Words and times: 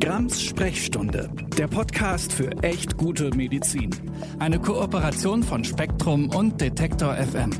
Grams 0.00 0.42
Sprechstunde, 0.42 1.30
der 1.56 1.68
Podcast 1.68 2.32
für 2.32 2.50
echt 2.62 2.96
gute 2.96 3.30
Medizin. 3.34 3.90
Eine 4.38 4.58
Kooperation 4.58 5.42
von 5.42 5.64
Spektrum 5.64 6.30
und 6.30 6.60
Detektor 6.60 7.14
FM. 7.14 7.50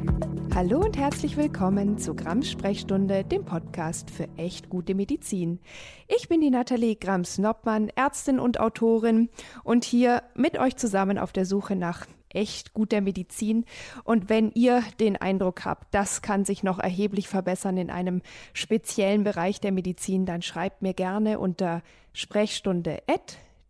Hallo 0.54 0.80
und 0.80 0.96
herzlich 0.96 1.36
willkommen 1.36 1.98
zu 1.98 2.14
Grams 2.14 2.50
Sprechstunde, 2.50 3.24
dem 3.24 3.44
Podcast 3.44 4.10
für 4.10 4.28
echt 4.36 4.68
gute 4.68 4.94
Medizin. 4.94 5.60
Ich 6.08 6.28
bin 6.28 6.40
die 6.40 6.50
Nathalie 6.50 6.96
Grams-Noppmann, 6.96 7.90
Ärztin 7.94 8.38
und 8.38 8.60
Autorin 8.60 9.30
und 9.62 9.84
hier 9.84 10.22
mit 10.34 10.58
euch 10.58 10.76
zusammen 10.76 11.18
auf 11.18 11.32
der 11.32 11.46
Suche 11.46 11.76
nach 11.76 12.06
echt 12.34 12.74
guter 12.74 13.00
Medizin. 13.00 13.64
Und 14.04 14.28
wenn 14.28 14.50
ihr 14.52 14.82
den 15.00 15.16
Eindruck 15.16 15.64
habt, 15.64 15.94
das 15.94 16.22
kann 16.22 16.44
sich 16.44 16.62
noch 16.62 16.78
erheblich 16.78 17.28
verbessern 17.28 17.76
in 17.76 17.90
einem 17.90 18.22
speziellen 18.52 19.24
Bereich 19.24 19.60
der 19.60 19.72
Medizin, 19.72 20.26
dann 20.26 20.42
schreibt 20.42 20.82
mir 20.82 20.94
gerne 20.94 21.38
unter 21.38 21.82
Sprechstunde 22.12 23.02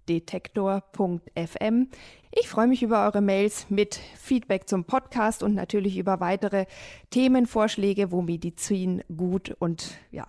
detektor.fm. 0.08 1.88
Ich 2.32 2.48
freue 2.48 2.66
mich 2.66 2.82
über 2.82 3.04
eure 3.06 3.20
Mails 3.20 3.66
mit 3.70 3.94
Feedback 4.16 4.68
zum 4.68 4.84
Podcast 4.84 5.42
und 5.42 5.54
natürlich 5.54 5.96
über 5.96 6.20
weitere 6.20 6.66
Themenvorschläge, 7.10 8.10
wo 8.10 8.22
Medizin 8.22 9.02
gut 9.16 9.54
und 9.58 9.98
ja, 10.10 10.26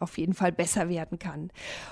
auf 0.00 0.18
jeden 0.18 0.34
Fall 0.34 0.52
besser 0.52 0.88
werden 0.88 1.18
kann. 1.18 1.50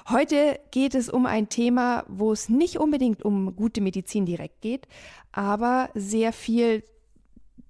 Heute 0.08 0.58
geht 0.70 0.94
es 0.94 1.08
um 1.08 1.26
ein 1.26 1.48
Thema, 1.48 2.04
wo 2.08 2.32
es 2.32 2.48
nicht 2.48 2.78
unbedingt 2.78 3.24
um 3.24 3.56
gute 3.56 3.80
Medizin 3.80 4.26
direkt 4.26 4.60
geht, 4.60 4.86
aber 5.32 5.90
sehr 5.94 6.32
viel 6.32 6.82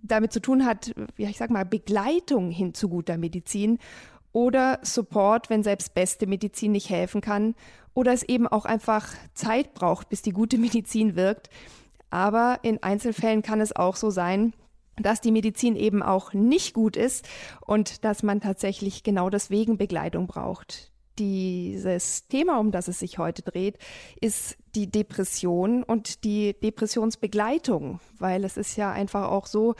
damit 0.03 0.33
zu 0.33 0.41
tun 0.41 0.65
hat, 0.65 0.95
ja, 1.17 1.29
ich 1.29 1.37
sag 1.37 1.51
mal, 1.51 1.65
Begleitung 1.65 2.51
hin 2.51 2.75
zu 2.75 2.89
guter 2.89 3.19
Medizin 3.19 3.79
oder 4.33 4.79
Support, 4.83 5.51
wenn 5.51 5.63
selbst 5.63 5.95
beste 5.95 6.27
Medizin 6.27 6.73
nicht 6.73 6.91
helfen 6.91 7.21
kann 7.21 7.55
oder 7.95 8.13
es 8.13 8.23
eben 8.23 8.47
auch 8.47 8.67
einfach 8.67 9.09
Zeit 9.35 9.75
braucht, 9.75 10.09
bis 10.09 10.23
die 10.23 10.33
gute 10.33 10.59
Medizin 10.59 11.17
wirkt. 11.17 11.51
Aber 12.11 12.61
in 12.63 12.83
Einzelfällen 12.83 13.43
kann 13.43 13.61
es 13.61 13.75
auch 13.75 13.97
so 13.97 14.11
sein, 14.11 14.53
dass 14.97 15.21
die 15.21 15.33
Medizin 15.33 15.77
eben 15.77 16.03
auch 16.03 16.33
nicht 16.33 16.75
gut 16.75 16.97
ist 16.97 17.29
und 17.61 18.05
dass 18.05 18.23
man 18.23 18.41
tatsächlich 18.41 19.03
genau 19.03 19.31
deswegen 19.31 19.77
Begleitung 19.77 20.27
braucht. 20.27 20.93
Dieses 21.19 22.29
Thema, 22.29 22.59
um 22.59 22.71
das 22.73 22.89
es 22.89 22.99
sich 22.99 23.19
heute 23.19 23.43
dreht, 23.43 23.79
ist 24.21 24.59
die 24.77 24.91
Depression 24.91 25.83
und 25.83 26.23
die 26.23 26.55
Depressionsbegleitung, 26.63 27.99
weil 28.19 28.45
es 28.45 28.57
ist 28.59 28.77
ja 28.77 28.93
einfach 28.93 29.31
auch 29.31 29.47
so, 29.47 29.75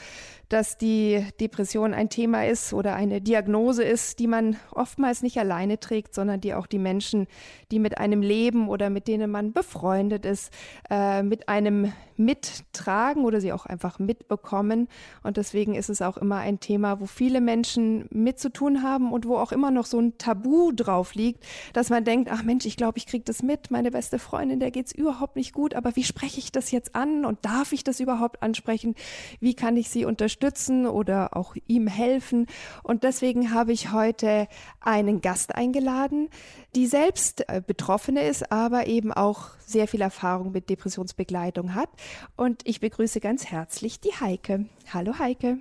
dass 0.49 0.79
die 0.79 1.25
Depression 1.41 1.93
ein 1.93 2.09
Thema 2.09 2.47
ist 2.47 2.73
oder 2.73 2.95
eine 2.95 3.21
Diagnose 3.21 3.83
ist, 3.83 4.19
die 4.21 4.27
man 4.27 4.57
oftmals 4.73 5.23
nicht 5.23 5.39
alleine 5.39 5.79
trägt, 5.81 6.15
sondern 6.15 6.41
die 6.41 6.55
auch 6.55 6.67
die 6.67 6.79
Menschen, 6.79 7.27
die 7.73 7.79
mit 7.79 7.99
einem 7.99 8.23
leben 8.23 8.69
oder 8.69 8.89
mit 8.89 9.09
denen 9.09 9.31
man 9.31 9.53
befreundet 9.53 10.25
ist, 10.25 10.53
äh, 10.89 11.23
mit 11.23 11.49
einem 11.49 11.93
mittragen 12.17 13.25
oder 13.25 13.41
sie 13.41 13.53
auch 13.53 13.67
einfach 13.67 13.99
mitbekommen. 13.99 14.89
Und 15.23 15.37
deswegen 15.37 15.75
ist 15.75 15.91
es 15.91 16.01
auch 16.01 16.17
immer 16.17 16.37
ein 16.37 16.61
Thema, 16.61 17.01
wo 17.01 17.07
viele 17.07 17.41
Menschen 17.41 18.07
mit 18.11 18.39
zu 18.39 18.51
tun 18.51 18.83
haben 18.83 19.13
und 19.13 19.27
wo 19.27 19.37
auch 19.37 19.53
immer 19.53 19.71
noch 19.71 19.85
so 19.85 19.99
ein 19.99 20.17
Tabu 20.17 20.73
drauf 20.73 21.15
liegt, 21.15 21.45
dass 21.73 21.91
man 21.91 22.05
denkt, 22.05 22.31
ach 22.31 22.43
Mensch, 22.43 22.65
ich 22.65 22.77
glaube, 22.77 22.99
ich 22.99 23.07
kriege 23.07 23.25
das 23.25 23.43
mit, 23.43 23.71
meine 23.71 23.91
beste 23.91 24.19
Freundin, 24.19 24.61
der 24.61 24.71
geht 24.71 24.86
geht's 24.87 24.93
überhaupt 24.93 25.35
nicht 25.35 25.53
gut, 25.53 25.75
aber 25.75 25.97
wie 25.97 26.05
spreche 26.05 26.39
ich 26.39 26.53
das 26.53 26.71
jetzt 26.71 26.95
an 26.95 27.25
und 27.25 27.45
darf 27.45 27.73
ich 27.73 27.83
das 27.83 27.99
überhaupt 27.99 28.43
ansprechen? 28.43 28.95
Wie 29.41 29.55
kann 29.55 29.77
ich 29.77 29.91
sie 29.91 30.05
unterstützen 30.05 30.87
oder 30.87 31.37
auch 31.37 31.57
ihm 31.67 31.89
helfen? 31.89 32.47
Und 32.85 33.03
deswegen 33.03 33.53
habe 33.53 33.73
ich 33.73 33.91
heute 33.91 34.47
einen 34.81 35.21
Gast 35.21 35.57
eingeladen, 35.57 36.29
die 36.77 36.87
selbst 36.87 37.49
äh, 37.49 37.61
Betroffene 37.67 38.29
ist, 38.29 38.53
aber 38.53 38.87
eben 38.87 39.13
auch 39.13 39.51
sehr 39.59 39.89
viel 39.89 40.03
Erfahrung 40.03 40.53
mit 40.53 40.71
Depressionsbegleitung 40.71 41.75
hat. 41.75 41.89
Und 42.37 42.63
ich 42.65 42.79
begrüße 42.79 43.19
ganz 43.19 43.47
herzlich 43.47 44.01
die 44.01 44.13
Heike. 44.13 44.67
Hallo 44.93 45.19
Heike. 45.19 45.59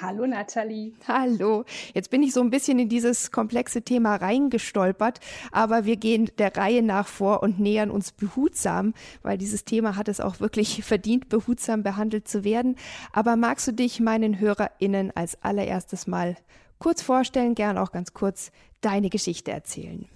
Hallo 0.00 0.26
Nathalie. 0.26 0.94
Hallo. 1.06 1.64
Jetzt 1.92 2.08
bin 2.10 2.22
ich 2.22 2.32
so 2.32 2.40
ein 2.40 2.48
bisschen 2.48 2.78
in 2.78 2.88
dieses 2.88 3.30
komplexe 3.30 3.82
Thema 3.82 4.16
reingestolpert, 4.16 5.20
aber 5.52 5.84
wir 5.84 5.96
gehen 5.96 6.30
der 6.38 6.56
Reihe 6.56 6.82
nach 6.82 7.06
vor 7.06 7.42
und 7.42 7.60
nähern 7.60 7.90
uns 7.90 8.12
behutsam, 8.12 8.94
weil 9.22 9.36
dieses 9.36 9.66
Thema 9.66 9.96
hat 9.96 10.08
es 10.08 10.18
auch 10.18 10.40
wirklich 10.40 10.82
verdient, 10.82 11.28
behutsam 11.28 11.82
behandelt 11.82 12.26
zu 12.26 12.42
werden. 12.42 12.76
Aber 13.12 13.36
magst 13.36 13.68
du 13.68 13.72
dich 13.72 14.00
meinen 14.00 14.40
HörerInnen 14.40 15.14
als 15.14 15.42
allererstes 15.42 16.06
mal 16.06 16.36
kurz 16.78 17.02
vorstellen, 17.02 17.54
gern 17.54 17.76
auch 17.76 17.92
ganz 17.92 18.14
kurz 18.14 18.52
deine 18.80 19.10
Geschichte 19.10 19.50
erzählen? 19.50 20.06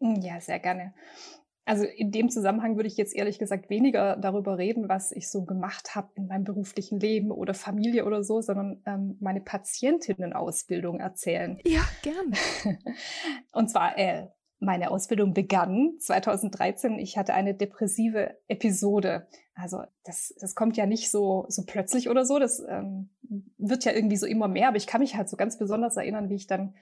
Ja, 0.00 0.40
sehr 0.40 0.58
gerne. 0.58 0.92
Also 1.66 1.84
in 1.84 2.10
dem 2.10 2.28
Zusammenhang 2.28 2.76
würde 2.76 2.88
ich 2.88 2.96
jetzt 2.96 3.14
ehrlich 3.14 3.38
gesagt 3.38 3.70
weniger 3.70 4.16
darüber 4.16 4.58
reden, 4.58 4.88
was 4.88 5.12
ich 5.12 5.30
so 5.30 5.44
gemacht 5.44 5.94
habe 5.94 6.10
in 6.14 6.26
meinem 6.26 6.44
beruflichen 6.44 7.00
Leben 7.00 7.30
oder 7.30 7.54
Familie 7.54 8.04
oder 8.04 8.22
so, 8.22 8.42
sondern 8.42 8.82
ähm, 8.86 9.16
meine 9.20 9.40
Patientinnenausbildung 9.40 11.00
erzählen. 11.00 11.58
Ja, 11.64 11.80
gern. 12.02 12.34
Und 13.52 13.70
zwar, 13.70 13.96
äh, 13.98 14.28
meine 14.60 14.90
Ausbildung 14.90 15.34
begann 15.34 15.94
2013. 15.98 16.98
Ich 16.98 17.16
hatte 17.16 17.34
eine 17.34 17.54
depressive 17.54 18.36
Episode. 18.48 19.26
Also 19.54 19.82
das, 20.04 20.34
das 20.40 20.54
kommt 20.54 20.76
ja 20.76 20.86
nicht 20.86 21.10
so, 21.10 21.46
so 21.48 21.64
plötzlich 21.66 22.08
oder 22.08 22.24
so. 22.24 22.38
Das 22.38 22.62
ähm, 22.68 23.10
wird 23.58 23.84
ja 23.84 23.92
irgendwie 23.92 24.16
so 24.16 24.26
immer 24.26 24.48
mehr. 24.48 24.68
Aber 24.68 24.76
ich 24.76 24.86
kann 24.86 25.00
mich 25.00 25.16
halt 25.16 25.28
so 25.28 25.36
ganz 25.36 25.58
besonders 25.58 25.96
erinnern, 25.96 26.28
wie 26.28 26.36
ich 26.36 26.46
dann 26.46 26.74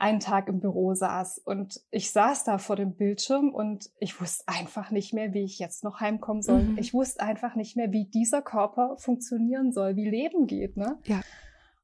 einen 0.00 0.20
Tag 0.20 0.48
im 0.48 0.60
Büro 0.60 0.94
saß 0.94 1.38
und 1.38 1.80
ich 1.90 2.10
saß 2.10 2.44
da 2.44 2.58
vor 2.58 2.76
dem 2.76 2.94
Bildschirm 2.94 3.50
und 3.50 3.90
ich 3.98 4.20
wusste 4.20 4.44
einfach 4.46 4.90
nicht 4.90 5.12
mehr, 5.12 5.34
wie 5.34 5.44
ich 5.44 5.58
jetzt 5.58 5.84
noch 5.84 6.00
heimkommen 6.00 6.42
soll. 6.42 6.62
Mhm. 6.62 6.78
Ich 6.78 6.94
wusste 6.94 7.22
einfach 7.22 7.54
nicht 7.54 7.76
mehr, 7.76 7.92
wie 7.92 8.06
dieser 8.06 8.40
Körper 8.40 8.96
funktionieren 8.98 9.72
soll, 9.72 9.96
wie 9.96 10.08
Leben 10.08 10.46
geht. 10.46 10.76
Ne? 10.76 10.98
Ja. 11.04 11.20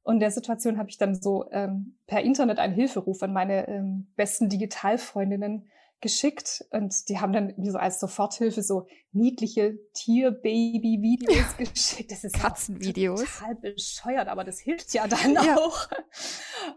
Und 0.03 0.15
in 0.15 0.21
der 0.21 0.31
Situation 0.31 0.79
habe 0.79 0.89
ich 0.89 0.99
dann 0.99 1.15
so 1.15 1.45
ähm, 1.51 1.97
per 2.07 2.23
Internet 2.23 2.59
einen 2.59 2.75
Hilferuf 2.75 3.23
an 3.23 3.33
meine 3.33 3.69
ähm, 3.69 4.07
besten 4.17 4.49
Digitalfreundinnen 4.49 5.67
geschickt 6.07 6.65
und 6.71 7.09
die 7.09 7.19
haben 7.19 7.33
dann 7.33 7.53
wie 7.57 7.69
so 7.69 7.79
als 7.79 7.99
Soforthilfe 7.99 8.63
so 8.63 8.87
niedliche 9.11 9.77
Tier-Baby-Videos 9.93 11.35
ja. 11.37 11.65
geschickt. 11.65 12.13
Das 12.13 12.23
ist 12.23 12.39
Katzenvideos. 12.39 13.25
Total 13.25 13.57
bescheuert, 13.57 14.29
aber 14.29 14.45
das 14.45 14.61
hilft 14.61 14.95
ja 14.95 15.09
dann 15.09 15.35
ja. 15.35 15.57
auch. 15.57 15.89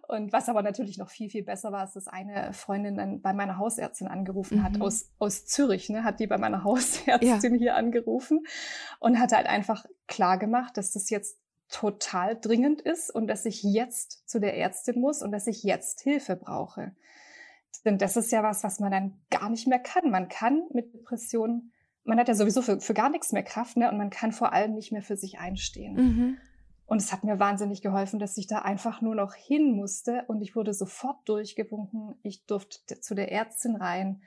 Und 0.08 0.34
was 0.34 0.50
aber 0.50 0.64
natürlich 0.64 0.98
noch 0.98 1.12
viel, 1.12 1.30
viel 1.30 1.44
besser 1.44 1.72
war, 1.72 1.84
ist, 1.84 1.96
dass 1.96 2.08
eine 2.08 2.54
Freundin 2.54 2.96
dann 2.96 3.22
bei 3.22 3.34
meiner 3.34 3.60
Hausärztin 3.60 4.08
angerufen 4.08 4.60
mhm. 4.60 4.64
hat, 4.64 4.82
aus, 4.82 5.12
aus 5.20 5.46
Zürich, 5.46 5.90
ne, 5.90 6.04
hat 6.04 6.20
die 6.20 6.26
bei 6.26 6.40
meiner 6.40 6.64
Hausärztin 6.64 7.54
ja. 7.54 7.60
hier 7.60 7.76
angerufen 7.76 8.48
und 9.00 9.20
hat 9.20 9.32
halt 9.32 9.46
einfach 9.46 9.86
klar 10.08 10.40
gemacht, 10.40 10.76
dass 10.76 10.92
das 10.92 11.12
jetzt 11.12 11.38
total 11.70 12.36
dringend 12.36 12.82
ist 12.82 13.14
und 13.14 13.28
dass 13.28 13.46
ich 13.46 13.62
jetzt 13.62 14.28
zu 14.28 14.40
der 14.40 14.58
Ärztin 14.58 15.00
muss 15.00 15.22
und 15.22 15.32
dass 15.32 15.46
ich 15.46 15.62
jetzt 15.62 16.02
Hilfe 16.02 16.36
brauche. 16.36 16.96
Denn 17.86 17.98
das 17.98 18.18
ist 18.18 18.32
ja 18.32 18.44
was, 18.44 18.64
was 18.64 18.80
man 18.80 18.92
dann 18.92 19.22
gar 19.30 19.50
nicht 19.50 19.68
mehr 19.68 19.80
kann. 19.80 20.10
Man 20.10 20.28
kann 20.28 20.64
mit 20.74 20.94
Depressionen, 20.94 21.72
man 22.04 22.20
hat 22.20 22.28
ja 22.28 22.36
sowieso 22.36 22.62
für, 22.62 22.80
für 22.80 22.94
gar 22.94 23.10
nichts 23.10 23.32
mehr 23.32 23.44
Kraft, 23.44 23.78
ne? 23.78 23.90
Und 23.90 23.98
man 23.98 24.10
kann 24.10 24.32
vor 24.32 24.54
allem 24.54 24.74
nicht 24.74 24.92
mehr 24.92 25.02
für 25.02 25.16
sich 25.16 25.40
einstehen. 25.40 25.96
Mhm. 25.96 26.38
Und 26.86 26.98
es 26.98 27.14
hat 27.14 27.24
mir 27.24 27.38
wahnsinnig 27.38 27.82
geholfen, 27.82 28.20
dass 28.20 28.36
ich 28.38 28.48
da 28.48 28.60
einfach 28.60 29.02
nur 29.02 29.14
noch 29.14 29.36
hin 29.36 29.76
musste 29.76 30.24
und 30.28 30.42
ich 30.42 30.56
wurde 30.56 30.74
sofort 30.74 31.18
durchgewunken. 31.30 32.16
Ich 32.24 32.46
durfte 32.48 33.00
zu 33.00 33.14
der 33.14 33.32
Ärztin 33.32 33.76
rein. 33.76 34.24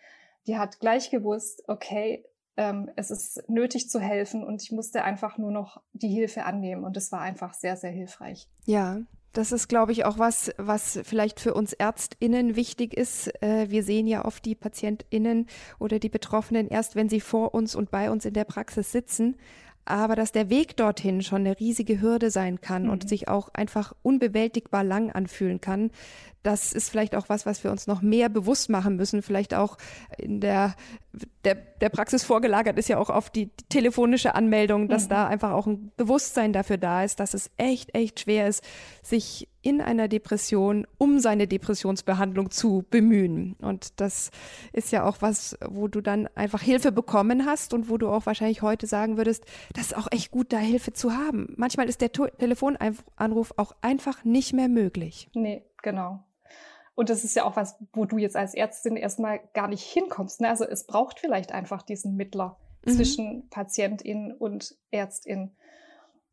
Die 0.47 0.57
hat 0.57 0.79
gleich 0.79 1.11
gewusst, 1.11 1.65
okay, 1.67 2.25
ähm, 2.57 2.89
es 2.95 3.11
ist 3.11 3.49
nötig 3.49 3.91
zu 3.91 3.99
helfen 3.99 4.45
und 4.45 4.63
ich 4.63 4.71
musste 4.71 5.03
einfach 5.03 5.39
nur 5.39 5.51
noch 5.51 5.83
die 5.93 6.09
Hilfe 6.09 6.45
annehmen 6.45 6.85
und 6.85 6.97
es 6.97 7.11
war 7.11 7.21
einfach 7.21 7.55
sehr, 7.55 7.77
sehr 7.77 7.91
hilfreich. 7.91 8.49
Ja, 8.65 9.01
das 9.33 9.53
ist, 9.53 9.69
glaube 9.69 9.93
ich, 9.93 10.05
auch 10.05 10.19
was, 10.19 10.53
was 10.59 11.01
vielleicht 11.05 11.41
für 11.41 11.55
uns 11.55 11.73
ÄrztInnen 11.73 12.57
wichtig 12.57 12.95
ist. 12.95 13.29
Äh, 13.43 13.71
wir 13.71 13.83
sehen 13.83 14.07
ja 14.07 14.25
oft 14.25 14.45
die 14.45 14.55
PatientInnen 14.55 15.47
oder 15.79 15.99
die 15.99 16.09
Betroffenen 16.09 16.69
erst, 16.69 16.97
wenn 16.97 17.09
sie 17.09 17.21
vor 17.21 17.55
uns 17.55 17.75
und 17.75 17.91
bei 17.91 18.11
uns 18.11 18.25
in 18.25 18.35
der 18.35 18.45
Praxis 18.45 18.93
sitzen. 18.93 19.37
Aber 19.85 20.15
dass 20.15 20.31
der 20.31 20.49
Weg 20.49 20.77
dorthin 20.77 21.23
schon 21.23 21.41
eine 21.41 21.59
riesige 21.59 22.01
Hürde 22.01 22.31
sein 22.31 22.61
kann 22.61 22.85
mhm. 22.85 22.91
und 22.91 23.09
sich 23.09 23.29
auch 23.29 23.49
einfach 23.53 23.95
unbewältigbar 24.03 24.85
lang 24.85 25.11
anfühlen 25.11 25.61
kann, 25.61 25.91
das 26.43 26.73
ist 26.73 26.91
vielleicht 26.91 27.15
auch 27.15 27.29
was, 27.29 27.47
was 27.47 27.63
wir 27.63 27.71
uns 27.71 27.87
noch 27.87 28.03
mehr 28.03 28.29
bewusst 28.29 28.69
machen 28.69 28.97
müssen. 28.97 29.23
Vielleicht 29.23 29.55
auch 29.55 29.77
in 30.19 30.41
der, 30.41 30.75
der, 31.45 31.55
der 31.55 31.89
Praxis 31.89 32.25
vorgelagert 32.25 32.79
ist 32.79 32.89
ja 32.89 32.99
auch 32.99 33.11
auf 33.11 33.31
die, 33.31 33.47
die 33.47 33.65
telefonische 33.69 34.35
Anmeldung, 34.35 34.89
dass 34.89 35.05
mhm. 35.05 35.11
da 35.11 35.27
einfach 35.27 35.53
auch 35.53 35.67
ein 35.67 35.93
Bewusstsein 35.97 36.53
dafür 36.53 36.79
da 36.79 37.05
ist, 37.05 37.21
dass 37.21 37.35
es 37.35 37.51
echt, 37.59 37.95
echt 37.95 38.21
schwer 38.21 38.49
ist, 38.49 38.65
sich 39.03 39.49
in 39.63 39.81
einer 39.81 40.09
Depression 40.09 40.87
um 40.99 41.21
seine 41.21 41.47
Depressionsbehandlung 41.47 42.51
zu 42.51 42.85
bemühen. 42.91 43.55
Und 43.61 44.01
das 44.01 44.31
ist 44.73 44.91
ja 44.91 45.05
auch 45.05 45.19
was, 45.21 45.57
wo 45.65 45.87
du 45.87 46.01
dann 46.01 46.29
einfach 46.35 46.61
Hilfe 46.61 46.91
bekommen 46.91 47.47
hast 47.47 47.73
und 47.73 47.89
wo 47.89 47.97
du 47.99 48.09
auch 48.09 48.27
wahrscheinlich 48.27 48.63
heute 48.63 48.89
sagen 48.89 49.17
würdest, 49.17 49.45
das 49.75 49.87
ist 49.87 49.97
auch 49.97 50.09
echt 50.11 50.33
gut, 50.33 50.53
da 50.53 50.59
Hilfe 50.59 50.93
zu 50.93 51.13
haben. 51.13 51.55
Manchmal 51.57 51.89
ist 51.89 52.01
der 52.01 52.11
Telefonanruf 52.11 53.55
auch 53.57 53.73
einfach 53.81 54.25
nicht 54.25 54.53
mehr 54.53 54.69
möglich. 54.69 55.29
Nee, 55.35 55.63
genau. 55.83 56.25
Und 56.95 57.09
das 57.09 57.25
ist 57.25 57.35
ja 57.35 57.45
auch 57.45 57.57
was, 57.57 57.77
wo 57.93 58.05
du 58.05 58.19
jetzt 58.19 58.37
als 58.37 58.55
Ärztin 58.55 58.97
erstmal 58.97 59.41
gar 59.55 59.69
nicht 59.69 59.83
hinkommst. 59.83 60.41
Ne? 60.41 60.49
Also 60.49 60.65
es 60.65 60.87
braucht 60.87 61.21
vielleicht 61.21 61.53
einfach 61.53 61.83
diesen 61.83 62.17
Mittler 62.17 62.59
mhm. 62.85 62.91
zwischen 62.91 63.49
Patientin 63.49 64.33
und 64.33 64.77
Ärztin. 64.91 65.53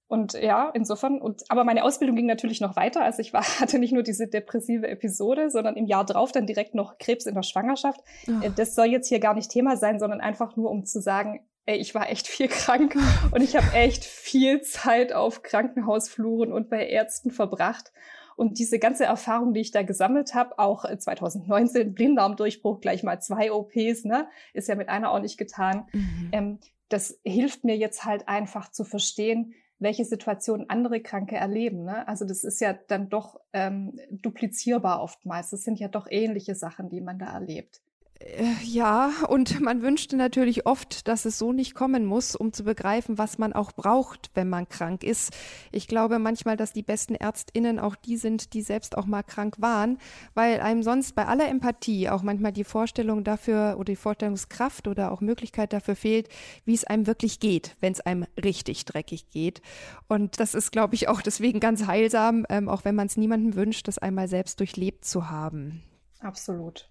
Und 0.08 0.34
ja, 0.34 0.72
insofern, 0.74 1.22
und, 1.22 1.44
aber 1.50 1.64
meine 1.64 1.84
Ausbildung 1.84 2.16
ging 2.16 2.26
natürlich 2.26 2.62
noch 2.62 2.76
weiter. 2.76 3.04
Also 3.04 3.22
ich 3.22 3.32
war, 3.32 3.44
hatte 3.60 3.80
nicht 3.80 3.94
nur 3.94 4.04
diese 4.04 4.28
depressive 4.28 4.88
Episode, 4.88 5.50
sondern 5.50 5.78
im 5.78 5.86
Jahr 5.86 6.04
drauf 6.04 6.32
dann 6.32 6.48
direkt 6.48 6.76
noch 6.76 6.98
Krebs 6.98 7.26
in 7.26 7.36
der 7.36 7.44
Schwangerschaft. 7.44 8.02
Oh. 8.28 8.50
Das 8.56 8.76
soll 8.76 8.88
jetzt 8.88 9.08
hier 9.08 9.20
gar 9.20 9.36
nicht 9.36 9.52
Thema 9.52 9.78
sein, 9.78 10.00
sondern 10.00 10.20
einfach 10.20 10.56
nur, 10.56 10.72
um 10.72 10.84
zu 10.84 11.00
sagen, 11.00 11.46
ey, 11.68 11.78
ich 11.78 11.94
war 11.94 12.10
echt 12.10 12.28
viel 12.28 12.48
krank 12.50 12.98
und 13.32 13.42
ich 13.42 13.56
habe 13.56 13.72
echt 13.74 14.04
viel 14.04 14.62
Zeit 14.62 15.14
auf 15.14 15.44
Krankenhausfluren 15.44 16.52
und 16.52 16.70
bei 16.70 16.88
Ärzten 16.88 17.30
verbracht. 17.30 17.94
Und 18.40 18.58
diese 18.58 18.80
ganze 18.80 19.04
Erfahrung, 19.04 19.54
die 19.54 19.60
ich 19.60 19.72
da 19.72 19.84
gesammelt 19.84 20.34
habe, 20.34 20.58
auch 20.60 20.86
2019 20.86 21.94
Blinddarmdurchbruch, 21.94 22.80
gleich 22.80 23.04
mal 23.04 23.20
zwei 23.20 23.52
OPs, 23.52 24.06
ne, 24.06 24.30
ist 24.54 24.70
ja 24.70 24.76
mit 24.76 24.88
einer 24.88 25.12
auch 25.12 25.20
nicht 25.20 25.38
getan. 25.38 25.90
Mhm. 25.92 26.30
Ähm, 26.32 26.60
das 26.88 27.20
hilft 27.26 27.66
mir 27.66 27.76
jetzt 27.76 28.06
halt 28.06 28.30
einfach 28.30 28.72
zu 28.72 28.86
verstehen, 28.86 29.56
welche 29.78 30.06
Situationen 30.06 30.70
andere 30.70 31.02
Kranke 31.02 31.36
erleben. 31.36 31.84
Ne? 31.84 32.08
Also 32.08 32.24
das 32.24 32.46
ist 32.46 32.62
ja 32.62 32.72
dann 32.72 33.10
doch 33.10 33.42
ähm, 33.52 34.00
duplizierbar 34.10 35.02
oftmals. 35.02 35.50
Das 35.50 35.66
sind 35.66 35.78
ja 35.78 35.90
doch 35.90 36.08
ähnliche 36.10 36.56
Sachen, 36.56 36.88
die 36.88 37.02
man 37.02 37.20
da 37.20 37.34
erlebt. 37.34 37.82
Äh, 38.20 38.54
ja, 38.64 39.12
und 39.28 39.60
man 39.62 39.82
wünschte 39.82 40.16
natürlich 40.16 40.66
oft, 40.66 41.08
dass 41.08 41.26
es 41.26 41.38
so 41.38 41.54
nicht 41.54 41.74
kommen 41.74 42.06
muss, 42.06 42.36
um 42.36 42.54
zu 42.54 42.64
begreifen, 42.64 43.18
was 43.18 43.38
man 43.38 43.54
auch 43.54 43.72
braucht, 43.72 44.32
wenn 44.34 44.50
man 44.50 44.68
krank 44.68 45.04
ist. 45.04 45.36
Ich 45.72 45.88
glaube 45.88 46.20
manchmal, 46.20 46.58
dass 46.58 46.74
die 46.74 46.84
besten 46.84 47.16
Ärztinnen 47.16 47.80
auch 47.80 47.96
die 47.96 48.18
sind, 48.18 48.54
die 48.54 48.62
selbst 48.62 48.98
auch 48.98 49.06
mal 49.06 49.24
krank 49.24 49.56
waren, 49.60 49.98
weil 50.34 50.60
einem 50.60 50.84
sonst 50.84 51.16
bei 51.16 51.26
aller 51.26 51.48
Empathie 51.48 52.10
auch 52.10 52.22
manchmal 52.22 52.52
die 52.52 52.64
Vorstellung 52.64 53.24
dafür 53.24 53.76
oder 53.78 53.86
die 53.86 53.96
Vorstellungskraft 53.96 54.88
oder 54.88 55.12
auch 55.12 55.22
Möglichkeit 55.22 55.74
dafür 55.74 55.96
fehlt, 55.96 56.30
wie 56.66 56.74
es 56.74 56.84
einem 56.84 57.08
wirklich 57.08 57.40
geht, 57.40 57.76
wenn 57.80 57.94
es 57.94 58.02
einem 58.02 58.26
richtig 58.42 58.86
dreckig 58.86 59.30
geht. 59.30 59.62
Und 60.08 60.40
das 60.40 60.56
ist, 60.56 60.72
glaube 60.72 60.96
ich, 60.96 61.08
auch 61.08 61.22
deswegen 61.22 61.60
ganz 61.60 61.86
heilsam, 61.88 62.46
ähm, 62.50 62.68
auch 62.68 62.86
wenn 62.86 62.96
man 62.96 63.08
es 63.08 63.18
niemandem 63.18 63.56
wünscht, 63.56 63.88
das 63.88 63.98
einmal 63.98 64.28
selbst 64.28 64.60
durchlebt 64.60 65.06
zu 65.06 65.30
haben. 65.30 65.84
Absolut. 66.20 66.90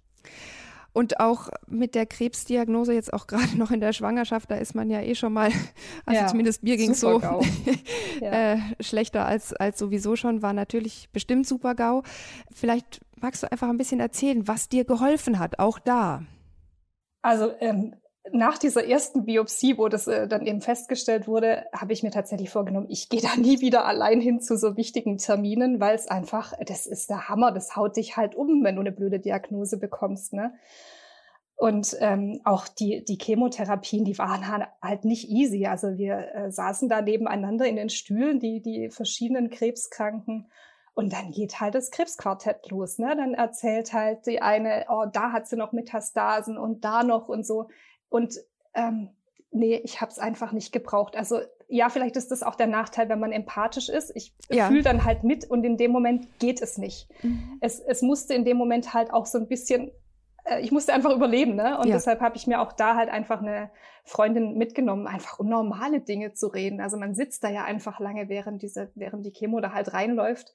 Und 0.99 1.21
auch 1.21 1.51
mit 1.69 1.95
der 1.95 2.07
Krebsdiagnose 2.07 2.93
jetzt 2.93 3.13
auch 3.13 3.27
gerade 3.29 3.57
noch 3.57 3.71
in 3.71 3.79
der 3.79 3.93
Schwangerschaft, 3.93 4.51
da 4.51 4.57
ist 4.57 4.75
man 4.75 4.91
ja 4.91 5.01
eh 5.01 5.15
schon 5.15 5.33
mal, 5.33 5.53
also 6.07 6.21
ja, 6.21 6.27
zumindest 6.27 6.65
mir 6.65 6.77
ging 6.77 6.91
es 6.91 6.99
so 6.99 7.21
ja. 8.21 8.55
äh, 8.55 8.59
schlechter 8.81 9.25
als, 9.25 9.53
als 9.53 9.79
sowieso 9.79 10.17
schon, 10.17 10.43
war 10.43 10.53
natürlich 10.53 11.09
bestimmt 11.13 11.47
super 11.47 11.77
GAU. 11.77 12.03
Vielleicht 12.53 13.01
magst 13.15 13.45
du 13.45 13.53
einfach 13.53 13.69
ein 13.69 13.77
bisschen 13.77 14.01
erzählen, 14.01 14.49
was 14.49 14.69
dir 14.69 14.85
geholfen 14.85 15.39
hat, 15.39 15.61
auch 15.61 15.79
da. 15.79 16.25
Also 17.23 17.53
ähm, 17.61 17.95
nach 18.33 18.59
dieser 18.59 18.87
ersten 18.87 19.25
Biopsie, 19.25 19.79
wo 19.79 19.89
das 19.89 20.07
äh, 20.07 20.29
dann 20.29 20.47
eben 20.47 20.61
festgestellt 20.61 21.27
wurde, 21.27 21.67
habe 21.73 21.93
ich 21.93 22.03
mir 22.03 22.11
tatsächlich 22.11 22.51
vorgenommen, 22.51 22.87
ich 22.89 23.09
gehe 23.09 23.21
da 23.21 23.37
nie 23.37 23.61
wieder 23.61 23.85
allein 23.85 24.21
hin 24.21 24.41
zu 24.41 24.57
so 24.57 24.77
wichtigen 24.77 25.19
Terminen, 25.19 25.81
weil 25.81 25.95
es 25.95 26.09
einfach, 26.09 26.53
das 26.67 26.87
ist 26.87 27.11
der 27.11 27.29
Hammer, 27.29 27.53
das 27.53 27.77
haut 27.77 27.97
dich 27.97 28.17
halt 28.17 28.35
um, 28.35 28.63
wenn 28.65 28.77
du 28.77 28.81
eine 28.81 28.93
blöde 28.93 29.21
Diagnose 29.21 29.79
bekommst. 29.79 30.33
Ne? 30.33 30.53
Und 31.59 31.97
ähm, 31.99 32.41
auch 32.45 32.69
die, 32.69 33.05
die 33.05 33.19
Chemotherapien, 33.21 34.05
die 34.05 34.17
waren 34.17 34.47
halt 34.81 35.05
nicht 35.05 35.29
easy. 35.29 35.67
Also 35.67 35.99
wir 35.99 36.33
äh, 36.33 36.53
saßen 36.53 36.89
da 36.89 37.03
nebeneinander 37.03 37.67
in 37.67 37.75
den 37.75 37.89
Stühlen, 37.89 38.39
die, 38.39 38.63
die 38.63 38.91
verschiedenen 38.91 39.51
Krebskranken. 39.51 40.47
Und 40.95 41.13
dann 41.13 41.33
geht 41.33 41.61
halt 41.61 41.75
das 41.75 41.91
Krebsquartett 41.91 42.71
los. 42.71 42.99
Ne? 42.99 43.15
Dann 43.17 43.35
erzählt 43.35 43.93
halt 43.93 44.27
die 44.27 44.41
eine, 44.41 44.87
oh, 44.89 45.07
da 45.13 45.33
hat 45.33 45.49
sie 45.49 45.57
noch 45.57 45.73
Metastasen 45.73 46.57
und 46.59 46.85
da 46.85 47.03
noch 47.03 47.29
und 47.29 47.45
so. 47.45 47.69
Und 48.09 48.37
ähm, 48.75 49.11
nee, 49.51 49.81
ich 49.85 50.01
habe 50.01 50.11
es 50.11 50.19
einfach 50.19 50.53
nicht 50.53 50.73
gebraucht. 50.73 51.17
Also 51.17 51.41
ja, 51.69 51.91
vielleicht 51.91 52.17
ist 52.17 52.31
das 52.31 52.43
auch 52.43 52.55
der 52.55 52.67
Nachteil, 52.67 53.09
wenn 53.09 53.21
man 53.21 53.33
empathisch 53.33 53.89
ist. 53.89 54.11
Ich 54.15 54.35
ja. 54.49 54.69
fühle 54.69 54.83
dann 54.83 55.05
halt 55.05 55.23
mit 55.23 55.45
und 55.45 55.65
in 55.65 55.77
dem 55.77 55.91
Moment 55.91 56.27
geht 56.39 56.63
es 56.63 56.79
nicht. 56.79 57.09
Mhm. 57.23 57.59
Es, 57.61 57.79
es 57.81 58.01
musste 58.01 58.35
in 58.35 58.45
dem 58.45 58.57
Moment 58.57 58.95
halt 58.95 59.13
auch 59.13 59.27
so 59.27 59.39
ein 59.39 59.49
bisschen 59.49 59.91
äh, 60.49 60.61
ich 60.61 60.73
musste 60.73 60.93
einfach 60.93 61.15
überleben, 61.15 61.55
ne? 61.55 61.79
Und 61.79 61.89
ja. 61.89 61.95
deshalb 61.95 62.21
habe 62.21 62.37
ich 62.37 62.47
mir 62.47 62.61
auch 62.61 62.73
da 62.73 62.95
halt 62.97 63.11
einfach 63.11 63.41
eine 63.41 63.71
Freundin 64.05 64.57
mitgenommen, 64.57 65.07
einfach 65.07 65.39
um 65.39 65.49
normale 65.49 66.01
Dinge 66.01 66.33
zu 66.33 66.49
reden. 66.49 66.81
Also 66.81 66.97
man 66.97 67.15
sitzt 67.15 67.45
da 67.45 67.49
ja 67.49 67.65
einfach 67.65 68.01
lange, 68.01 68.29
während 68.29 68.63
diese, 68.63 68.91
während 68.95 69.25
die 69.27 69.33
Chemo 69.33 69.61
da 69.61 69.73
halt 69.73 69.93
reinläuft. 69.93 70.55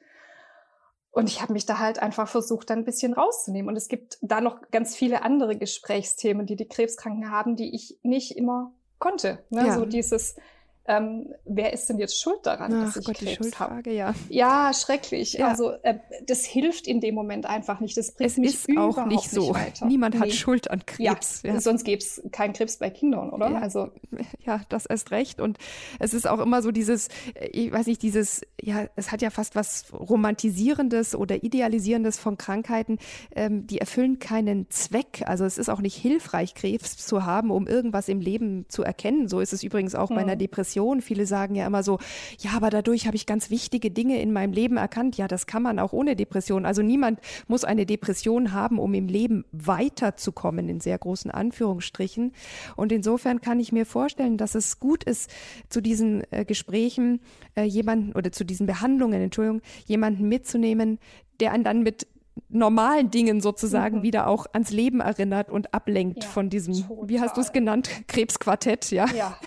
Und 1.14 1.30
ich 1.30 1.44
habe 1.44 1.54
mich 1.54 1.68
da 1.68 1.78
halt 1.78 2.00
einfach 2.00 2.28
versucht, 2.28 2.72
dann 2.72 2.80
ein 2.80 2.86
bisschen 2.86 3.14
rauszunehmen. 3.14 3.70
Und 3.70 3.76
es 3.76 3.88
gibt 3.88 4.18
da 4.22 4.42
noch 4.42 4.72
ganz 4.72 4.96
viele 4.96 5.22
andere 5.22 5.56
Gesprächsthemen, 5.56 6.48
die 6.48 6.56
die 6.56 6.68
Krebskranken 6.68 7.30
haben, 7.30 7.56
die 7.56 7.76
ich 7.76 8.00
nicht 8.02 8.36
immer 8.36 8.72
konnte. 8.98 9.38
Ne? 9.52 9.68
Ja. 9.68 9.76
So 9.76 9.86
dieses, 9.86 10.36
ähm, 10.86 11.34
wer 11.46 11.72
ist 11.72 11.88
denn 11.88 11.98
jetzt 11.98 12.20
schuld 12.20 12.40
daran, 12.44 12.74
Ach 12.74 12.86
dass 12.86 12.98
ich 12.98 13.06
Gott, 13.06 13.16
Krebs 13.16 13.58
habe? 13.58 13.90
Ja. 13.90 14.14
ja, 14.28 14.74
schrecklich. 14.74 15.34
Ja. 15.34 15.48
Also 15.48 15.72
äh, 15.84 16.00
das 16.26 16.44
hilft 16.44 16.88
in 16.88 17.00
dem 17.00 17.16
Moment 17.16 17.46
einfach 17.46 17.80
nicht. 17.80 17.96
Das 17.96 18.12
bringt 18.12 18.32
es 18.32 18.38
mich 18.38 18.68
ist 18.68 18.78
auch 18.78 19.06
nicht 19.06 19.30
so. 19.30 19.54
Nicht 19.54 19.86
Niemand 19.86 20.16
nee. 20.16 20.22
hat 20.22 20.34
Schuld 20.34 20.70
an 20.70 20.86
Krebs. 20.86 21.42
Ja, 21.44 21.54
ja. 21.54 21.62
sonst 21.62 21.86
gäbe 21.86 22.02
es 22.02 22.22
keinen 22.34 22.52
Krebs 22.52 22.80
bei 22.80 22.90
Kindern, 22.90 23.30
oder? 23.30 23.52
Ja. 23.52 23.60
Also 23.60 23.92
ja, 24.46 24.60
das 24.68 24.86
erst 24.86 25.12
recht. 25.12 25.40
Und 25.40 25.58
es 26.00 26.14
ist 26.14 26.28
auch 26.28 26.40
immer 26.40 26.62
so 26.62 26.72
dieses, 26.72 27.08
äh, 27.36 27.48
ich 27.54 27.72
weiß 27.72 27.86
nicht, 27.88 28.02
dieses, 28.02 28.42
ja, 28.62 28.88
es 28.98 29.14
hat 29.14 29.22
ja 29.22 29.30
fast 29.30 29.56
was 29.56 29.86
romantisierendes 29.94 31.16
oder 31.16 31.46
idealisierendes 31.46 32.20
von 32.20 32.38
Krankheiten. 32.38 33.00
Ähm, 33.38 33.68
die 33.68 33.78
erfüllen 33.78 34.20
keinen 34.20 34.70
Zweck. 34.70 35.24
Also 35.28 35.46
es 35.46 35.58
ist 35.58 35.70
auch 35.70 35.80
nicht 35.80 35.96
hilfreich, 35.96 36.56
Krebs 36.56 36.98
zu 36.98 37.26
haben, 37.26 37.52
um 37.52 37.68
irgendwas 37.68 38.10
im 38.10 38.20
Leben 38.20 38.66
zu 38.68 38.84
erkennen. 38.84 39.30
So 39.30 39.40
ist 39.40 39.54
es 39.54 39.64
übrigens 39.64 39.96
auch 39.96 40.10
hm. 40.10 40.18
bei 40.18 40.22
einer 40.24 40.36
Depression 40.36 40.73
Depression. 40.74 41.02
Viele 41.02 41.26
sagen 41.26 41.56
ja 41.56 41.68
immer 41.68 41.84
so, 41.84 42.00
ja, 42.40 42.52
aber 42.56 42.70
dadurch 42.70 43.06
habe 43.06 43.16
ich 43.16 43.26
ganz 43.26 43.50
wichtige 43.50 43.92
Dinge 43.92 44.22
in 44.22 44.34
meinem 44.34 44.54
Leben 44.54 44.78
erkannt. 44.78 45.18
Ja, 45.18 45.28
das 45.28 45.46
kann 45.48 45.64
man 45.64 45.80
auch 45.80 45.94
ohne 45.94 46.16
Depression. 46.16 46.66
Also 46.66 46.82
niemand 46.82 47.20
muss 47.48 47.64
eine 47.64 47.86
Depression 47.86 48.54
haben, 48.54 48.80
um 48.80 48.94
im 48.94 49.08
Leben 49.08 49.46
weiterzukommen, 49.52 50.70
in 50.70 50.80
sehr 50.80 50.98
großen 50.98 51.32
Anführungsstrichen. 51.32 52.34
Und 52.76 52.92
insofern 52.92 53.42
kann 53.42 53.60
ich 53.60 53.72
mir 53.72 53.86
vorstellen, 53.86 54.38
dass 54.38 54.56
es 54.56 54.80
gut 54.80 55.04
ist, 55.04 55.30
zu 55.70 55.82
diesen 55.82 56.24
äh, 56.32 56.46
Gesprächen 56.46 57.22
äh, 57.56 57.64
jemanden 57.64 58.14
oder 58.14 58.32
zu 58.32 58.44
diesen 58.44 58.66
Behandlungen, 58.66 59.22
Entschuldigung, 59.22 59.62
jemanden 59.86 60.28
mitzunehmen, 60.28 61.00
der 61.40 61.52
einen 61.52 61.64
dann 61.64 61.84
mit 61.84 62.08
normalen 62.50 63.12
Dingen 63.12 63.42
sozusagen 63.42 64.00
mhm. 64.00 64.04
wieder 64.04 64.28
auch 64.28 64.46
ans 64.54 64.72
Leben 64.72 65.00
erinnert 65.02 65.50
und 65.50 65.74
ablenkt 65.74 66.24
ja, 66.24 66.30
von 66.30 66.50
diesem, 66.50 66.74
total. 66.88 67.10
wie 67.10 67.20
hast 67.20 67.38
du 67.38 67.42
es 67.42 67.52
genannt, 67.52 67.90
Krebsquartett, 68.08 68.92
ja? 68.92 69.06
Ja. 69.16 69.38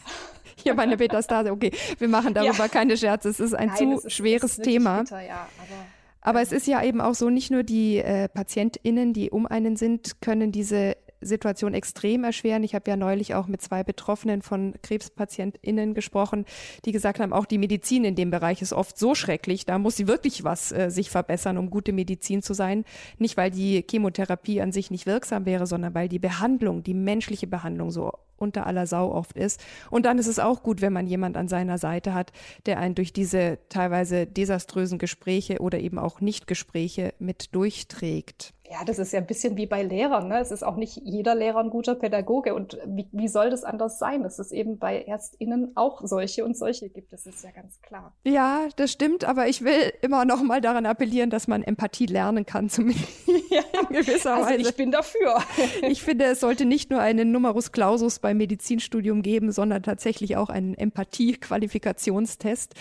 Hier 0.67 0.75
meine 0.75 0.97
Metastase. 0.97 1.53
Okay, 1.53 1.71
wir 1.99 2.09
machen 2.09 2.35
darüber 2.35 2.65
ja. 2.65 2.69
keine 2.69 2.97
Scherze. 2.97 3.29
Es 3.29 3.41
ist 3.41 3.55
ein 3.55 3.69
Nein, 3.69 3.77
zu 3.77 4.07
ist, 4.07 4.13
schweres 4.13 4.57
Thema. 4.57 5.01
Bitter, 5.01 5.23
ja, 5.23 5.49
aber, 5.59 5.87
aber 6.21 6.43
es 6.43 6.53
ist 6.53 6.67
ja 6.67 6.83
eben 6.83 7.01
auch 7.01 7.15
so, 7.15 7.31
nicht 7.31 7.51
nur 7.51 7.63
die 7.63 7.99
äh, 7.99 8.29
PatientInnen, 8.29 9.13
die 9.13 9.31
um 9.31 9.47
einen 9.47 9.77
sind, 9.77 10.21
können 10.21 10.53
diese 10.53 10.97
Situation 11.27 11.75
extrem 11.75 12.25
erschweren. 12.25 12.63
Ich 12.63 12.75
habe 12.75 12.91
ja 12.91 12.97
neulich 12.97 13.35
auch 13.35 13.47
mit 13.47 13.61
zwei 13.63 13.85
Betroffenen 13.85 14.43
von 14.43 14.75
KrebspatientInnen 14.83 15.95
gesprochen, 15.95 16.45
die 16.85 16.93
gesagt 16.93 17.21
haben, 17.21 17.33
auch 17.33 17.47
die 17.47 17.59
Medizin 17.59 18.05
in 18.05 18.15
dem 18.15 18.31
Bereich 18.31 18.63
ist 18.63 18.73
oft 18.73 18.99
so 18.99 19.15
schrecklich, 19.15 19.67
da 19.67 19.79
muss 19.79 19.97
sie 19.97 20.07
wirklich 20.07 20.45
was 20.45 20.73
äh, 20.73 20.91
sich 20.91 21.11
verbessern, 21.11 21.59
um 21.59 21.71
gute 21.71 21.93
Medizin 21.93 22.43
zu 22.43 22.55
sein. 22.55 22.85
Nicht, 23.19 23.37
weil 23.37 23.51
die 23.51 23.85
Chemotherapie 23.89 24.61
an 24.61 24.73
sich 24.73 24.91
nicht 24.91 25.07
wirksam 25.07 25.47
wäre, 25.47 25.67
sondern 25.67 25.95
weil 25.95 26.09
die 26.09 26.19
Behandlung, 26.19 26.83
die 26.83 26.95
menschliche 26.95 27.47
Behandlung 27.47 27.91
so 27.91 28.13
unter 28.39 28.67
aller 28.67 28.87
Sau 28.87 29.13
oft 29.13 29.37
ist. 29.37 29.63
Und 29.91 30.07
dann 30.07 30.19
ist 30.19 30.27
es 30.27 30.39
auch 30.39 30.63
gut, 30.63 30.81
wenn 30.81 30.93
man 30.93 31.07
jemand 31.07 31.37
an 31.37 31.49
seiner 31.49 31.79
Seite 31.79 32.15
hat, 32.15 32.33
der 32.67 32.79
einen 32.79 32.95
durch 32.95 33.13
diese 33.13 33.59
teilweise 33.69 34.27
desaströsen 34.27 34.99
Gespräche 34.99 35.61
oder 35.61 35.79
eben 35.79 35.99
auch 35.99 36.21
Nichtgespräche 36.21 37.15
mit 37.19 37.55
durchträgt. 37.55 38.53
Ja, 38.71 38.85
das 38.85 38.99
ist 38.99 39.13
ja 39.13 39.21
ein 39.21 39.27
bisschen 39.27 39.57
wie 39.57 39.67
bei 39.67 39.83
Lehrern. 39.83 40.29
Ne? 40.29 40.41
Es 40.41 40.51
ist 40.51 40.65
auch 40.65 40.77
nicht 40.77 41.01
jeder 41.05 41.35
Lehrer 41.35 41.61
ein 41.61 41.71
guter 41.71 41.95
Pädagoge. 41.95 42.55
Und 42.55 42.79
wie, 42.85 43.07
wie 43.13 43.29
soll 43.29 43.51
das 43.51 43.63
anders 43.63 43.99
sein? 43.99 44.23
Dass 44.23 44.39
es 44.39 44.51
eben 44.51 44.79
bei 44.79 45.03
ErstInnen 45.03 45.73
auch 45.77 46.01
solche 46.05 46.45
und 46.45 46.57
solche 46.57 46.89
gibt. 46.89 47.13
Das 47.13 47.27
ist 47.27 47.45
ja 47.45 47.51
ganz 47.53 47.81
klar. 47.81 48.15
Ja, 48.25 48.67
das 48.77 48.91
stimmt. 48.91 49.25
Aber 49.25 49.47
ich 49.47 49.63
will 49.63 49.93
immer 50.03 50.25
noch 50.25 50.43
mal 50.43 50.61
daran 50.61 50.85
appellieren, 50.85 51.31
dass 51.31 51.47
man 51.47 51.63
Empathie 51.63 52.07
lernen 52.07 52.45
kann, 52.45 52.69
zumindest 52.69 53.07
ja, 53.51 53.63
in 53.89 53.95
gewisser 53.95 54.35
also 54.35 54.51
Weise. 54.51 54.69
ich 54.69 54.75
bin 54.75 54.91
dafür. 54.91 55.39
ich 55.83 56.03
finde, 56.03 56.25
es 56.25 56.41
sollte 56.41 56.65
nicht 56.65 56.91
nur 56.91 57.01
eine 57.01 57.25
Numerus 57.25 57.71
Clausus 57.71 58.19
beim 58.19 58.39
Medizinstudium 58.39 59.23
geben, 59.23 59.53
sondern 59.53 59.85
tatsächlich 59.85 60.37
auch 60.37 60.49
einen 60.49 60.75
Empathie-Qualifikationstest. 60.75 62.75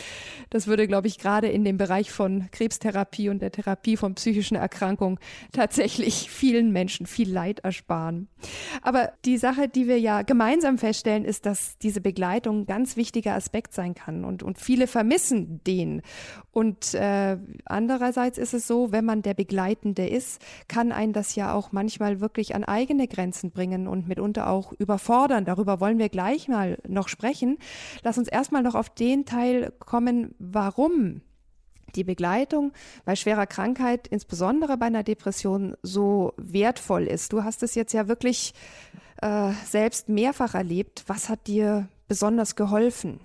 Das 0.50 0.66
würde, 0.66 0.88
glaube 0.88 1.08
ich, 1.08 1.20
gerade 1.20 1.48
in 1.48 1.64
dem 1.64 1.78
Bereich 1.78 2.12
von 2.12 2.50
Krebstherapie 2.52 3.30
und 3.30 3.42
der 3.42 3.52
Therapie 3.52 3.98
von 3.98 4.16
psychischen 4.16 4.56
Erkrankungen 4.56 5.20
tatsächlich 5.52 5.75
vielen 5.78 6.72
Menschen 6.72 7.06
viel 7.06 7.32
Leid 7.32 7.60
ersparen. 7.60 8.28
Aber 8.82 9.12
die 9.26 9.38
Sache, 9.38 9.68
die 9.68 9.88
wir 9.88 10.00
ja 10.00 10.22
gemeinsam 10.22 10.78
feststellen, 10.78 11.26
ist, 11.26 11.46
dass 11.46 11.78
diese 11.78 12.02
Begleitung 12.02 12.62
ein 12.62 12.66
ganz 12.66 12.98
wichtiger 12.98 13.34
Aspekt 13.34 13.74
sein 13.74 13.96
kann 13.96 14.26
und, 14.26 14.44
und 14.44 14.58
viele 14.58 14.88
vermissen 14.88 15.62
den. 15.66 16.02
Und 16.52 16.94
äh, 16.94 17.38
andererseits 17.66 18.38
ist 18.38 18.54
es 18.54 18.68
so, 18.68 18.92
wenn 18.92 19.06
man 19.06 19.22
der 19.22 19.34
Begleitende 19.34 20.08
ist, 20.08 20.42
kann 20.68 20.92
einen 20.92 21.14
das 21.14 21.36
ja 21.36 21.54
auch 21.54 21.72
manchmal 21.72 22.22
wirklich 22.22 22.56
an 22.56 22.64
eigene 22.64 23.08
Grenzen 23.08 23.52
bringen 23.52 23.88
und 23.88 24.08
mitunter 24.08 24.50
auch 24.50 24.72
überfordern. 24.74 25.46
Darüber 25.46 25.80
wollen 25.80 26.00
wir 26.00 26.10
gleich 26.10 26.48
mal 26.48 26.78
noch 26.88 27.08
sprechen. 27.08 27.58
Lass 28.04 28.18
uns 28.18 28.28
erstmal 28.28 28.64
noch 28.64 28.76
auf 28.76 28.90
den 28.90 29.26
Teil 29.26 29.74
kommen, 29.80 30.36
warum 30.40 31.22
die 31.96 32.04
Begleitung 32.04 32.72
bei 33.06 33.16
schwerer 33.16 33.48
Krankheit, 33.48 34.08
insbesondere 34.08 34.78
bei 34.78 34.88
einer 34.88 35.04
Depression, 35.04 35.76
so 35.82 36.34
wertvoll 36.38 37.04
ist. 37.04 37.34
Du 37.34 37.44
hast 37.44 37.64
es 37.64 37.76
jetzt 37.76 37.94
ja 37.94 38.08
wirklich 38.08 38.54
äh, 39.22 39.52
selbst 39.66 40.10
mehrfach 40.10 40.54
erlebt. 40.56 41.04
Was 41.08 41.30
hat 41.30 41.48
dir 41.48 41.88
besonders 42.08 42.56
geholfen? 42.56 43.20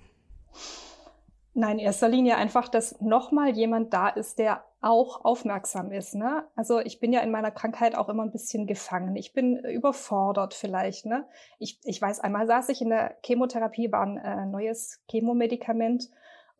Nein, 1.53 1.79
in 1.79 1.85
erster 1.85 2.07
Linie 2.07 2.37
einfach, 2.37 2.69
dass 2.69 2.99
nochmal 3.01 3.49
jemand 3.49 3.93
da 3.93 4.07
ist, 4.07 4.39
der 4.39 4.63
auch 4.79 5.25
aufmerksam 5.25 5.91
ist. 5.91 6.15
Ne? 6.15 6.45
Also 6.55 6.79
ich 6.79 6.99
bin 6.99 7.11
ja 7.11 7.19
in 7.19 7.29
meiner 7.29 7.51
Krankheit 7.51 7.95
auch 7.95 8.09
immer 8.09 8.23
ein 8.23 8.31
bisschen 8.31 8.67
gefangen. 8.67 9.15
Ich 9.15 9.33
bin 9.33 9.57
überfordert 9.57 10.53
vielleicht. 10.53 11.05
Ne? 11.05 11.27
Ich, 11.59 11.79
ich 11.83 12.01
weiß, 12.01 12.21
einmal 12.21 12.47
saß 12.47 12.69
ich 12.69 12.81
in 12.81 12.89
der 12.89 13.17
Chemotherapie, 13.23 13.91
war 13.91 14.03
ein 14.03 14.17
äh, 14.17 14.45
neues 14.45 15.01
Chemomedikament 15.09 16.09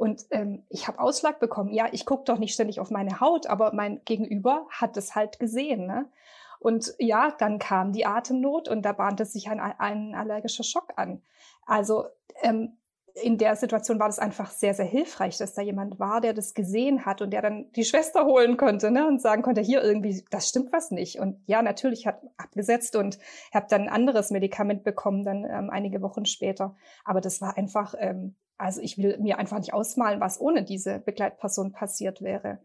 und 0.01 0.25
ähm, 0.31 0.63
ich 0.67 0.88
habe 0.88 0.98
Ausschlag 0.98 1.39
bekommen. 1.39 1.72
Ja, 1.72 1.88
ich 1.91 2.08
gucke 2.08 2.24
doch 2.24 2.39
nicht 2.39 2.55
ständig 2.55 2.79
auf 2.79 2.89
meine 2.89 3.20
Haut, 3.20 3.46
aber 3.46 3.72
mein 3.75 4.03
Gegenüber 4.03 4.65
hat 4.72 4.98
es 4.98 5.13
halt 5.13 5.38
gesehen. 5.38 5.86
Ne? 5.86 6.10
Und 6.58 6.96
ja, 6.98 7.29
dann 7.38 7.60
kam 7.60 7.93
die 7.93 8.08
Atemnot 8.08 8.67
und 8.67 8.81
da 8.81 8.93
bahnte 8.93 9.25
sich 9.25 9.48
ein, 9.48 9.60
ein 9.60 10.15
allergischer 10.15 10.63
Schock 10.63 10.93
an. 10.96 11.22
Also 11.67 12.05
ähm, 12.41 12.79
in 13.15 13.38
der 13.38 13.56
Situation 13.56 14.00
war 14.00 14.08
das 14.08 14.20
einfach 14.20 14.51
sehr, 14.51 14.74
sehr 14.74 14.86
hilfreich, 14.86 15.38
dass 15.38 15.53
da 15.53 15.62
jemand 15.62 16.00
war, 16.00 16.22
der 16.22 16.34
das 16.34 16.53
gesehen 16.53 17.06
hat 17.06 17.22
und 17.22 17.32
der 17.32 17.41
dann 17.41 17.72
die 17.74 17.86
Schwester 17.86 18.25
holen 18.25 18.58
konnte 18.58 18.91
ne, 18.91 19.08
und 19.08 19.22
sagen 19.22 19.41
konnte, 19.41 19.62
hier 19.62 19.84
irgendwie, 19.84 20.24
das 20.30 20.50
stimmt 20.50 20.72
was 20.72 20.91
nicht. 20.91 21.20
Und 21.20 21.41
ja, 21.46 21.62
natürlich 21.62 22.08
hat 22.08 22.22
abgesetzt 22.38 22.96
und 22.96 23.20
habe 23.53 23.68
dann 23.70 23.84
ein 23.84 23.89
anderes 23.89 24.32
Medikament 24.32 24.84
bekommen, 24.84 25.24
dann 25.24 25.46
ähm, 25.46 25.70
einige 25.70 26.01
Wochen 26.01 26.25
später. 26.25 26.75
Aber 27.03 27.22
das 27.22 27.41
war 27.41 27.58
einfach, 27.58 27.94
ähm, 27.98 28.36
also 28.58 28.82
ich 28.82 28.98
will 28.98 29.18
mir 29.20 29.38
einfach 29.38 29.60
nicht 29.60 29.74
ausmalen, 29.74 30.20
was 30.20 30.39
ohne 30.39 30.63
diese 30.63 31.00
Begleitperson 31.00 31.72
passiert 31.72 32.22
wäre. 32.22 32.60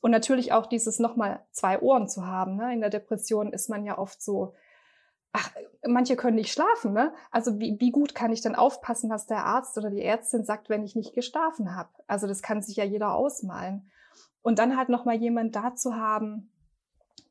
Und 0.00 0.10
natürlich 0.10 0.52
auch 0.52 0.66
dieses 0.66 0.98
nochmal 0.98 1.40
zwei 1.50 1.80
Ohren 1.80 2.08
zu 2.08 2.26
haben. 2.26 2.56
Ne? 2.56 2.72
In 2.72 2.80
der 2.80 2.90
Depression 2.90 3.52
ist 3.52 3.68
man 3.68 3.84
ja 3.84 3.98
oft 3.98 4.22
so, 4.22 4.54
ach, 5.32 5.50
manche 5.86 6.16
können 6.16 6.36
nicht 6.36 6.52
schlafen, 6.52 6.92
ne? 6.92 7.12
Also 7.30 7.58
wie, 7.58 7.76
wie 7.78 7.90
gut 7.90 8.14
kann 8.14 8.32
ich 8.32 8.40
denn 8.40 8.54
aufpassen, 8.54 9.10
was 9.10 9.26
der 9.26 9.44
Arzt 9.44 9.76
oder 9.78 9.90
die 9.90 10.02
Ärztin 10.02 10.44
sagt, 10.44 10.68
wenn 10.68 10.84
ich 10.84 10.96
nicht 10.96 11.14
geschlafen 11.14 11.74
habe? 11.74 11.90
Also 12.06 12.26
das 12.26 12.42
kann 12.42 12.62
sich 12.62 12.76
ja 12.76 12.84
jeder 12.84 13.14
ausmalen. 13.14 13.90
Und 14.42 14.58
dann 14.58 14.76
halt 14.76 14.88
nochmal 14.88 15.16
jemand 15.16 15.54
da 15.56 15.74
zu 15.74 15.96
haben, 15.96 16.50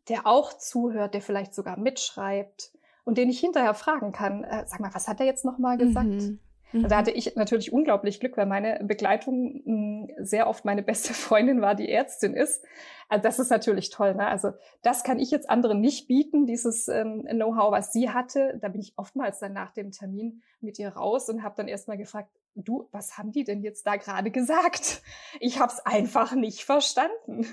der 0.09 0.27
auch 0.27 0.53
zuhört, 0.53 1.13
der 1.13 1.21
vielleicht 1.21 1.53
sogar 1.53 1.77
mitschreibt 1.77 2.71
und 3.03 3.17
den 3.17 3.29
ich 3.29 3.39
hinterher 3.39 3.73
fragen 3.73 4.11
kann, 4.11 4.43
äh, 4.43 4.65
sag 4.67 4.79
mal, 4.79 4.93
was 4.93 5.07
hat 5.07 5.19
er 5.19 5.25
jetzt 5.25 5.45
nochmal 5.45 5.77
gesagt? 5.77 6.07
Mhm. 6.07 6.39
Also 6.73 6.87
da 6.87 6.95
mhm. 6.95 6.99
hatte 6.99 7.11
ich 7.11 7.35
natürlich 7.35 7.71
unglaublich 7.71 8.19
Glück, 8.19 8.35
weil 8.35 8.45
meine 8.45 8.83
Begleitung 8.83 9.61
mh, 9.65 10.07
hm, 10.07 10.25
sehr 10.25 10.47
oft 10.47 10.65
meine 10.65 10.83
beste 10.83 11.13
Freundin 11.13 11.61
war, 11.61 11.75
die 11.75 11.89
Ärztin 11.89 12.33
ist. 12.33 12.63
Also 13.09 13.23
das 13.23 13.39
ist 13.39 13.49
natürlich 13.49 13.89
toll. 13.89 14.15
Ne? 14.15 14.27
Also 14.27 14.51
das 14.81 15.03
kann 15.03 15.19
ich 15.19 15.31
jetzt 15.31 15.49
anderen 15.49 15.79
nicht 15.79 16.07
bieten, 16.07 16.45
dieses 16.45 16.87
ähm, 16.89 17.25
Know-how, 17.29 17.71
was 17.71 17.93
sie 17.93 18.09
hatte. 18.09 18.57
Da 18.61 18.67
bin 18.67 18.81
ich 18.81 18.93
oftmals 18.97 19.39
dann 19.39 19.53
nach 19.53 19.71
dem 19.71 19.91
Termin 19.91 20.41
mit 20.59 20.77
ihr 20.77 20.89
raus 20.89 21.29
und 21.29 21.43
habe 21.43 21.55
dann 21.55 21.69
erstmal 21.69 21.97
gefragt, 21.97 22.29
du, 22.55 22.89
was 22.91 23.17
haben 23.17 23.31
die 23.31 23.43
denn 23.43 23.61
jetzt 23.61 23.85
da 23.85 23.95
gerade 23.95 24.31
gesagt? 24.31 25.01
Ich 25.39 25.59
habe 25.59 25.71
es 25.71 25.85
einfach 25.85 26.33
nicht 26.33 26.63
verstanden. 26.63 27.45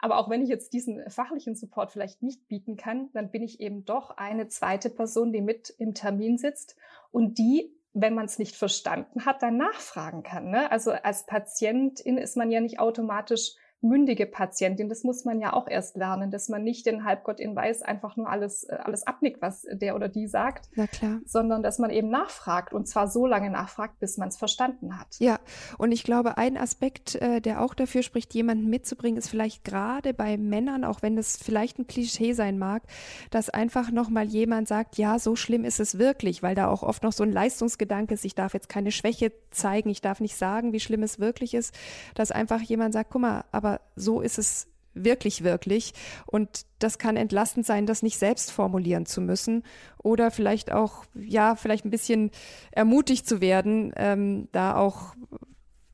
Aber 0.00 0.18
auch 0.18 0.28
wenn 0.28 0.42
ich 0.42 0.48
jetzt 0.48 0.72
diesen 0.72 1.08
fachlichen 1.08 1.54
Support 1.54 1.92
vielleicht 1.92 2.22
nicht 2.22 2.48
bieten 2.48 2.76
kann, 2.76 3.10
dann 3.12 3.30
bin 3.30 3.42
ich 3.42 3.60
eben 3.60 3.84
doch 3.84 4.10
eine 4.10 4.48
zweite 4.48 4.90
Person, 4.90 5.32
die 5.32 5.40
mit 5.40 5.70
im 5.78 5.94
Termin 5.94 6.36
sitzt 6.36 6.76
und 7.10 7.38
die 7.38 7.72
wenn 7.94 8.14
man 8.14 8.26
es 8.26 8.38
nicht 8.38 8.56
verstanden 8.56 9.24
hat, 9.24 9.42
dann 9.42 9.56
nachfragen 9.56 10.22
kann. 10.22 10.50
Ne? 10.50 10.70
Also 10.70 10.90
als 10.90 11.26
Patientin 11.26 12.18
ist 12.18 12.36
man 12.36 12.50
ja 12.50 12.60
nicht 12.60 12.80
automatisch 12.80 13.52
mündige 13.84 14.26
Patientin. 14.26 14.88
Das 14.88 15.04
muss 15.04 15.24
man 15.24 15.40
ja 15.40 15.52
auch 15.52 15.68
erst 15.68 15.96
lernen, 15.96 16.30
dass 16.30 16.48
man 16.48 16.64
nicht 16.64 16.86
den 16.86 17.04
Halbgott 17.04 17.38
in 17.38 17.54
Weiß 17.54 17.82
einfach 17.82 18.16
nur 18.16 18.28
alles, 18.28 18.64
äh, 18.64 18.76
alles 18.82 19.06
abnickt, 19.06 19.42
was 19.42 19.66
der 19.70 19.94
oder 19.94 20.08
die 20.08 20.26
sagt, 20.26 20.68
Na 20.74 20.86
klar. 20.86 21.20
sondern 21.26 21.62
dass 21.62 21.78
man 21.78 21.90
eben 21.90 22.08
nachfragt 22.08 22.72
und 22.72 22.88
zwar 22.88 23.08
so 23.08 23.26
lange 23.26 23.50
nachfragt, 23.50 24.00
bis 24.00 24.16
man 24.16 24.28
es 24.28 24.36
verstanden 24.36 24.98
hat. 24.98 25.08
Ja, 25.18 25.38
und 25.78 25.92
ich 25.92 26.02
glaube, 26.02 26.38
ein 26.38 26.56
Aspekt, 26.56 27.14
äh, 27.16 27.40
der 27.40 27.60
auch 27.62 27.74
dafür 27.74 28.02
spricht, 28.02 28.34
jemanden 28.34 28.68
mitzubringen, 28.68 29.18
ist 29.18 29.28
vielleicht 29.28 29.64
gerade 29.64 30.14
bei 30.14 30.36
Männern, 30.36 30.84
auch 30.84 31.02
wenn 31.02 31.14
das 31.14 31.36
vielleicht 31.36 31.78
ein 31.78 31.86
Klischee 31.86 32.32
sein 32.32 32.58
mag, 32.58 32.82
dass 33.30 33.50
einfach 33.50 33.90
nochmal 33.90 34.24
jemand 34.24 34.66
sagt, 34.66 34.96
ja, 34.96 35.18
so 35.18 35.36
schlimm 35.36 35.64
ist 35.64 35.78
es 35.78 35.98
wirklich, 35.98 36.42
weil 36.42 36.54
da 36.54 36.68
auch 36.68 36.82
oft 36.82 37.02
noch 37.02 37.12
so 37.12 37.22
ein 37.22 37.32
Leistungsgedanke 37.32 38.14
ist, 38.14 38.24
ich 38.24 38.34
darf 38.34 38.54
jetzt 38.54 38.68
keine 38.68 38.90
Schwäche 38.90 39.32
zeigen, 39.50 39.90
ich 39.90 40.00
darf 40.00 40.20
nicht 40.20 40.36
sagen, 40.36 40.72
wie 40.72 40.80
schlimm 40.80 41.02
es 41.02 41.18
wirklich 41.18 41.54
ist, 41.54 41.74
dass 42.14 42.30
einfach 42.30 42.60
jemand 42.62 42.94
sagt, 42.94 43.10
guck 43.10 43.20
mal, 43.20 43.44
aber 43.52 43.73
so 43.96 44.20
ist 44.20 44.38
es 44.38 44.68
wirklich, 44.94 45.44
wirklich. 45.44 45.92
Und 46.26 46.66
das 46.78 46.98
kann 46.98 47.16
entlastend 47.16 47.66
sein, 47.66 47.86
das 47.86 48.02
nicht 48.02 48.18
selbst 48.18 48.52
formulieren 48.52 49.06
zu 49.06 49.20
müssen 49.20 49.64
oder 50.02 50.30
vielleicht 50.30 50.72
auch, 50.72 51.04
ja, 51.14 51.56
vielleicht 51.56 51.84
ein 51.84 51.90
bisschen 51.90 52.30
ermutigt 52.70 53.26
zu 53.26 53.40
werden, 53.40 53.92
ähm, 53.96 54.48
da 54.52 54.76
auch 54.76 55.14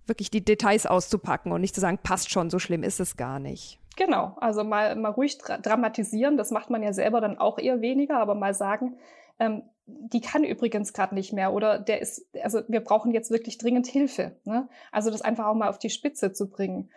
wirklich 0.06 0.30
die 0.30 0.44
Details 0.44 0.86
auszupacken 0.86 1.52
und 1.52 1.60
nicht 1.60 1.74
zu 1.74 1.80
sagen, 1.80 1.98
passt 2.02 2.30
schon, 2.30 2.50
so 2.50 2.58
schlimm 2.58 2.82
ist 2.82 3.00
es 3.00 3.16
gar 3.16 3.38
nicht. 3.38 3.78
Genau, 3.96 4.36
also 4.40 4.64
mal, 4.64 4.96
mal 4.96 5.10
ruhig 5.10 5.38
dra 5.38 5.58
dramatisieren, 5.58 6.36
das 6.36 6.50
macht 6.50 6.70
man 6.70 6.82
ja 6.82 6.92
selber 6.92 7.20
dann 7.20 7.38
auch 7.38 7.58
eher 7.58 7.80
weniger, 7.80 8.18
aber 8.18 8.34
mal 8.34 8.54
sagen, 8.54 8.96
ähm, 9.38 9.62
die 9.86 10.20
kann 10.20 10.44
übrigens 10.44 10.92
gerade 10.92 11.14
nicht 11.14 11.32
mehr 11.32 11.52
oder 11.52 11.78
der 11.78 12.00
ist, 12.00 12.26
also 12.42 12.60
wir 12.68 12.80
brauchen 12.80 13.12
jetzt 13.12 13.30
wirklich 13.30 13.58
dringend 13.58 13.86
Hilfe. 13.86 14.36
Ne? 14.44 14.68
Also 14.92 15.10
das 15.10 15.22
einfach 15.22 15.46
auch 15.46 15.54
mal 15.54 15.68
auf 15.68 15.78
die 15.78 15.90
Spitze 15.90 16.32
zu 16.32 16.48
bringen. 16.48 16.90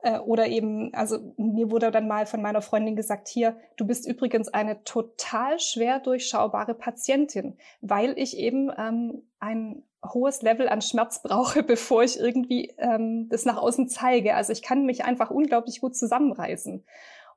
Äh, 0.00 0.18
oder 0.18 0.46
eben, 0.46 0.92
also 0.94 1.34
mir 1.36 1.70
wurde 1.70 1.90
dann 1.90 2.08
mal 2.08 2.26
von 2.26 2.42
meiner 2.42 2.62
Freundin 2.62 2.96
gesagt, 2.96 3.28
hier, 3.28 3.56
du 3.76 3.86
bist 3.86 4.06
übrigens 4.06 4.48
eine 4.48 4.84
total 4.84 5.58
schwer 5.58 5.98
durchschaubare 5.98 6.74
Patientin, 6.74 7.58
weil 7.80 8.16
ich 8.18 8.36
eben 8.36 8.70
ähm, 8.76 9.22
ein 9.40 9.82
hohes 10.04 10.42
Level 10.42 10.68
an 10.68 10.82
Schmerz 10.82 11.22
brauche, 11.22 11.62
bevor 11.64 12.04
ich 12.04 12.18
irgendwie 12.18 12.74
ähm, 12.78 13.28
das 13.28 13.44
nach 13.44 13.56
außen 13.56 13.88
zeige. 13.88 14.34
Also 14.34 14.52
ich 14.52 14.62
kann 14.62 14.86
mich 14.86 15.04
einfach 15.04 15.30
unglaublich 15.30 15.80
gut 15.80 15.96
zusammenreißen. 15.96 16.84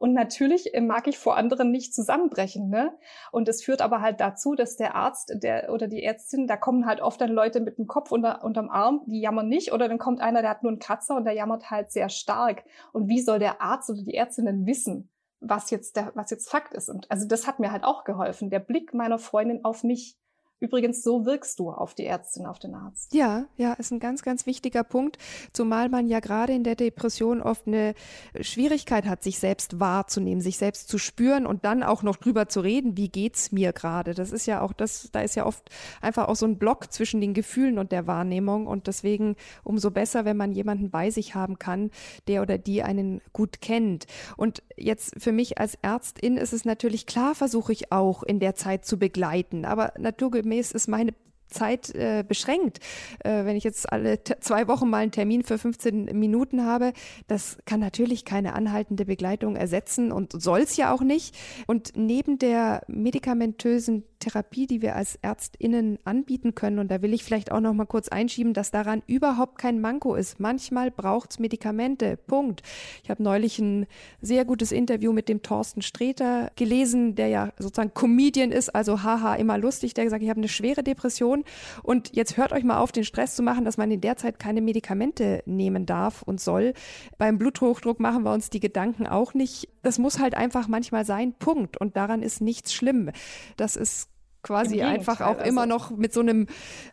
Und 0.01 0.13
natürlich 0.13 0.73
äh, 0.73 0.81
mag 0.81 1.07
ich 1.07 1.19
vor 1.19 1.37
anderen 1.37 1.69
nicht 1.69 1.93
zusammenbrechen. 1.93 2.71
Ne? 2.71 2.91
Und 3.31 3.47
es 3.47 3.63
führt 3.63 3.83
aber 3.83 4.01
halt 4.01 4.19
dazu, 4.19 4.55
dass 4.55 4.75
der 4.75 4.95
Arzt 4.95 5.31
der, 5.43 5.71
oder 5.71 5.87
die 5.87 6.01
Ärztin, 6.01 6.47
da 6.47 6.57
kommen 6.57 6.87
halt 6.87 7.01
oft 7.01 7.21
dann 7.21 7.29
Leute 7.29 7.59
mit 7.59 7.77
dem 7.77 7.85
Kopf 7.85 8.11
unter, 8.11 8.43
unterm 8.43 8.71
Arm, 8.71 9.03
die 9.05 9.21
jammern 9.21 9.47
nicht. 9.47 9.73
Oder 9.73 9.87
dann 9.87 9.99
kommt 9.99 10.19
einer, 10.19 10.41
der 10.41 10.49
hat 10.49 10.63
nur 10.63 10.71
einen 10.71 10.79
Kratzer 10.79 11.15
und 11.15 11.25
der 11.25 11.33
jammert 11.33 11.69
halt 11.69 11.91
sehr 11.91 12.09
stark. 12.09 12.63
Und 12.93 13.09
wie 13.09 13.21
soll 13.21 13.37
der 13.37 13.61
Arzt 13.61 13.91
oder 13.91 14.01
die 14.01 14.15
Ärztin 14.15 14.47
denn 14.47 14.65
wissen, 14.65 15.11
was 15.39 15.69
jetzt, 15.69 15.95
der, 15.95 16.11
was 16.15 16.31
jetzt 16.31 16.49
Fakt 16.49 16.73
ist? 16.73 16.89
Und 16.89 17.05
also 17.11 17.27
das 17.27 17.45
hat 17.45 17.59
mir 17.59 17.71
halt 17.71 17.83
auch 17.83 18.03
geholfen. 18.03 18.49
Der 18.49 18.59
Blick 18.59 18.95
meiner 18.95 19.19
Freundin 19.19 19.63
auf 19.63 19.83
mich 19.83 20.17
Übrigens, 20.61 21.01
so 21.01 21.25
wirkst 21.25 21.57
du 21.57 21.71
auf 21.71 21.95
die 21.95 22.05
Ärztin, 22.05 22.45
auf 22.45 22.59
den 22.59 22.75
Arzt. 22.75 23.15
Ja, 23.15 23.47
ja, 23.57 23.73
ist 23.73 23.91
ein 23.91 23.99
ganz, 23.99 24.21
ganz 24.21 24.45
wichtiger 24.45 24.83
Punkt, 24.83 25.17
zumal 25.53 25.89
man 25.89 26.07
ja 26.07 26.19
gerade 26.19 26.53
in 26.53 26.63
der 26.63 26.75
Depression 26.75 27.41
oft 27.41 27.65
eine 27.65 27.95
Schwierigkeit 28.39 29.05
hat, 29.05 29.23
sich 29.23 29.39
selbst 29.39 29.79
wahrzunehmen, 29.79 30.39
sich 30.39 30.59
selbst 30.59 30.87
zu 30.87 30.99
spüren 30.99 31.47
und 31.47 31.65
dann 31.65 31.81
auch 31.81 32.03
noch 32.03 32.15
drüber 32.15 32.47
zu 32.47 32.59
reden, 32.59 32.95
wie 32.95 33.09
geht's 33.09 33.51
mir 33.51 33.73
gerade. 33.73 34.13
Das 34.13 34.31
ist 34.31 34.45
ja 34.45 34.61
auch 34.61 34.71
das, 34.71 35.09
da 35.11 35.21
ist 35.21 35.35
ja 35.35 35.47
oft 35.47 35.67
einfach 35.99 36.27
auch 36.27 36.35
so 36.35 36.45
ein 36.45 36.59
Block 36.59 36.93
zwischen 36.93 37.21
den 37.21 37.33
Gefühlen 37.33 37.79
und 37.79 37.91
der 37.91 38.05
Wahrnehmung 38.05 38.67
und 38.67 38.85
deswegen 38.85 39.37
umso 39.63 39.89
besser, 39.89 40.25
wenn 40.25 40.37
man 40.37 40.51
jemanden 40.51 40.91
bei 40.91 41.09
sich 41.09 41.33
haben 41.33 41.57
kann, 41.57 41.89
der 42.27 42.43
oder 42.43 42.59
die 42.59 42.83
einen 42.83 43.19
gut 43.33 43.61
kennt. 43.61 44.05
Und 44.37 44.61
jetzt 44.77 45.15
für 45.17 45.31
mich 45.31 45.57
als 45.57 45.73
Ärztin 45.81 46.37
ist 46.37 46.53
es 46.53 46.65
natürlich 46.65 47.07
klar, 47.07 47.33
versuche 47.33 47.73
ich 47.73 47.91
auch 47.91 48.21
in 48.21 48.39
der 48.39 48.53
Zeit 48.53 48.85
zu 48.85 48.99
begleiten, 48.99 49.65
aber 49.65 49.93
naturgemäß 49.97 50.50
naturgemäß 50.51 50.71
ist 50.73 50.87
meine 50.87 51.13
Zeit 51.51 51.93
äh, 51.93 52.23
beschränkt. 52.27 52.79
Äh, 53.23 53.45
wenn 53.45 53.55
ich 53.55 53.63
jetzt 53.63 53.91
alle 53.91 54.23
zwei 54.23 54.67
Wochen 54.67 54.89
mal 54.89 54.97
einen 54.97 55.11
Termin 55.11 55.43
für 55.43 55.57
15 55.57 56.05
Minuten 56.17 56.65
habe, 56.65 56.93
das 57.27 57.57
kann 57.65 57.79
natürlich 57.79 58.25
keine 58.25 58.53
anhaltende 58.53 59.05
Begleitung 59.05 59.55
ersetzen 59.55 60.11
und 60.11 60.41
soll 60.41 60.61
es 60.61 60.77
ja 60.77 60.93
auch 60.93 61.01
nicht. 61.01 61.35
Und 61.67 61.93
neben 61.95 62.39
der 62.39 62.81
medikamentösen 62.87 64.03
Therapie, 64.21 64.67
die 64.67 64.81
wir 64.81 64.95
als 64.95 65.19
ÄrztInnen 65.21 65.99
anbieten 66.05 66.55
können, 66.55 66.79
und 66.79 66.89
da 66.89 67.01
will 67.01 67.13
ich 67.13 67.23
vielleicht 67.23 67.51
auch 67.51 67.59
noch 67.59 67.73
mal 67.73 67.85
kurz 67.85 68.07
einschieben, 68.07 68.53
dass 68.53 68.71
daran 68.71 69.03
überhaupt 69.07 69.57
kein 69.57 69.81
Manko 69.81 70.15
ist. 70.15 70.39
Manchmal 70.39 70.91
braucht 70.91 71.31
es 71.31 71.39
Medikamente. 71.39 72.17
Punkt. 72.27 72.61
Ich 73.03 73.09
habe 73.09 73.21
neulich 73.21 73.59
ein 73.59 73.87
sehr 74.21 74.45
gutes 74.45 74.71
Interview 74.71 75.11
mit 75.11 75.27
dem 75.27 75.41
Thorsten 75.41 75.81
Streter 75.81 76.51
gelesen, 76.55 77.15
der 77.15 77.27
ja 77.27 77.51
sozusagen 77.57 77.93
Comedian 77.93 78.51
ist, 78.51 78.69
also 78.69 79.03
haha, 79.03 79.35
immer 79.35 79.57
lustig, 79.57 79.93
der 79.93 80.05
gesagt, 80.05 80.23
ich 80.23 80.29
habe 80.29 80.39
eine 80.39 80.47
schwere 80.47 80.83
Depression 80.83 81.40
und 81.83 82.15
jetzt 82.15 82.37
hört 82.37 82.53
euch 82.53 82.63
mal 82.63 82.77
auf, 82.77 82.91
den 82.91 83.03
Stress 83.03 83.35
zu 83.35 83.43
machen, 83.43 83.65
dass 83.65 83.77
man 83.77 83.91
in 83.91 84.01
der 84.01 84.17
Zeit 84.17 84.39
keine 84.39 84.61
Medikamente 84.61 85.43
nehmen 85.45 85.85
darf 85.85 86.21
und 86.21 86.39
soll. 86.39 86.73
Beim 87.17 87.37
Bluthochdruck 87.37 87.99
machen 87.99 88.23
wir 88.23 88.33
uns 88.33 88.49
die 88.49 88.59
Gedanken 88.59 89.07
auch 89.07 89.33
nicht. 89.33 89.69
Das 89.83 89.99
muss 89.99 90.19
halt 90.19 90.35
einfach 90.35 90.67
manchmal 90.67 91.05
sein. 91.05 91.33
Punkt. 91.33 91.77
Und 91.77 91.97
daran 91.97 92.21
ist 92.21 92.41
nichts 92.41 92.73
schlimm. 92.73 93.11
Das 93.57 93.75
ist 93.75 94.09
quasi 94.43 94.81
einfach 94.81 95.21
auch 95.21 95.37
also. 95.37 95.45
immer 95.45 95.65
noch 95.65 95.91
mit 95.91 96.13
so 96.13 96.21
einem, 96.21 96.47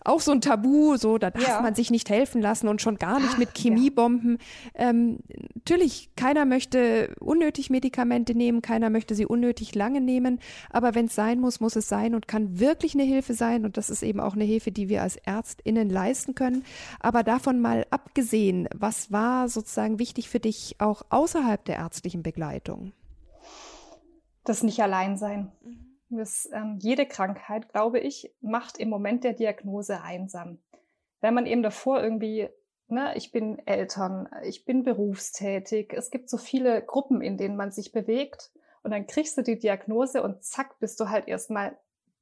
auch 0.04 0.20
so 0.20 0.32
ein 0.32 0.40
Tabu, 0.40 0.96
so, 0.96 1.18
da 1.18 1.30
darf 1.30 1.46
ja. 1.46 1.60
man 1.60 1.74
sich 1.74 1.90
nicht 1.90 2.10
helfen 2.10 2.42
lassen 2.42 2.68
und 2.68 2.82
schon 2.82 2.96
gar 2.96 3.20
nicht 3.20 3.38
mit 3.38 3.54
Chemiebomben. 3.56 4.38
Ja. 4.74 4.90
Ähm, 4.90 5.18
natürlich, 5.54 6.10
keiner 6.16 6.44
möchte 6.44 7.14
unnötig 7.20 7.70
Medikamente 7.70 8.34
nehmen, 8.34 8.62
keiner 8.62 8.90
möchte 8.90 9.14
sie 9.14 9.26
unnötig 9.26 9.74
lange 9.74 10.00
nehmen, 10.00 10.40
aber 10.70 10.94
wenn 10.94 11.06
es 11.06 11.14
sein 11.14 11.40
muss, 11.40 11.60
muss 11.60 11.76
es 11.76 11.88
sein 11.88 12.14
und 12.14 12.28
kann 12.28 12.60
wirklich 12.60 12.94
eine 12.94 13.04
Hilfe 13.04 13.34
sein 13.34 13.64
und 13.64 13.76
das 13.76 13.90
ist 13.90 14.02
eben 14.02 14.20
auch 14.20 14.34
eine 14.34 14.44
Hilfe, 14.44 14.70
die 14.70 14.88
wir 14.88 15.02
als 15.02 15.16
ÄrztInnen 15.16 15.88
leisten 15.88 16.34
können. 16.34 16.64
Aber 17.00 17.22
davon 17.22 17.60
mal 17.60 17.86
abgesehen, 17.90 18.68
was 18.74 19.10
war 19.10 19.48
sozusagen 19.48 19.98
wichtig 19.98 20.28
für 20.28 20.40
dich 20.40 20.76
auch 20.78 21.02
außerhalb 21.08 21.64
der 21.64 21.76
ärztlichen 21.76 22.22
Begleitung? 22.22 22.92
Das 24.44 24.62
nicht 24.62 24.80
allein 24.82 25.16
sein. 25.18 25.52
Mhm 25.62 25.87
das, 26.10 26.48
ähm, 26.52 26.78
jede 26.80 27.06
Krankheit, 27.06 27.68
glaube 27.68 27.98
ich, 28.00 28.32
macht 28.40 28.78
im 28.78 28.88
Moment 28.88 29.24
der 29.24 29.34
Diagnose 29.34 30.02
einsam. 30.02 30.58
Wenn 31.20 31.34
man 31.34 31.46
eben 31.46 31.62
davor 31.62 32.02
irgendwie, 32.02 32.48
ne, 32.88 33.14
ich 33.16 33.32
bin 33.32 33.58
Eltern, 33.66 34.28
ich 34.44 34.64
bin 34.64 34.84
berufstätig, 34.84 35.92
es 35.92 36.10
gibt 36.10 36.30
so 36.30 36.38
viele 36.38 36.82
Gruppen, 36.82 37.20
in 37.20 37.36
denen 37.36 37.56
man 37.56 37.72
sich 37.72 37.92
bewegt 37.92 38.50
und 38.82 38.92
dann 38.92 39.06
kriegst 39.06 39.36
du 39.36 39.42
die 39.42 39.58
Diagnose 39.58 40.22
und 40.22 40.42
zack, 40.44 40.78
bist 40.78 40.98
du 41.00 41.08
halt 41.08 41.28
erstmal 41.28 41.76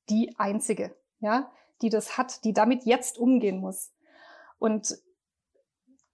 die 0.09 0.35
Einzige, 0.38 0.97
ja, 1.21 1.50
die 1.83 1.90
das 1.90 2.16
hat, 2.16 2.45
die 2.45 2.52
damit 2.52 2.85
jetzt 2.85 3.19
umgehen 3.19 3.59
muss. 3.59 3.93
Und 4.59 4.99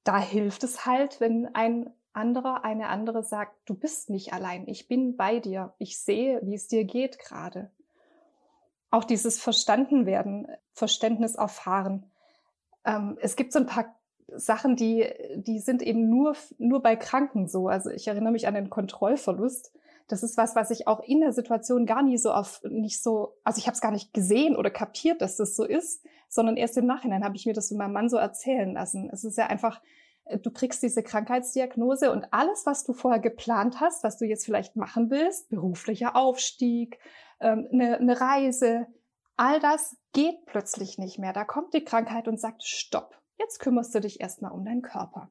da 0.05 0.19
hilft 0.19 0.65
es 0.65 0.85
halt, 0.85 1.21
wenn 1.21 1.55
ein 1.55 1.95
anderer, 2.15 2.65
eine 2.65 2.89
andere 2.89 3.23
sagt, 3.23 3.55
du 3.67 3.75
bist 3.75 4.11
nicht 4.11 4.33
allein, 4.33 4.69
ich 4.69 4.89
bin 4.89 5.17
bei 5.17 5.39
dir, 5.39 5.75
ich 5.79 5.99
sehe, 5.99 6.41
wie 6.43 6.55
es 6.55 6.69
dir 6.69 6.85
geht 6.85 7.19
gerade. 7.19 7.71
Auch 8.91 9.05
dieses 9.05 9.41
Verstanden 9.41 10.05
werden, 10.05 10.47
Verständnis 10.73 11.35
erfahren. 11.35 12.11
Ähm, 12.85 13.17
es 13.21 13.37
gibt 13.37 13.53
so 13.53 13.59
ein 13.59 13.67
paar 13.67 13.95
Sachen, 14.29 14.77
die, 14.77 15.07
die 15.37 15.59
sind 15.59 15.83
eben 15.83 16.09
nur, 16.09 16.37
nur 16.59 16.83
bei 16.83 16.97
Kranken 16.97 17.49
so. 17.49 17.69
Also 17.69 17.91
ich 17.91 18.09
erinnere 18.09 18.33
mich 18.33 18.47
an 18.47 18.55
den 18.55 18.71
Kontrollverlust. 18.71 19.73
Das 20.09 20.23
ist 20.23 20.37
was, 20.37 20.57
was 20.57 20.71
ich 20.71 20.87
auch 20.87 21.01
in 21.01 21.21
der 21.21 21.33
Situation 21.33 21.87
gar 21.87 22.03
nie 22.03 22.19
so 22.19 22.33
auf, 22.33 22.63
nicht 22.65 23.03
so, 23.03 23.35
also 23.45 23.59
ich 23.59 23.67
habe 23.67 23.75
es 23.75 23.81
gar 23.81 23.93
nicht 23.93 24.13
gesehen 24.13 24.57
oder 24.57 24.71
kapiert, 24.71 25.23
dass 25.23 25.37
das 25.37 25.57
so 25.57 25.65
ist, 25.65 26.05
sondern 26.29 26.57
erst 26.57 26.77
im 26.77 26.87
Nachhinein 26.87 27.25
habe 27.25 27.37
ich 27.37 27.47
mir 27.47 27.55
das 27.55 27.71
mit 27.71 27.79
meinem 27.79 27.93
Mann 27.93 28.09
so 28.09 28.17
erzählen 28.17 28.73
lassen. 28.73 29.11
Es 29.11 29.25
ist 29.25 29.39
ja 29.39 29.47
einfach, 29.47 29.81
du 30.43 30.51
kriegst 30.51 30.83
diese 30.83 31.03
Krankheitsdiagnose 31.03 32.11
und 32.13 32.33
alles, 32.33 32.67
was 32.67 32.85
du 32.85 32.93
vorher 32.93 33.21
geplant 33.21 33.81
hast, 33.81 34.05
was 34.05 34.19
du 34.19 34.25
jetzt 34.25 34.45
vielleicht 34.45 34.77
machen 34.77 35.11
willst, 35.11 35.49
beruflicher 35.51 36.17
Aufstieg, 36.17 36.99
ähm, 37.41 37.69
eine, 37.73 37.99
eine 37.99 38.21
Reise, 38.21 38.87
all 39.37 39.61
das 39.61 39.97
geht 40.13 40.47
plötzlich 40.47 40.99
nicht 40.99 41.19
mehr. 41.19 41.33
Da 41.33 41.45
kommt 41.45 41.75
die 41.75 41.85
Krankheit 41.85 42.29
und 42.29 42.39
sagt, 42.39 42.65
stopp, 42.65 43.21
jetzt 43.39 43.59
kümmerst 43.59 43.95
du 43.95 44.01
dich 44.01 44.21
erstmal 44.21 44.53
um 44.53 44.65
deinen 44.65 44.83
Körper. 44.83 45.31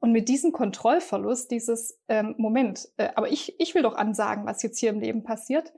Und 0.00 0.12
mit 0.12 0.28
diesem 0.28 0.52
Kontrollverlust, 0.52 1.50
dieses 1.50 1.98
ähm, 2.08 2.34
Moment, 2.38 2.88
äh, 2.96 3.08
aber 3.16 3.30
ich, 3.30 3.58
ich 3.60 3.74
will 3.74 3.82
doch 3.82 3.96
ansagen, 3.96 4.46
was 4.46 4.62
jetzt 4.62 4.78
hier 4.78 4.90
im 4.90 5.00
Leben 5.00 5.24
passiert, 5.24 5.72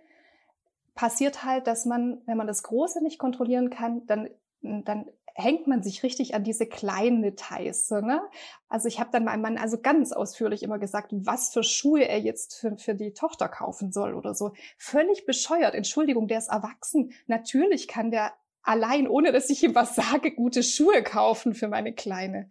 passiert 0.94 1.44
halt, 1.44 1.66
dass 1.66 1.86
man, 1.86 2.20
wenn 2.26 2.36
man 2.36 2.46
das 2.46 2.62
Große 2.62 3.02
nicht 3.02 3.18
kontrollieren 3.18 3.70
kann, 3.70 4.06
dann, 4.06 4.28
dann 4.60 5.06
hängt 5.40 5.66
man 5.66 5.82
sich 5.82 6.02
richtig 6.02 6.34
an 6.34 6.44
diese 6.44 6.66
kleinen 6.66 7.22
Details. 7.22 7.90
Ne? 7.90 8.22
Also 8.68 8.88
ich 8.88 9.00
habe 9.00 9.10
dann 9.12 9.24
meinem 9.24 9.42
Mann 9.42 9.58
also 9.58 9.78
ganz 9.80 10.12
ausführlich 10.12 10.62
immer 10.62 10.78
gesagt, 10.78 11.10
was 11.12 11.52
für 11.52 11.62
Schuhe 11.62 12.06
er 12.08 12.20
jetzt 12.20 12.54
für, 12.54 12.76
für 12.76 12.94
die 12.94 13.12
Tochter 13.12 13.48
kaufen 13.48 13.92
soll 13.92 14.14
oder 14.14 14.34
so. 14.34 14.52
Völlig 14.78 15.26
bescheuert. 15.26 15.74
Entschuldigung, 15.74 16.28
der 16.28 16.38
ist 16.38 16.48
erwachsen. 16.48 17.12
Natürlich 17.26 17.88
kann 17.88 18.10
der 18.10 18.32
allein, 18.62 19.08
ohne 19.08 19.32
dass 19.32 19.50
ich 19.50 19.62
ihm 19.62 19.74
was 19.74 19.94
sage, 19.94 20.32
gute 20.32 20.62
Schuhe 20.62 21.02
kaufen 21.02 21.54
für 21.54 21.68
meine 21.68 21.94
Kleine. 21.94 22.50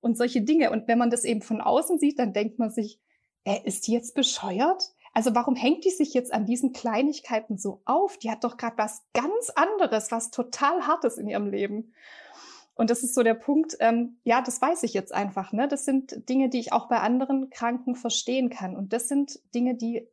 Und 0.00 0.16
solche 0.16 0.42
Dinge. 0.42 0.70
Und 0.70 0.86
wenn 0.86 0.98
man 0.98 1.10
das 1.10 1.24
eben 1.24 1.42
von 1.42 1.60
außen 1.60 1.98
sieht, 1.98 2.18
dann 2.18 2.32
denkt 2.32 2.58
man 2.58 2.70
sich, 2.70 3.00
er 3.44 3.66
ist 3.66 3.88
jetzt 3.88 4.14
bescheuert? 4.14 4.92
Also 5.14 5.34
warum 5.34 5.56
hängt 5.56 5.84
die 5.84 5.90
sich 5.90 6.14
jetzt 6.14 6.32
an 6.32 6.46
diesen 6.46 6.72
Kleinigkeiten 6.72 7.58
so 7.58 7.82
auf? 7.84 8.18
Die 8.18 8.30
hat 8.30 8.44
doch 8.44 8.56
gerade 8.56 8.78
was 8.78 9.02
ganz 9.14 9.50
anderes, 9.50 10.12
was 10.12 10.30
total 10.30 10.86
Hartes 10.86 11.18
in 11.18 11.28
ihrem 11.28 11.48
Leben. 11.48 11.92
Und 12.78 12.90
das 12.90 13.02
ist 13.02 13.14
so 13.14 13.24
der 13.24 13.34
Punkt, 13.34 13.76
ähm, 13.80 14.18
ja, 14.22 14.40
das 14.40 14.62
weiß 14.62 14.84
ich 14.84 14.94
jetzt 14.94 15.12
einfach. 15.12 15.52
Ne? 15.52 15.66
Das 15.66 15.84
sind 15.84 16.28
Dinge, 16.28 16.48
die 16.48 16.60
ich 16.60 16.72
auch 16.72 16.88
bei 16.88 17.00
anderen 17.00 17.50
Kranken 17.50 17.96
verstehen 17.96 18.50
kann. 18.50 18.76
Und 18.76 18.92
das 18.92 19.08
sind 19.08 19.40
Dinge, 19.52 19.74
die 19.74 20.06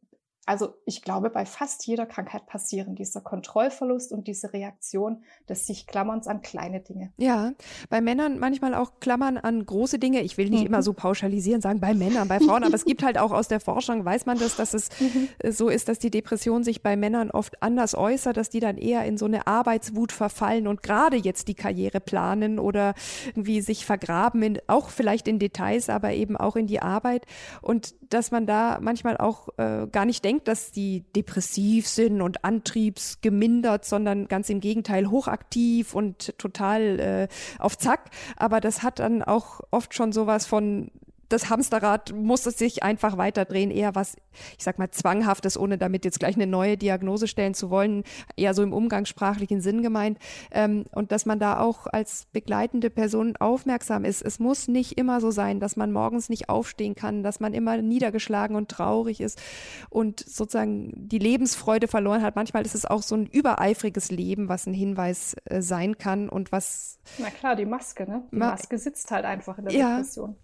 also 0.45 0.75
ich 0.85 1.01
glaube, 1.01 1.29
bei 1.29 1.45
fast 1.45 1.87
jeder 1.87 2.05
Krankheit 2.05 2.45
passieren 2.45 2.95
dieser 2.95 3.21
Kontrollverlust 3.21 4.11
und 4.11 4.27
diese 4.27 4.53
Reaktion 4.53 5.23
des 5.49 5.65
sich 5.65 5.87
Klammerns 5.87 6.27
an 6.27 6.41
kleine 6.41 6.81
Dinge. 6.81 7.11
Ja, 7.17 7.53
bei 7.89 7.99
Männern 7.99 8.37
manchmal 8.37 8.75
auch 8.75 8.99
Klammern 8.99 9.37
an 9.37 9.65
große 9.65 9.97
Dinge. 9.97 10.21
Ich 10.21 10.37
will 10.37 10.49
nicht 10.49 10.61
mhm. 10.61 10.67
immer 10.67 10.83
so 10.83 10.93
pauschalisieren, 10.93 11.61
sagen 11.61 11.79
bei 11.79 11.95
Männern, 11.95 12.27
bei 12.27 12.39
Frauen, 12.39 12.63
aber 12.63 12.75
es 12.75 12.85
gibt 12.85 13.03
halt 13.03 13.17
auch 13.17 13.31
aus 13.31 13.47
der 13.47 13.59
Forschung, 13.59 14.05
weiß 14.05 14.27
man 14.27 14.37
das, 14.37 14.55
dass 14.55 14.75
es 14.75 14.89
mhm. 14.99 15.29
so 15.51 15.69
ist, 15.69 15.89
dass 15.89 15.97
die 15.97 16.11
Depression 16.11 16.63
sich 16.63 16.83
bei 16.83 16.95
Männern 16.95 17.31
oft 17.31 17.63
anders 17.63 17.95
äußert, 17.95 18.37
dass 18.37 18.49
die 18.49 18.59
dann 18.59 18.77
eher 18.77 19.03
in 19.05 19.17
so 19.17 19.25
eine 19.25 19.47
Arbeitswut 19.47 20.11
verfallen 20.11 20.67
und 20.67 20.83
gerade 20.83 21.17
jetzt 21.17 21.47
die 21.47 21.55
Karriere 21.55 21.99
planen 21.99 22.59
oder 22.59 22.93
irgendwie 23.25 23.61
sich 23.61 23.85
vergraben, 23.85 24.43
in, 24.43 24.59
auch 24.67 24.89
vielleicht 24.89 25.27
in 25.27 25.39
Details, 25.39 25.89
aber 25.89 26.13
eben 26.13 26.37
auch 26.37 26.55
in 26.55 26.67
die 26.67 26.81
Arbeit 26.81 27.25
und 27.61 27.95
dass 28.09 28.31
man 28.31 28.45
da 28.45 28.79
manchmal 28.81 29.17
auch 29.17 29.49
äh, 29.57 29.87
gar 29.91 30.05
nicht 30.05 30.23
denkt, 30.23 30.34
denkt, 30.35 30.47
dass 30.47 30.71
die 30.71 31.03
depressiv 31.15 31.87
sind 31.87 32.21
und 32.21 32.43
antriebsgemindert, 32.43 33.85
sondern 33.85 34.27
ganz 34.27 34.49
im 34.49 34.59
Gegenteil 34.59 35.09
hochaktiv 35.09 35.95
und 35.95 36.37
total 36.37 36.99
äh, 36.99 37.27
auf 37.59 37.77
Zack. 37.77 38.09
Aber 38.35 38.59
das 38.59 38.83
hat 38.83 38.99
dann 38.99 39.23
auch 39.23 39.61
oft 39.71 39.93
schon 39.93 40.11
sowas 40.11 40.45
von 40.45 40.91
das 41.29 41.49
Hamsterrad 41.49 42.13
muss 42.13 42.45
es 42.45 42.57
sich 42.57 42.83
einfach 42.83 43.17
weiterdrehen, 43.17 43.71
eher 43.71 43.95
was, 43.95 44.15
ich 44.57 44.63
sag 44.63 44.79
mal, 44.79 44.91
zwanghaftes, 44.91 45.57
ohne 45.57 45.77
damit 45.77 46.05
jetzt 46.05 46.19
gleich 46.19 46.35
eine 46.35 46.47
neue 46.47 46.77
Diagnose 46.77 47.27
stellen 47.27 47.53
zu 47.53 47.69
wollen, 47.69 48.03
eher 48.35 48.53
so 48.53 48.63
im 48.63 48.73
umgangssprachlichen 48.73 49.61
Sinn 49.61 49.81
gemeint. 49.81 50.19
Ähm, 50.51 50.85
und 50.91 51.11
dass 51.11 51.25
man 51.25 51.39
da 51.39 51.59
auch 51.59 51.87
als 51.87 52.27
begleitende 52.31 52.89
Person 52.89 53.35
aufmerksam 53.37 54.05
ist. 54.05 54.21
Es 54.21 54.39
muss 54.39 54.67
nicht 54.67 54.97
immer 54.97 55.21
so 55.21 55.31
sein, 55.31 55.59
dass 55.59 55.75
man 55.75 55.91
morgens 55.91 56.29
nicht 56.29 56.49
aufstehen 56.49 56.95
kann, 56.95 57.23
dass 57.23 57.39
man 57.39 57.53
immer 57.53 57.81
niedergeschlagen 57.81 58.55
und 58.55 58.69
traurig 58.69 59.21
ist 59.21 59.41
und 59.89 60.19
sozusagen 60.19 60.91
die 60.95 61.19
Lebensfreude 61.19 61.87
verloren 61.87 62.21
hat. 62.21 62.35
Manchmal 62.35 62.65
ist 62.65 62.75
es 62.75 62.85
auch 62.85 63.01
so 63.01 63.15
ein 63.15 63.25
übereifriges 63.25 64.11
Leben, 64.11 64.49
was 64.49 64.67
ein 64.67 64.73
Hinweis 64.73 65.35
äh, 65.45 65.61
sein 65.61 65.97
kann 65.97 66.29
und 66.29 66.51
was. 66.51 66.99
Na 67.17 67.29
klar, 67.29 67.55
die 67.55 67.65
Maske, 67.65 68.09
ne? 68.09 68.23
Die 68.31 68.37
Maske 68.37 68.77
sitzt 68.77 69.11
halt 69.11 69.25
einfach 69.25 69.57
in 69.57 69.65
der 69.65 69.73
ja, 69.73 69.89
Depression. 69.97 70.35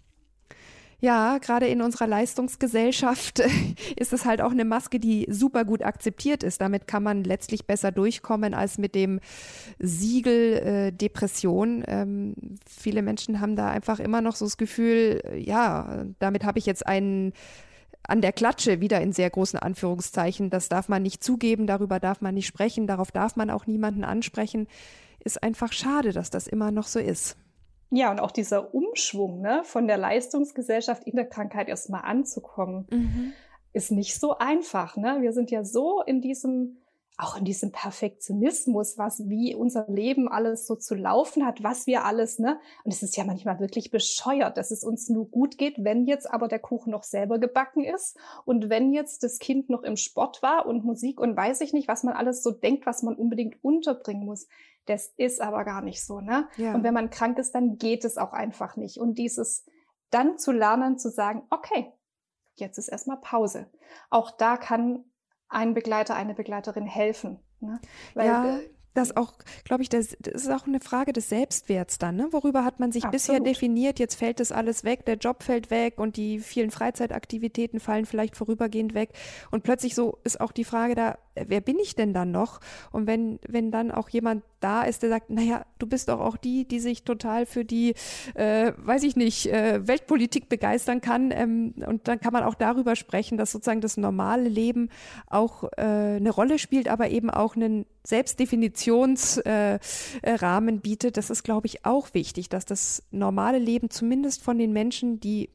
Ja, 1.04 1.38
gerade 1.38 1.66
in 1.66 1.82
unserer 1.82 2.06
Leistungsgesellschaft 2.06 3.40
ist 3.96 4.12
es 4.12 4.24
halt 4.24 4.40
auch 4.40 4.52
eine 4.52 4.64
Maske, 4.64 5.00
die 5.00 5.26
super 5.28 5.64
gut 5.64 5.82
akzeptiert 5.82 6.44
ist. 6.44 6.60
Damit 6.60 6.86
kann 6.86 7.02
man 7.02 7.24
letztlich 7.24 7.66
besser 7.66 7.90
durchkommen 7.90 8.54
als 8.54 8.78
mit 8.78 8.94
dem 8.94 9.18
Siegel 9.80 10.58
äh, 10.58 10.92
Depression. 10.92 11.82
Ähm, 11.88 12.34
viele 12.70 13.02
Menschen 13.02 13.40
haben 13.40 13.56
da 13.56 13.68
einfach 13.68 13.98
immer 13.98 14.20
noch 14.20 14.36
so 14.36 14.44
das 14.44 14.56
Gefühl, 14.56 15.20
äh, 15.24 15.38
ja, 15.40 16.04
damit 16.20 16.44
habe 16.44 16.60
ich 16.60 16.66
jetzt 16.66 16.86
einen 16.86 17.32
an 18.04 18.20
der 18.20 18.32
Klatsche 18.32 18.80
wieder 18.80 19.00
in 19.00 19.12
sehr 19.12 19.28
großen 19.28 19.58
Anführungszeichen. 19.58 20.50
Das 20.50 20.68
darf 20.68 20.88
man 20.88 21.02
nicht 21.02 21.24
zugeben, 21.24 21.66
darüber 21.66 21.98
darf 21.98 22.20
man 22.20 22.34
nicht 22.34 22.46
sprechen, 22.46 22.86
darauf 22.86 23.10
darf 23.10 23.34
man 23.34 23.50
auch 23.50 23.66
niemanden 23.66 24.04
ansprechen. 24.04 24.68
Ist 25.24 25.42
einfach 25.42 25.72
schade, 25.72 26.12
dass 26.12 26.30
das 26.30 26.46
immer 26.46 26.70
noch 26.70 26.86
so 26.86 27.00
ist. 27.00 27.36
Ja, 27.94 28.10
und 28.10 28.20
auch 28.20 28.30
dieser 28.30 28.74
Umschwung 28.74 29.42
ne, 29.42 29.60
von 29.64 29.86
der 29.86 29.98
Leistungsgesellschaft 29.98 31.04
in 31.04 31.14
der 31.14 31.28
Krankheit 31.28 31.68
erstmal 31.68 32.02
anzukommen, 32.02 32.86
mhm. 32.90 33.32
ist 33.74 33.92
nicht 33.92 34.18
so 34.18 34.38
einfach. 34.38 34.96
Ne? 34.96 35.18
Wir 35.20 35.32
sind 35.32 35.50
ja 35.50 35.62
so 35.62 36.02
in 36.02 36.22
diesem 36.22 36.81
auch 37.18 37.36
in 37.36 37.44
diesem 37.44 37.72
Perfektionismus, 37.72 38.96
was 38.96 39.28
wie 39.28 39.54
unser 39.54 39.86
Leben 39.88 40.28
alles 40.28 40.66
so 40.66 40.76
zu 40.76 40.94
laufen 40.94 41.44
hat, 41.44 41.62
was 41.62 41.86
wir 41.86 42.04
alles, 42.04 42.38
ne? 42.38 42.58
Und 42.84 42.92
es 42.92 43.02
ist 43.02 43.16
ja 43.16 43.24
manchmal 43.24 43.60
wirklich 43.60 43.90
bescheuert, 43.90 44.56
dass 44.56 44.70
es 44.70 44.82
uns 44.82 45.08
nur 45.08 45.30
gut 45.30 45.58
geht, 45.58 45.84
wenn 45.84 46.06
jetzt 46.06 46.30
aber 46.30 46.48
der 46.48 46.58
Kuchen 46.58 46.90
noch 46.90 47.02
selber 47.02 47.38
gebacken 47.38 47.84
ist 47.84 48.16
und 48.44 48.70
wenn 48.70 48.92
jetzt 48.92 49.22
das 49.22 49.38
Kind 49.38 49.68
noch 49.68 49.82
im 49.82 49.96
Sport 49.96 50.42
war 50.42 50.66
und 50.66 50.84
Musik 50.84 51.20
und 51.20 51.36
weiß 51.36 51.60
ich 51.60 51.72
nicht, 51.72 51.86
was 51.86 52.02
man 52.02 52.14
alles 52.14 52.42
so 52.42 52.50
denkt, 52.50 52.86
was 52.86 53.02
man 53.02 53.14
unbedingt 53.14 53.62
unterbringen 53.62 54.24
muss. 54.24 54.48
Das 54.86 55.12
ist 55.16 55.40
aber 55.40 55.64
gar 55.64 55.82
nicht 55.82 56.04
so, 56.04 56.20
ne? 56.20 56.48
Ja. 56.56 56.74
Und 56.74 56.82
wenn 56.82 56.94
man 56.94 57.10
krank 57.10 57.38
ist, 57.38 57.54
dann 57.54 57.76
geht 57.76 58.04
es 58.04 58.16
auch 58.16 58.32
einfach 58.32 58.76
nicht. 58.76 58.98
Und 58.98 59.18
dieses 59.18 59.64
dann 60.10 60.38
zu 60.38 60.50
lernen, 60.50 60.98
zu 60.98 61.10
sagen, 61.10 61.44
okay, 61.50 61.92
jetzt 62.56 62.78
ist 62.78 62.88
erstmal 62.88 63.18
Pause. 63.18 63.70
Auch 64.10 64.30
da 64.30 64.56
kann 64.56 65.04
ein 65.52 65.74
Begleiter, 65.74 66.14
eine 66.16 66.34
Begleiterin 66.34 66.86
helfen. 66.86 67.38
Ne? 67.60 67.80
Weil, 68.14 68.26
ja. 68.26 68.58
Äh, 68.58 68.68
das 68.94 69.16
auch, 69.16 69.32
glaube 69.64 69.82
ich, 69.82 69.88
das, 69.88 70.16
das, 70.20 70.42
ist 70.42 70.50
auch 70.50 70.66
eine 70.66 70.80
Frage 70.80 71.12
des 71.14 71.30
Selbstwerts 71.30 71.96
dann. 71.96 72.16
Ne? 72.16 72.28
Worüber 72.30 72.64
hat 72.64 72.78
man 72.78 72.92
sich 72.92 73.04
Absolut. 73.04 73.12
bisher 73.12 73.40
definiert? 73.40 73.98
Jetzt 73.98 74.16
fällt 74.16 74.38
das 74.38 74.52
alles 74.52 74.84
weg, 74.84 75.06
der 75.06 75.16
Job 75.16 75.42
fällt 75.42 75.70
weg 75.70 75.98
und 75.98 76.16
die 76.16 76.40
vielen 76.40 76.70
Freizeitaktivitäten 76.70 77.80
fallen 77.80 78.04
vielleicht 78.04 78.36
vorübergehend 78.36 78.92
weg. 78.92 79.10
Und 79.50 79.62
plötzlich 79.62 79.94
so 79.94 80.18
ist 80.24 80.40
auch 80.40 80.52
die 80.52 80.64
Frage 80.64 80.94
da, 80.94 81.18
wer 81.34 81.60
bin 81.60 81.78
ich 81.78 81.94
denn 81.94 82.12
dann 82.12 82.30
noch? 82.30 82.60
Und 82.90 83.06
wenn, 83.06 83.38
wenn 83.46 83.70
dann 83.70 83.90
auch 83.90 84.08
jemand 84.08 84.42
da 84.60 84.82
ist, 84.82 85.02
der 85.02 85.10
sagt, 85.10 85.30
naja, 85.30 85.64
du 85.78 85.86
bist 85.86 86.08
doch 86.08 86.20
auch 86.20 86.36
die, 86.36 86.66
die 86.66 86.80
sich 86.80 87.04
total 87.04 87.46
für 87.46 87.64
die, 87.64 87.94
äh, 88.34 88.72
weiß 88.76 89.02
ich 89.02 89.16
nicht, 89.16 89.46
äh, 89.46 89.86
Weltpolitik 89.86 90.48
begeistern 90.48 91.00
kann. 91.00 91.30
Ähm, 91.32 91.74
und 91.86 92.08
dann 92.08 92.20
kann 92.20 92.32
man 92.32 92.44
auch 92.44 92.54
darüber 92.54 92.96
sprechen, 92.96 93.38
dass 93.38 93.52
sozusagen 93.52 93.80
das 93.80 93.96
normale 93.96 94.48
Leben 94.48 94.88
auch 95.26 95.64
äh, 95.76 95.82
eine 95.82 96.30
Rolle 96.30 96.58
spielt, 96.58 96.88
aber 96.88 97.10
eben 97.10 97.30
auch 97.30 97.56
einen 97.56 97.86
Selbstdefinitionsrahmen 98.04 99.42
äh, 100.22 100.80
bietet. 100.80 101.16
Das 101.16 101.30
ist, 101.30 101.42
glaube 101.42 101.66
ich, 101.66 101.84
auch 101.84 102.14
wichtig, 102.14 102.48
dass 102.48 102.64
das 102.64 103.02
normale 103.10 103.58
Leben 103.58 103.90
zumindest 103.90 104.42
von 104.42 104.58
den 104.58 104.72
Menschen, 104.72 105.20
die 105.20 105.50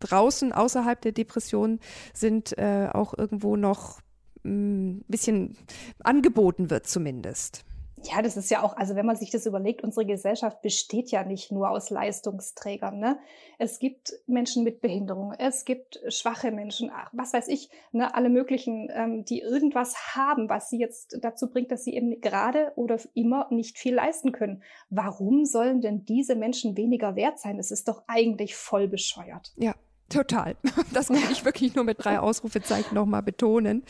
draußen 0.00 0.52
außerhalb 0.52 1.00
der 1.00 1.12
Depression 1.12 1.78
sind, 2.12 2.56
äh, 2.58 2.88
auch 2.92 3.16
irgendwo 3.16 3.56
noch 3.56 4.00
ein 4.44 5.04
bisschen 5.08 5.56
angeboten 6.02 6.70
wird 6.70 6.86
zumindest. 6.86 7.64
Ja, 8.04 8.20
das 8.20 8.36
ist 8.36 8.50
ja 8.50 8.62
auch, 8.62 8.76
also 8.76 8.96
wenn 8.96 9.06
man 9.06 9.16
sich 9.16 9.30
das 9.30 9.46
überlegt, 9.46 9.84
unsere 9.84 10.04
Gesellschaft 10.04 10.60
besteht 10.60 11.10
ja 11.10 11.22
nicht 11.24 11.52
nur 11.52 11.70
aus 11.70 11.90
Leistungsträgern. 11.90 12.98
Ne? 12.98 13.18
Es 13.58 13.78
gibt 13.78 14.14
Menschen 14.26 14.64
mit 14.64 14.80
Behinderung, 14.80 15.32
es 15.38 15.64
gibt 15.64 16.00
schwache 16.08 16.50
Menschen, 16.50 16.90
ach, 16.92 17.10
was 17.12 17.32
weiß 17.32 17.46
ich, 17.48 17.70
ne, 17.92 18.14
alle 18.14 18.28
möglichen, 18.28 18.90
ähm, 18.92 19.24
die 19.24 19.40
irgendwas 19.40 20.16
haben, 20.16 20.48
was 20.48 20.68
sie 20.68 20.78
jetzt 20.78 21.18
dazu 21.20 21.48
bringt, 21.48 21.70
dass 21.70 21.84
sie 21.84 21.94
eben 21.94 22.20
gerade 22.20 22.72
oder 22.74 22.98
immer 23.14 23.46
nicht 23.50 23.78
viel 23.78 23.94
leisten 23.94 24.32
können. 24.32 24.62
Warum 24.90 25.44
sollen 25.44 25.80
denn 25.80 26.04
diese 26.04 26.34
Menschen 26.34 26.76
weniger 26.76 27.14
wert 27.14 27.38
sein? 27.38 27.56
Das 27.56 27.70
ist 27.70 27.86
doch 27.86 28.02
eigentlich 28.08 28.56
voll 28.56 28.88
bescheuert. 28.88 29.52
Ja, 29.56 29.74
Total. 30.12 30.56
Das 30.92 31.08
kann 31.08 31.30
ich 31.30 31.44
wirklich 31.44 31.74
nur 31.74 31.84
mit 31.84 32.04
drei 32.04 32.18
Ausrufezeichen 32.18 32.94
nochmal 32.94 33.22
betonen. 33.22 33.82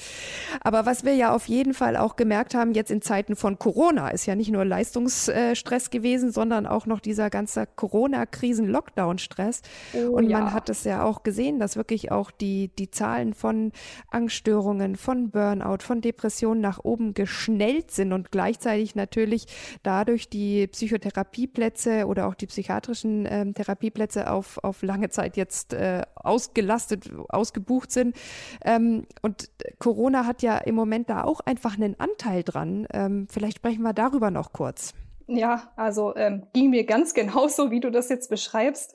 Aber 0.60 0.86
was 0.86 1.04
wir 1.04 1.14
ja 1.14 1.34
auf 1.34 1.48
jeden 1.48 1.74
Fall 1.74 1.96
auch 1.96 2.14
gemerkt 2.14 2.54
haben, 2.54 2.74
jetzt 2.74 2.92
in 2.92 3.02
Zeiten 3.02 3.34
von 3.34 3.58
Corona, 3.58 4.10
ist 4.10 4.26
ja 4.26 4.36
nicht 4.36 4.50
nur 4.50 4.64
Leistungsstress 4.64 5.90
gewesen, 5.90 6.30
sondern 6.30 6.66
auch 6.66 6.86
noch 6.86 7.00
dieser 7.00 7.28
ganze 7.28 7.66
Corona-Krisen-Lockdown-Stress. 7.66 9.62
Oh, 9.94 10.10
Und 10.12 10.30
man 10.30 10.46
ja. 10.46 10.52
hat 10.52 10.68
es 10.68 10.84
ja 10.84 11.02
auch 11.02 11.24
gesehen, 11.24 11.58
dass 11.58 11.76
wirklich 11.76 12.12
auch 12.12 12.30
die, 12.30 12.70
die 12.78 12.90
Zahlen 12.90 13.34
von 13.34 13.72
Angststörungen, 14.10 14.94
von 14.94 15.30
Burnout, 15.30 15.78
von 15.80 16.00
Depressionen 16.00 16.60
nach 16.60 16.78
oben 16.84 17.14
geschnellt 17.14 17.90
sind 17.90 18.12
und 18.12 18.30
gleichzeitig 18.30 18.94
natürlich 18.94 19.46
dadurch 19.82 20.28
die 20.28 20.68
Psychotherapieplätze 20.68 22.06
oder 22.06 22.28
auch 22.28 22.34
die 22.34 22.46
psychiatrischen 22.46 23.26
äh, 23.26 23.52
Therapieplätze 23.52 24.30
auf, 24.30 24.58
auf 24.62 24.82
lange 24.82 25.10
Zeit 25.10 25.36
jetzt 25.36 25.72
äh, 25.72 26.02
ausgelastet, 26.14 27.10
ausgebucht 27.28 27.90
sind. 27.90 28.16
Ähm, 28.64 29.06
und 29.22 29.50
Corona 29.78 30.26
hat 30.26 30.42
ja 30.42 30.58
im 30.58 30.74
Moment 30.74 31.10
da 31.10 31.24
auch 31.24 31.40
einfach 31.40 31.76
einen 31.76 31.98
Anteil 31.98 32.42
dran. 32.42 32.86
Ähm, 32.92 33.26
vielleicht 33.30 33.58
sprechen 33.58 33.82
wir 33.82 33.92
darüber 33.92 34.30
noch 34.30 34.52
kurz. 34.52 34.94
Ja, 35.26 35.72
also 35.76 36.14
ähm, 36.16 36.46
ging 36.52 36.70
mir 36.70 36.84
ganz 36.84 37.14
genauso, 37.14 37.70
wie 37.70 37.80
du 37.80 37.90
das 37.90 38.08
jetzt 38.08 38.28
beschreibst. 38.28 38.94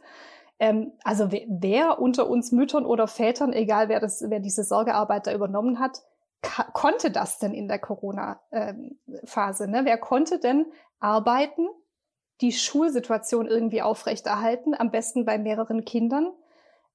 Ähm, 0.60 0.94
also 1.04 1.32
wer, 1.32 1.42
wer, 1.48 2.00
unter 2.00 2.30
uns 2.30 2.52
Müttern 2.52 2.86
oder 2.86 3.08
Vätern, 3.08 3.54
egal 3.54 3.90
wer 3.90 4.00
das, 4.00 4.24
wer 4.28 4.40
diese 4.40 4.64
Sorgearbeit 4.64 5.28
da 5.28 5.34
übernommen 5.34 5.80
hat, 5.80 6.04
konnte 6.74 7.12
das 7.12 7.40
denn 7.40 7.54
in 7.54 7.68
der 7.68 7.80
Corona-Phase? 7.80 9.64
Ähm, 9.64 9.72
ne? 9.72 9.82
Wer 9.84 9.98
konnte 9.98 10.40
denn 10.40 10.66
arbeiten, 11.00 11.68
die 12.42 12.52
Schulsituation 12.52 13.48
irgendwie 13.48 13.82
aufrechterhalten, 13.82 14.76
am 14.76 14.92
besten 14.92 15.26
bei 15.26 15.38
mehreren 15.38 15.86
Kindern? 15.86 16.32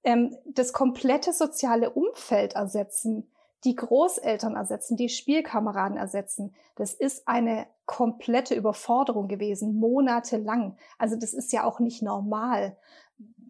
Ähm, 0.05 0.37
das 0.45 0.73
komplette 0.73 1.33
soziale 1.33 1.91
Umfeld 1.91 2.55
ersetzen, 2.55 3.31
die 3.65 3.77
Großeltern 3.77 4.57
ersetzen, 4.57 4.97
die 4.97 5.09
Spielkameraden 5.09 5.97
ersetzen. 5.97 6.55
Das 6.75 6.95
ist 6.95 7.29
eine 7.29 7.67
komplette 7.87 8.55
Überforderung 8.55 9.29
gewesen, 9.29 9.75
monatelang. 9.75 10.77
Also 10.99 11.17
das 11.17 11.33
ist 11.33 11.53
ja 11.53 11.65
auch 11.65 11.79
nicht 11.79 12.03
normal 12.03 12.77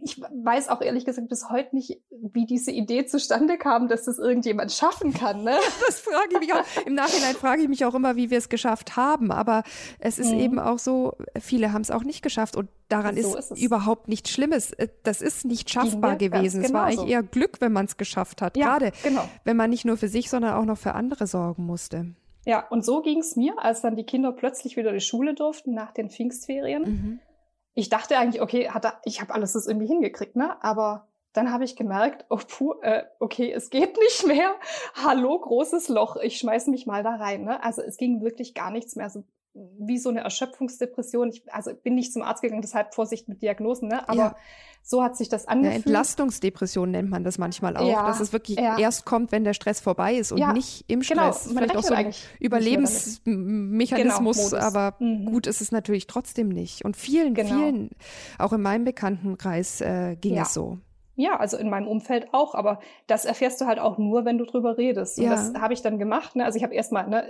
ich 0.03 0.21
weiß 0.21 0.69
auch 0.69 0.81
ehrlich 0.81 1.05
gesagt 1.05 1.29
bis 1.29 1.49
heute 1.49 1.77
nicht, 1.77 2.01
wie 2.11 2.45
diese 2.45 2.73
Idee 2.73 3.07
zustande 3.07 3.57
kam, 3.57 3.89
dass 3.89 4.05
das 4.05 4.19
irgendjemand 4.19 4.73
schaffen 4.73 5.13
kann. 5.13 5.45
Ne? 5.45 5.57
Das 5.87 6.01
frage 6.01 6.29
ich 6.33 6.41
mich 6.41 6.53
auch. 6.53 6.65
Im 6.87 6.95
Nachhinein 6.95 7.35
frage 7.35 7.63
ich 7.63 7.69
mich 7.69 7.85
auch 7.85 7.95
immer, 7.95 8.17
wie 8.17 8.31
wir 8.31 8.39
es 8.39 8.49
geschafft 8.49 8.97
haben. 8.97 9.31
Aber 9.31 9.63
es 9.99 10.19
ist 10.19 10.33
mhm. 10.33 10.41
eben 10.41 10.59
auch 10.59 10.79
so, 10.79 11.17
viele 11.41 11.73
haben 11.73 11.83
es 11.83 11.91
auch 11.91 12.05
nicht 12.05 12.23
geschafft. 12.23 12.57
Und 12.57 12.69
daran 12.89 13.17
so 13.21 13.37
ist, 13.37 13.53
ist 13.53 13.63
überhaupt 13.63 14.09
nichts 14.09 14.31
Schlimmes. 14.31 14.73
Äh, 14.73 14.89
das 15.03 15.23
ist 15.23 15.45
nicht 15.45 15.71
schaffbar 15.71 16.17
gewesen. 16.17 16.65
Es 16.65 16.73
war 16.73 16.85
eigentlich 16.85 17.09
eher 17.09 17.23
Glück, 17.23 17.61
wenn 17.61 17.73
man 17.73 17.87
es 17.87 17.97
geschafft 17.97 18.43
hat. 18.43 18.57
Ja, 18.57 18.67
Gerade 18.67 18.93
genau. 19.03 19.29
wenn 19.45 19.57
man 19.57 19.71
nicht 19.71 19.85
nur 19.85 19.97
für 19.97 20.09
sich, 20.09 20.31
sondern 20.31 20.55
auch 20.55 20.65
noch 20.65 20.79
für 20.79 20.95
andere 20.95 21.27
sorgen 21.27 21.65
musste. 21.65 22.15
Ja, 22.45 22.67
und 22.69 22.85
so 22.85 23.03
ging 23.03 23.21
es 23.21 23.37
mir, 23.37 23.55
als 23.59 23.83
dann 23.83 23.95
die 23.95 24.05
Kinder 24.05 24.33
plötzlich 24.33 24.77
wieder 24.77 24.91
in 24.91 24.97
die 24.97 25.05
Schule 25.05 25.35
durften 25.35 25.75
nach 25.75 25.93
den 25.93 26.11
Pfingstferien. 26.11 26.83
Mhm 26.83 27.21
ich 27.75 27.89
dachte 27.89 28.19
eigentlich, 28.19 28.43
okay, 28.43 28.71
hat 28.71 28.85
er, 28.85 29.01
ich 29.05 29.21
habe 29.21 29.35
alles 29.35 29.53
das 29.53 29.67
irgendwie 29.67 29.87
hingekriegt, 29.87 30.37
ne? 30.37 30.63
Aber 30.63 31.09
dann 31.33 31.51
habe 31.51 31.65
ich 31.65 31.77
gemerkt, 31.77 32.27
oh 32.29 32.39
puh, 32.47 32.75
äh, 32.83 33.05
okay, 33.19 33.51
es 33.53 33.71
geht 33.71 33.97
nicht 33.99 34.27
mehr. 34.27 34.55
Hallo, 34.95 35.39
großes 35.39 35.89
Loch, 35.89 36.17
ich 36.17 36.39
schmeiß 36.39 36.67
mich 36.67 36.87
mal 36.87 37.03
da 37.03 37.17
rein. 37.17 37.45
Ne? 37.45 37.63
Also 37.63 37.83
es 37.83 37.97
ging 37.97 38.23
wirklich 38.23 38.55
gar 38.55 38.71
nichts 38.71 38.97
mehr. 38.97 39.09
So 39.09 39.25
wie 39.55 39.99
so 39.99 40.09
eine 40.09 40.21
Erschöpfungsdepression. 40.21 41.31
Ich, 41.31 41.43
also 41.53 41.75
bin 41.75 41.95
nicht 41.95 42.13
zum 42.13 42.23
Arzt 42.23 42.43
gegangen, 42.43 42.63
deshalb 42.63 42.95
Vorsicht 42.95 43.29
mit 43.29 43.43
Diagnosen, 43.43 43.89
ne? 43.89 44.09
Aber 44.09 44.19
ja. 44.19 44.37
so 44.83 45.03
hat 45.03 45.17
sich 45.17 45.29
das 45.29 45.47
angefühlt. 45.47 45.85
Ja, 45.85 45.87
Entlastungsdepression 45.87 46.91
nennt 46.91 47.11
man 47.11 47.23
das 47.23 47.37
manchmal 47.37 47.77
auch, 47.77 47.87
ja, 47.87 48.07
dass 48.07 48.21
es 48.21 48.33
wirklich 48.33 48.59
ja. 48.59 48.79
erst 48.79 49.05
kommt, 49.05 49.31
wenn 49.31 49.45
der 49.45 49.53
Stress 49.53 49.81
vorbei 49.81 50.15
ist 50.15 50.33
und 50.33 50.41
nicht 50.55 50.87
im 50.89 51.01
genau, 51.01 51.33
Stress. 51.33 51.49
Genau, 51.49 51.61
Vielleicht 51.61 51.77
auch 51.77 51.83
so 51.83 51.95
ein 51.95 52.15
Überlebensmechanismus, 52.41 54.53
genau, 54.53 54.63
aber 54.63 54.95
mhm. 55.01 55.27
gut 55.27 55.47
ist 55.47 55.61
es 55.61 55.71
natürlich 55.71 56.07
trotzdem 56.07 56.49
nicht. 56.49 56.85
Und 56.85 56.97
vielen, 56.97 57.35
genau. 57.35 57.55
vielen, 57.55 57.91
auch 58.39 58.55
in 58.55 58.63
meinem 58.63 58.85
Bekanntenkreis 58.85 59.83
äh, 59.83 60.17
ging 60.17 60.39
es 60.39 60.55
so. 60.55 60.79
Ja, 61.15 61.39
also 61.39 61.59
in 61.59 61.69
meinem 61.69 61.89
Umfeld 61.89 62.29
auch, 62.33 62.55
aber 62.55 62.81
das 63.07 63.27
erfährst 63.27 63.61
du 63.61 63.67
halt 63.67 63.79
auch 63.79 63.99
nur, 63.99 64.25
wenn 64.25 64.39
du 64.39 64.47
drüber 64.47 64.79
redest. 64.79 65.19
Und 65.19 65.25
ja. 65.25 65.33
das 65.33 65.53
habe 65.55 65.75
ich 65.75 65.83
dann 65.83 65.99
gemacht. 65.99 66.37
Ne? 66.37 66.45
Also 66.47 66.57
ich 66.57 66.65
habe 66.65 66.75
erstmal, 66.75 67.07
ne, 67.07 67.29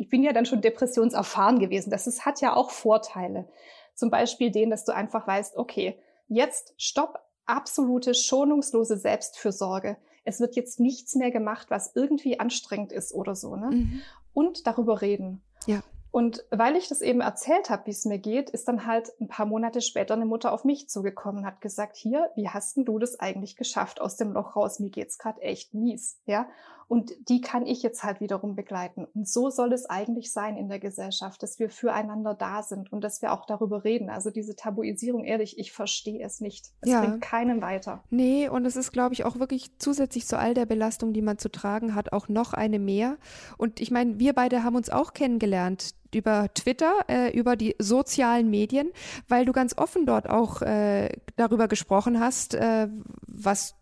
ich 0.00 0.08
bin 0.08 0.22
ja 0.22 0.32
dann 0.32 0.46
schon 0.46 0.62
depressionserfahren 0.62 1.58
gewesen. 1.58 1.90
Das 1.90 2.06
ist, 2.06 2.24
hat 2.24 2.40
ja 2.40 2.56
auch 2.56 2.70
Vorteile. 2.70 3.46
Zum 3.94 4.08
Beispiel 4.10 4.50
den, 4.50 4.70
dass 4.70 4.86
du 4.86 4.94
einfach 4.94 5.26
weißt, 5.26 5.58
okay, 5.58 6.00
jetzt 6.26 6.72
stopp, 6.78 7.18
absolute 7.44 8.14
schonungslose 8.14 8.96
Selbstfürsorge. 8.96 9.98
Es 10.24 10.40
wird 10.40 10.56
jetzt 10.56 10.80
nichts 10.80 11.16
mehr 11.16 11.30
gemacht, 11.30 11.66
was 11.68 11.94
irgendwie 11.94 12.40
anstrengend 12.40 12.92
ist 12.92 13.12
oder 13.12 13.36
so. 13.36 13.56
Ne? 13.56 13.66
Mhm. 13.72 14.02
Und 14.32 14.66
darüber 14.66 15.02
reden. 15.02 15.42
Ja. 15.66 15.82
Und 16.10 16.44
weil 16.50 16.76
ich 16.76 16.88
das 16.88 17.02
eben 17.02 17.20
erzählt 17.20 17.70
habe, 17.70 17.86
wie 17.86 17.92
es 17.92 18.04
mir 18.04 18.18
geht, 18.18 18.50
ist 18.50 18.66
dann 18.66 18.86
halt 18.86 19.12
ein 19.20 19.28
paar 19.28 19.46
Monate 19.46 19.80
später 19.80 20.14
eine 20.14 20.26
Mutter 20.26 20.52
auf 20.52 20.64
mich 20.64 20.88
zugekommen 20.88 21.40
und 21.40 21.46
hat 21.46 21.60
gesagt, 21.60 21.96
hier, 21.96 22.30
wie 22.34 22.48
hast 22.48 22.76
denn 22.76 22.84
du 22.84 22.98
das 22.98 23.20
eigentlich 23.20 23.56
geschafft 23.56 24.00
aus 24.00 24.16
dem 24.16 24.32
Loch 24.32 24.56
raus? 24.56 24.80
Mir 24.80 24.90
geht's 24.90 25.18
gerade 25.18 25.40
echt 25.42 25.72
mies, 25.74 26.18
ja? 26.26 26.48
Und 26.90 27.12
die 27.28 27.40
kann 27.40 27.66
ich 27.66 27.84
jetzt 27.84 28.02
halt 28.02 28.20
wiederum 28.20 28.56
begleiten. 28.56 29.06
Und 29.14 29.28
so 29.28 29.48
soll 29.48 29.72
es 29.72 29.88
eigentlich 29.88 30.32
sein 30.32 30.56
in 30.56 30.68
der 30.68 30.80
Gesellschaft, 30.80 31.40
dass 31.40 31.60
wir 31.60 31.70
füreinander 31.70 32.34
da 32.34 32.64
sind 32.64 32.92
und 32.92 33.04
dass 33.04 33.22
wir 33.22 33.32
auch 33.32 33.46
darüber 33.46 33.84
reden. 33.84 34.10
Also 34.10 34.30
diese 34.30 34.56
Tabuisierung, 34.56 35.22
ehrlich, 35.22 35.56
ich 35.56 35.70
verstehe 35.70 36.20
es 36.20 36.40
nicht. 36.40 36.72
Es 36.80 36.90
ja. 36.90 37.00
bringt 37.00 37.20
keinen 37.20 37.62
weiter. 37.62 38.02
Nee, 38.10 38.48
und 38.48 38.66
es 38.66 38.74
ist, 38.74 38.90
glaube 38.90 39.14
ich, 39.14 39.24
auch 39.24 39.38
wirklich 39.38 39.78
zusätzlich 39.78 40.26
zu 40.26 40.36
all 40.36 40.52
der 40.52 40.66
Belastung, 40.66 41.12
die 41.12 41.22
man 41.22 41.38
zu 41.38 41.48
tragen 41.48 41.94
hat, 41.94 42.12
auch 42.12 42.26
noch 42.26 42.54
eine 42.54 42.80
mehr. 42.80 43.18
Und 43.56 43.80
ich 43.80 43.92
meine, 43.92 44.18
wir 44.18 44.32
beide 44.32 44.64
haben 44.64 44.74
uns 44.74 44.90
auch 44.90 45.12
kennengelernt 45.12 45.94
über 46.14 46.52
Twitter, 46.54 47.04
äh, 47.08 47.36
über 47.36 47.56
die 47.56 47.74
sozialen 47.78 48.50
Medien, 48.50 48.90
weil 49.28 49.44
du 49.44 49.52
ganz 49.52 49.76
offen 49.76 50.06
dort 50.06 50.28
auch 50.28 50.62
äh, 50.62 51.10
darüber 51.36 51.68
gesprochen 51.68 52.20
hast, 52.20 52.54
äh, 52.54 52.88
was 53.26 53.74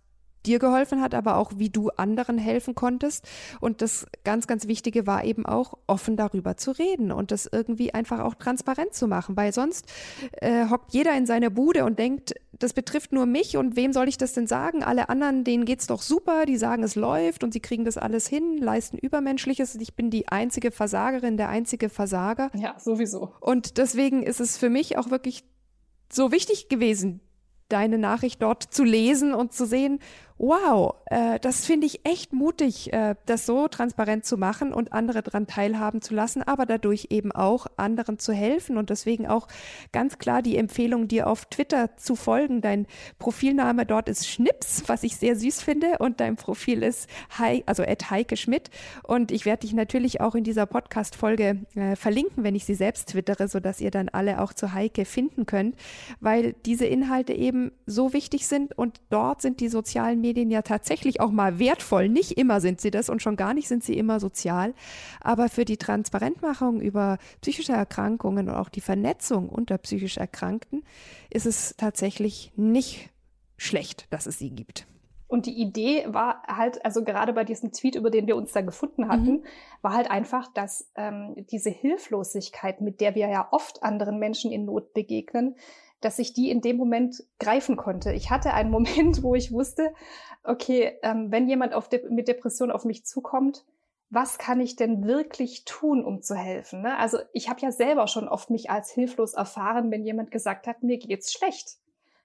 dir 0.48 0.58
geholfen 0.58 1.02
hat, 1.02 1.14
aber 1.14 1.36
auch 1.36 1.52
wie 1.56 1.68
du 1.68 1.90
anderen 1.90 2.38
helfen 2.38 2.74
konntest. 2.74 3.28
Und 3.60 3.82
das 3.82 4.06
ganz, 4.24 4.46
ganz 4.46 4.66
Wichtige 4.66 5.06
war 5.06 5.24
eben 5.24 5.44
auch, 5.44 5.74
offen 5.86 6.16
darüber 6.16 6.56
zu 6.56 6.70
reden 6.70 7.12
und 7.12 7.30
das 7.30 7.48
irgendwie 7.50 7.92
einfach 7.92 8.20
auch 8.20 8.34
transparent 8.34 8.94
zu 8.94 9.06
machen, 9.06 9.36
weil 9.36 9.52
sonst 9.52 9.86
äh, 10.40 10.68
hockt 10.68 10.92
jeder 10.94 11.16
in 11.16 11.26
seiner 11.26 11.50
Bude 11.50 11.84
und 11.84 11.98
denkt, 11.98 12.34
das 12.58 12.72
betrifft 12.72 13.12
nur 13.12 13.26
mich 13.26 13.56
und 13.56 13.76
wem 13.76 13.92
soll 13.92 14.08
ich 14.08 14.18
das 14.18 14.32
denn 14.32 14.46
sagen? 14.46 14.82
Alle 14.82 15.08
anderen, 15.08 15.44
denen 15.44 15.64
geht's 15.64 15.86
doch 15.86 16.02
super, 16.02 16.46
die 16.46 16.56
sagen, 16.56 16.82
es 16.82 16.96
läuft 16.96 17.44
und 17.44 17.52
sie 17.52 17.60
kriegen 17.60 17.84
das 17.84 17.96
alles 17.96 18.26
hin, 18.26 18.58
leisten 18.58 18.98
Übermenschliches. 18.98 19.76
Ich 19.76 19.94
bin 19.94 20.10
die 20.10 20.28
einzige 20.28 20.70
Versagerin, 20.70 21.36
der 21.36 21.50
einzige 21.50 21.88
Versager. 21.88 22.50
Ja, 22.54 22.74
sowieso. 22.78 23.32
Und 23.40 23.78
deswegen 23.78 24.22
ist 24.22 24.40
es 24.40 24.56
für 24.56 24.70
mich 24.70 24.98
auch 24.98 25.10
wirklich 25.10 25.44
so 26.10 26.32
wichtig 26.32 26.68
gewesen, 26.68 27.20
deine 27.68 27.98
Nachricht 27.98 28.42
dort 28.42 28.62
zu 28.62 28.82
lesen 28.84 29.34
und 29.34 29.52
zu 29.52 29.66
sehen, 29.66 30.00
wow, 30.38 30.94
äh, 31.06 31.40
das 31.40 31.66
finde 31.66 31.86
ich 31.86 32.06
echt 32.06 32.32
mutig, 32.32 32.92
äh, 32.92 33.16
das 33.26 33.44
so 33.44 33.66
transparent 33.68 34.24
zu 34.24 34.36
machen 34.38 34.72
und 34.72 34.92
andere 34.92 35.22
daran 35.22 35.46
teilhaben 35.46 36.00
zu 36.00 36.14
lassen, 36.14 36.42
aber 36.42 36.64
dadurch 36.64 37.08
eben 37.10 37.32
auch 37.32 37.66
anderen 37.76 38.18
zu 38.18 38.32
helfen 38.32 38.78
und 38.78 38.90
deswegen 38.90 39.26
auch 39.26 39.48
ganz 39.92 40.18
klar 40.18 40.42
die 40.42 40.56
Empfehlung, 40.56 41.08
dir 41.08 41.26
auf 41.26 41.46
Twitter 41.46 41.96
zu 41.96 42.14
folgen. 42.14 42.60
Dein 42.60 42.86
Profilname 43.18 43.84
dort 43.84 44.08
ist 44.08 44.28
Schnips, 44.28 44.84
was 44.86 45.02
ich 45.02 45.16
sehr 45.16 45.34
süß 45.34 45.60
finde 45.60 45.98
und 45.98 46.20
dein 46.20 46.36
Profil 46.36 46.82
ist 46.82 47.08
Hei, 47.36 47.64
also 47.66 47.82
at 47.82 48.10
Heike 48.10 48.36
Schmidt 48.36 48.70
und 49.02 49.32
ich 49.32 49.44
werde 49.44 49.60
dich 49.60 49.72
natürlich 49.72 50.20
auch 50.20 50.36
in 50.36 50.44
dieser 50.44 50.66
Podcast-Folge 50.66 51.66
äh, 51.74 51.96
verlinken, 51.96 52.44
wenn 52.44 52.54
ich 52.54 52.64
sie 52.64 52.74
selbst 52.74 53.08
twittere, 53.08 53.48
sodass 53.48 53.80
ihr 53.80 53.90
dann 53.90 54.08
alle 54.08 54.40
auch 54.40 54.52
zu 54.52 54.72
Heike 54.72 55.04
finden 55.04 55.46
könnt, 55.46 55.74
weil 56.20 56.54
diese 56.64 56.86
Inhalte 56.86 57.32
eben 57.32 57.72
so 57.86 58.12
wichtig 58.12 58.46
sind 58.46 58.78
und 58.78 59.00
dort 59.10 59.42
sind 59.42 59.60
die 59.60 59.68
sozialen 59.68 60.20
Medien 60.20 60.27
Medien 60.28 60.50
ja 60.50 60.62
tatsächlich 60.62 61.20
auch 61.20 61.30
mal 61.30 61.58
wertvoll. 61.58 62.08
Nicht 62.08 62.32
immer 62.32 62.60
sind 62.60 62.80
sie 62.80 62.90
das 62.90 63.08
und 63.08 63.22
schon 63.22 63.36
gar 63.36 63.54
nicht 63.54 63.66
sind 63.66 63.82
sie 63.82 63.96
immer 63.96 64.20
sozial. 64.20 64.74
Aber 65.20 65.48
für 65.48 65.64
die 65.64 65.78
Transparentmachung 65.78 66.80
über 66.80 67.18
psychische 67.40 67.72
Erkrankungen 67.72 68.48
und 68.48 68.54
auch 68.54 68.68
die 68.68 68.82
Vernetzung 68.82 69.48
unter 69.48 69.78
psychisch 69.78 70.18
Erkrankten 70.18 70.84
ist 71.30 71.46
es 71.46 71.74
tatsächlich 71.76 72.52
nicht 72.56 73.10
schlecht, 73.56 74.06
dass 74.10 74.26
es 74.26 74.38
sie 74.38 74.50
gibt. 74.50 74.86
Und 75.28 75.44
die 75.44 75.60
Idee 75.60 76.06
war 76.08 76.42
halt, 76.46 76.82
also 76.86 77.04
gerade 77.04 77.34
bei 77.34 77.44
diesem 77.44 77.70
Tweet, 77.70 77.96
über 77.96 78.08
den 78.10 78.26
wir 78.26 78.36
uns 78.36 78.52
da 78.52 78.62
gefunden 78.62 79.08
hatten, 79.08 79.32
mhm. 79.32 79.44
war 79.82 79.92
halt 79.92 80.10
einfach, 80.10 80.50
dass 80.54 80.90
ähm, 80.94 81.34
diese 81.50 81.68
Hilflosigkeit, 81.68 82.80
mit 82.80 83.02
der 83.02 83.14
wir 83.14 83.28
ja 83.28 83.48
oft 83.50 83.82
anderen 83.82 84.18
Menschen 84.18 84.50
in 84.50 84.64
Not 84.64 84.94
begegnen, 84.94 85.56
dass 86.00 86.18
ich 86.18 86.32
die 86.32 86.50
in 86.50 86.60
dem 86.60 86.76
Moment 86.76 87.24
greifen 87.38 87.76
konnte. 87.76 88.12
Ich 88.12 88.30
hatte 88.30 88.54
einen 88.54 88.70
Moment, 88.78 89.22
wo 89.22 89.34
ich 89.34 89.52
wusste, 89.52 89.92
okay, 90.44 90.98
ähm, 91.02 91.30
wenn 91.30 91.48
jemand 91.48 91.74
De 91.92 92.08
mit 92.10 92.28
Depression 92.28 92.70
auf 92.70 92.84
mich 92.84 93.04
zukommt, 93.04 93.64
was 94.10 94.38
kann 94.38 94.60
ich 94.60 94.76
denn 94.76 95.06
wirklich 95.06 95.64
tun, 95.64 96.04
um 96.04 96.22
zu 96.22 96.34
helfen? 96.34 96.80
Ne? 96.80 96.96
Also 96.96 97.18
ich 97.32 97.48
habe 97.50 97.60
ja 97.60 97.70
selber 97.70 98.06
schon 98.06 98.26
oft 98.26 98.48
mich 98.48 98.70
als 98.70 98.90
hilflos 98.90 99.34
erfahren, 99.34 99.90
wenn 99.90 100.04
jemand 100.04 100.30
gesagt 100.30 100.66
hat, 100.66 100.82
mir 100.82 100.98
geht's 100.98 101.32
schlecht. 101.32 101.76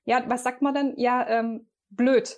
Ja, 0.06 0.24
was 0.28 0.44
sagt 0.44 0.62
man 0.62 0.74
dann? 0.74 0.94
Ja, 0.98 1.28
ähm, 1.28 1.68
blöd. 1.90 2.38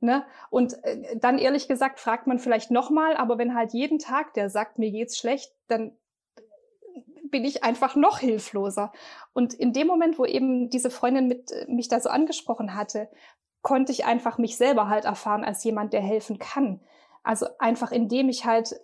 Ne? 0.00 0.24
Und 0.50 0.74
äh, 0.84 1.16
dann 1.16 1.38
ehrlich 1.38 1.66
gesagt 1.66 1.98
fragt 1.98 2.26
man 2.26 2.38
vielleicht 2.38 2.70
nochmal, 2.70 3.16
aber 3.16 3.38
wenn 3.38 3.54
halt 3.54 3.72
jeden 3.72 3.98
Tag 3.98 4.34
der 4.34 4.50
sagt, 4.50 4.78
mir 4.78 4.90
geht's 4.90 5.18
schlecht, 5.18 5.52
dann 5.66 5.96
bin 7.34 7.44
ich 7.44 7.64
einfach 7.64 7.96
noch 7.96 8.20
hilfloser. 8.20 8.92
Und 9.32 9.54
in 9.54 9.72
dem 9.72 9.88
Moment, 9.88 10.20
wo 10.20 10.24
eben 10.24 10.70
diese 10.70 10.88
Freundin 10.88 11.26
mit, 11.26 11.50
äh, 11.50 11.66
mich 11.68 11.88
da 11.88 11.98
so 11.98 12.08
angesprochen 12.08 12.76
hatte, 12.76 13.08
konnte 13.60 13.90
ich 13.90 14.04
einfach 14.04 14.38
mich 14.38 14.56
selber 14.56 14.88
halt 14.88 15.04
erfahren 15.04 15.42
als 15.42 15.64
jemand, 15.64 15.92
der 15.92 16.00
helfen 16.00 16.38
kann. 16.38 16.78
Also 17.24 17.46
einfach 17.58 17.90
indem 17.90 18.28
ich 18.28 18.44
halt 18.44 18.76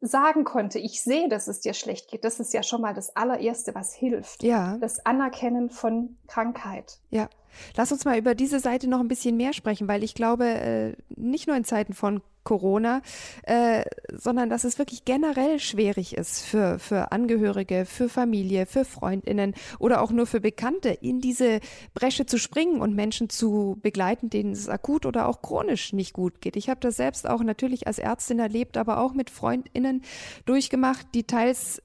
sagen 0.00 0.44
konnte, 0.44 0.78
ich 0.78 1.02
sehe, 1.02 1.28
dass 1.28 1.48
es 1.48 1.62
dir 1.62 1.74
schlecht 1.74 2.08
geht. 2.08 2.22
Das 2.22 2.38
ist 2.38 2.54
ja 2.54 2.62
schon 2.62 2.80
mal 2.80 2.94
das 2.94 3.16
allererste, 3.16 3.74
was 3.74 3.92
hilft. 3.92 4.44
Ja. 4.44 4.76
Das 4.76 5.04
Anerkennen 5.04 5.68
von 5.68 6.16
Krankheit. 6.28 7.00
Ja. 7.10 7.28
Lass 7.76 7.92
uns 7.92 8.04
mal 8.04 8.18
über 8.18 8.34
diese 8.34 8.60
Seite 8.60 8.88
noch 8.88 9.00
ein 9.00 9.08
bisschen 9.08 9.36
mehr 9.36 9.52
sprechen, 9.52 9.88
weil 9.88 10.02
ich 10.02 10.14
glaube, 10.14 10.46
äh, 10.46 10.92
nicht 11.16 11.46
nur 11.46 11.56
in 11.56 11.64
Zeiten 11.64 11.92
von 11.92 12.20
Corona, 12.46 13.02
äh, 13.42 13.84
sondern 14.14 14.48
dass 14.48 14.64
es 14.64 14.78
wirklich 14.78 15.04
generell 15.04 15.58
schwierig 15.58 16.16
ist 16.16 16.46
für, 16.46 16.78
für 16.78 17.12
Angehörige, 17.12 17.84
für 17.84 18.08
Familie, 18.08 18.66
für 18.66 18.84
Freundinnen 18.86 19.52
oder 19.78 20.00
auch 20.00 20.12
nur 20.12 20.26
für 20.26 20.40
Bekannte, 20.40 20.90
in 20.90 21.20
diese 21.20 21.60
Bresche 21.92 22.24
zu 22.24 22.38
springen 22.38 22.80
und 22.80 22.94
Menschen 22.94 23.28
zu 23.28 23.76
begleiten, 23.82 24.30
denen 24.30 24.52
es 24.52 24.68
akut 24.68 25.04
oder 25.04 25.28
auch 25.28 25.42
chronisch 25.42 25.92
nicht 25.92 26.14
gut 26.14 26.40
geht. 26.40 26.56
Ich 26.56 26.70
habe 26.70 26.80
das 26.80 26.96
selbst 26.96 27.28
auch 27.28 27.42
natürlich 27.42 27.88
als 27.88 27.98
Ärztin 27.98 28.38
erlebt, 28.38 28.76
aber 28.76 29.00
auch 29.00 29.12
mit 29.12 29.28
Freundinnen 29.28 30.02
durchgemacht, 30.44 31.08
die 31.14 31.24
teils 31.24 31.82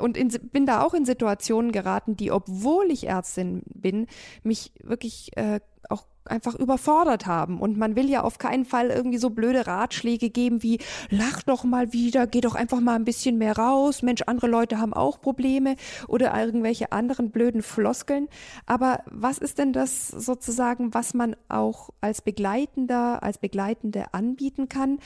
und 0.00 0.16
in, 0.16 0.28
bin 0.52 0.66
da 0.66 0.82
auch 0.82 0.94
in 0.94 1.04
Situationen 1.04 1.72
geraten, 1.72 2.16
die, 2.16 2.30
obwohl 2.30 2.90
ich 2.90 3.08
Ärztin 3.08 3.62
bin, 3.66 4.06
mich 4.42 4.72
wirklich 4.82 5.36
äh, 5.36 5.60
auch 5.88 6.04
einfach 6.24 6.54
überfordert 6.54 7.26
haben. 7.26 7.60
Und 7.60 7.76
man 7.76 7.96
will 7.96 8.08
ja 8.08 8.22
auf 8.22 8.38
keinen 8.38 8.64
Fall 8.64 8.90
irgendwie 8.90 9.18
so 9.18 9.30
blöde 9.30 9.66
Ratschläge 9.66 10.30
geben 10.30 10.62
wie, 10.62 10.78
lach 11.08 11.42
doch 11.42 11.64
mal 11.64 11.92
wieder, 11.92 12.26
geh 12.26 12.40
doch 12.40 12.54
einfach 12.54 12.80
mal 12.80 12.94
ein 12.94 13.04
bisschen 13.04 13.38
mehr 13.38 13.56
raus, 13.56 14.02
Mensch, 14.02 14.22
andere 14.26 14.46
Leute 14.46 14.78
haben 14.78 14.92
auch 14.92 15.20
Probleme 15.20 15.76
oder 16.08 16.38
irgendwelche 16.38 16.92
anderen 16.92 17.30
blöden 17.30 17.62
Floskeln. 17.62 18.28
Aber 18.66 19.00
was 19.06 19.38
ist 19.38 19.58
denn 19.58 19.72
das 19.72 20.08
sozusagen, 20.08 20.94
was 20.94 21.14
man 21.14 21.36
auch 21.48 21.90
als 22.00 22.22
Begleitender, 22.22 23.22
als 23.22 23.38
Begleitende 23.38 24.12
anbieten 24.12 24.68
kann, 24.68 24.98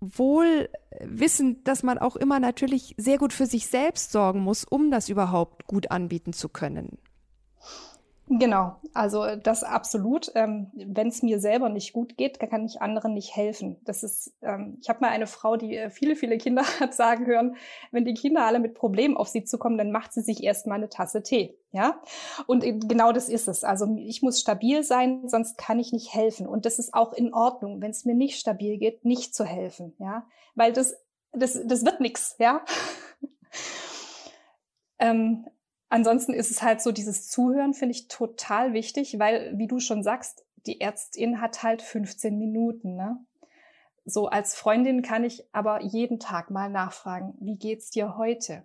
wohl 0.00 0.68
wissend, 1.00 1.66
dass 1.68 1.82
man 1.82 1.98
auch 1.98 2.16
immer 2.16 2.40
natürlich 2.40 2.94
sehr 2.98 3.18
gut 3.18 3.32
für 3.32 3.46
sich 3.46 3.66
selbst 3.66 4.12
sorgen 4.12 4.40
muss, 4.40 4.64
um 4.64 4.90
das 4.90 5.08
überhaupt 5.08 5.66
gut 5.66 5.90
anbieten 5.90 6.32
zu 6.32 6.48
können. 6.48 6.98
Genau, 8.28 8.74
also 8.92 9.36
das 9.36 9.62
absolut. 9.62 10.32
Ähm, 10.34 10.72
Wenn 10.74 11.06
es 11.08 11.22
mir 11.22 11.38
selber 11.38 11.68
nicht 11.68 11.92
gut 11.92 12.16
geht, 12.16 12.40
kann 12.40 12.64
ich 12.64 12.82
anderen 12.82 13.14
nicht 13.14 13.36
helfen. 13.36 13.76
Das 13.84 14.02
ist, 14.02 14.34
ähm, 14.42 14.78
ich 14.80 14.88
habe 14.88 15.00
mal 15.00 15.10
eine 15.10 15.28
Frau, 15.28 15.56
die 15.56 15.76
äh, 15.76 15.90
viele, 15.90 16.16
viele 16.16 16.36
Kinder 16.36 16.62
hat 16.80 16.92
sagen 16.92 17.26
hören, 17.26 17.54
wenn 17.92 18.04
die 18.04 18.14
Kinder 18.14 18.44
alle 18.44 18.58
mit 18.58 18.74
Problemen 18.74 19.16
auf 19.16 19.28
sie 19.28 19.44
zukommen, 19.44 19.78
dann 19.78 19.92
macht 19.92 20.12
sie 20.12 20.22
sich 20.22 20.42
erstmal 20.42 20.78
eine 20.78 20.88
Tasse 20.88 21.22
Tee. 21.22 21.56
Ja, 21.70 22.00
und 22.48 22.62
genau 22.88 23.12
das 23.12 23.28
ist 23.28 23.46
es. 23.46 23.62
Also 23.62 23.94
ich 23.96 24.22
muss 24.22 24.40
stabil 24.40 24.82
sein, 24.82 25.28
sonst 25.28 25.56
kann 25.56 25.78
ich 25.78 25.92
nicht 25.92 26.12
helfen. 26.12 26.48
Und 26.48 26.66
das 26.66 26.80
ist 26.80 26.94
auch 26.94 27.12
in 27.12 27.32
Ordnung, 27.32 27.80
wenn 27.80 27.92
es 27.92 28.04
mir 28.04 28.14
nicht 28.14 28.40
stabil 28.40 28.78
geht, 28.78 29.04
nicht 29.04 29.36
zu 29.36 29.44
helfen. 29.44 29.94
Ja, 29.98 30.26
weil 30.56 30.72
das, 30.72 30.96
das, 31.32 31.60
das 31.64 31.84
wird 31.84 32.00
nichts. 32.00 32.34
Ja. 32.40 32.64
Ähm, 34.98 35.46
Ansonsten 35.88 36.32
ist 36.32 36.50
es 36.50 36.62
halt 36.62 36.80
so, 36.80 36.90
dieses 36.92 37.28
Zuhören 37.28 37.74
finde 37.74 37.94
ich 37.94 38.08
total 38.08 38.72
wichtig, 38.72 39.18
weil, 39.18 39.56
wie 39.56 39.68
du 39.68 39.78
schon 39.78 40.02
sagst, 40.02 40.44
die 40.66 40.80
Ärztin 40.80 41.40
hat 41.40 41.62
halt 41.62 41.82
15 41.82 42.36
Minuten, 42.38 42.96
ne? 42.96 43.24
So 44.04 44.28
als 44.28 44.54
Freundin 44.54 45.02
kann 45.02 45.24
ich 45.24 45.44
aber 45.52 45.82
jeden 45.82 46.20
Tag 46.20 46.50
mal 46.50 46.70
nachfragen, 46.70 47.34
wie 47.40 47.56
geht's 47.56 47.90
dir 47.90 48.16
heute? 48.16 48.64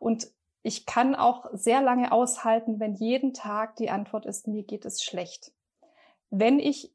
Und 0.00 0.28
ich 0.62 0.84
kann 0.84 1.14
auch 1.14 1.46
sehr 1.52 1.80
lange 1.80 2.10
aushalten, 2.10 2.80
wenn 2.80 2.94
jeden 2.94 3.34
Tag 3.34 3.76
die 3.76 3.90
Antwort 3.90 4.26
ist, 4.26 4.48
mir 4.48 4.64
geht 4.64 4.84
es 4.84 5.02
schlecht. 5.02 5.52
Wenn 6.30 6.58
ich 6.58 6.92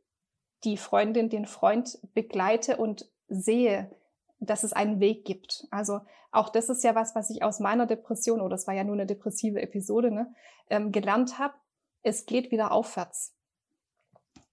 die 0.66 0.78
Freundin, 0.78 1.30
den 1.30 1.46
Freund 1.46 2.00
begleite 2.14 2.78
und 2.78 3.10
sehe, 3.28 3.90
dass 4.46 4.64
es 4.64 4.74
einen 4.74 5.00
Weg 5.00 5.26
gibt. 5.26 5.68
Also 5.72 6.02
auch 6.32 6.50
das 6.50 6.70
ist 6.70 6.84
ja 6.84 6.96
was, 6.96 7.16
was 7.16 7.30
ich 7.30 7.44
aus 7.44 7.60
meiner 7.60 7.86
Depression, 7.86 8.42
oder 8.42 8.50
das 8.50 8.68
war 8.68 8.74
ja 8.74 8.84
nur 8.84 8.96
eine 8.96 9.06
depressive 9.06 9.62
Episode, 9.62 10.12
ne, 10.12 10.34
ähm, 10.70 10.92
gelernt 10.92 11.40
habe. 11.40 11.54
Es 12.02 12.26
geht 12.26 12.52
wieder 12.52 12.72
aufwärts. 12.72 13.34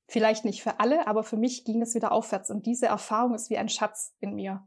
Vielleicht 0.07 0.45
nicht 0.45 0.63
für 0.63 0.81
alle, 0.81 1.07
aber 1.07 1.23
für 1.23 1.37
mich 1.37 1.65
ging 1.65 1.81
es 1.83 1.95
wieder 1.95 2.13
aufwärts. 2.13 2.51
Und 2.51 2.67
diese 2.67 2.87
Erfahrung 2.87 3.35
ist 3.35 3.49
wie 3.49 3.59
ein 3.59 3.69
Schatz 3.69 4.15
in 4.21 4.35
mir. 4.35 4.67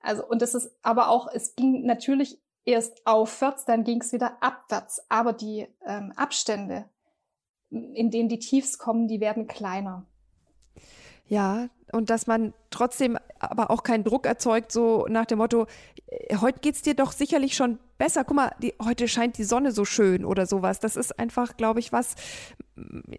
Also, 0.00 0.26
und 0.26 0.42
das 0.42 0.54
ist 0.54 0.74
aber 0.82 1.08
auch, 1.08 1.28
es 1.32 1.54
ging 1.54 1.84
natürlich 1.84 2.40
erst 2.64 3.06
aufwärts, 3.06 3.64
dann 3.64 3.84
ging 3.84 4.00
es 4.00 4.12
wieder 4.12 4.42
abwärts. 4.42 5.04
Aber 5.08 5.32
die 5.32 5.68
ähm, 5.86 6.12
Abstände, 6.16 6.88
in 7.70 8.10
denen 8.10 8.28
die 8.28 8.38
Tiefs 8.38 8.78
kommen, 8.78 9.08
die 9.08 9.20
werden 9.20 9.46
kleiner. 9.46 10.06
Ja, 11.26 11.68
und 11.92 12.10
dass 12.10 12.26
man 12.26 12.52
trotzdem 12.70 13.18
aber 13.42 13.70
auch 13.70 13.82
keinen 13.82 14.04
Druck 14.04 14.26
erzeugt, 14.26 14.72
so 14.72 15.06
nach 15.08 15.26
dem 15.26 15.38
Motto, 15.38 15.66
äh, 16.06 16.36
heute 16.36 16.60
geht 16.60 16.76
es 16.76 16.82
dir 16.82 16.94
doch 16.94 17.12
sicherlich 17.12 17.56
schon 17.56 17.78
besser. 17.98 18.24
Guck 18.24 18.36
mal, 18.36 18.52
die, 18.62 18.74
heute 18.82 19.08
scheint 19.08 19.38
die 19.38 19.44
Sonne 19.44 19.72
so 19.72 19.84
schön 19.84 20.24
oder 20.24 20.46
sowas. 20.46 20.80
Das 20.80 20.96
ist 20.96 21.18
einfach, 21.18 21.56
glaube 21.56 21.80
ich, 21.80 21.92
was, 21.92 22.14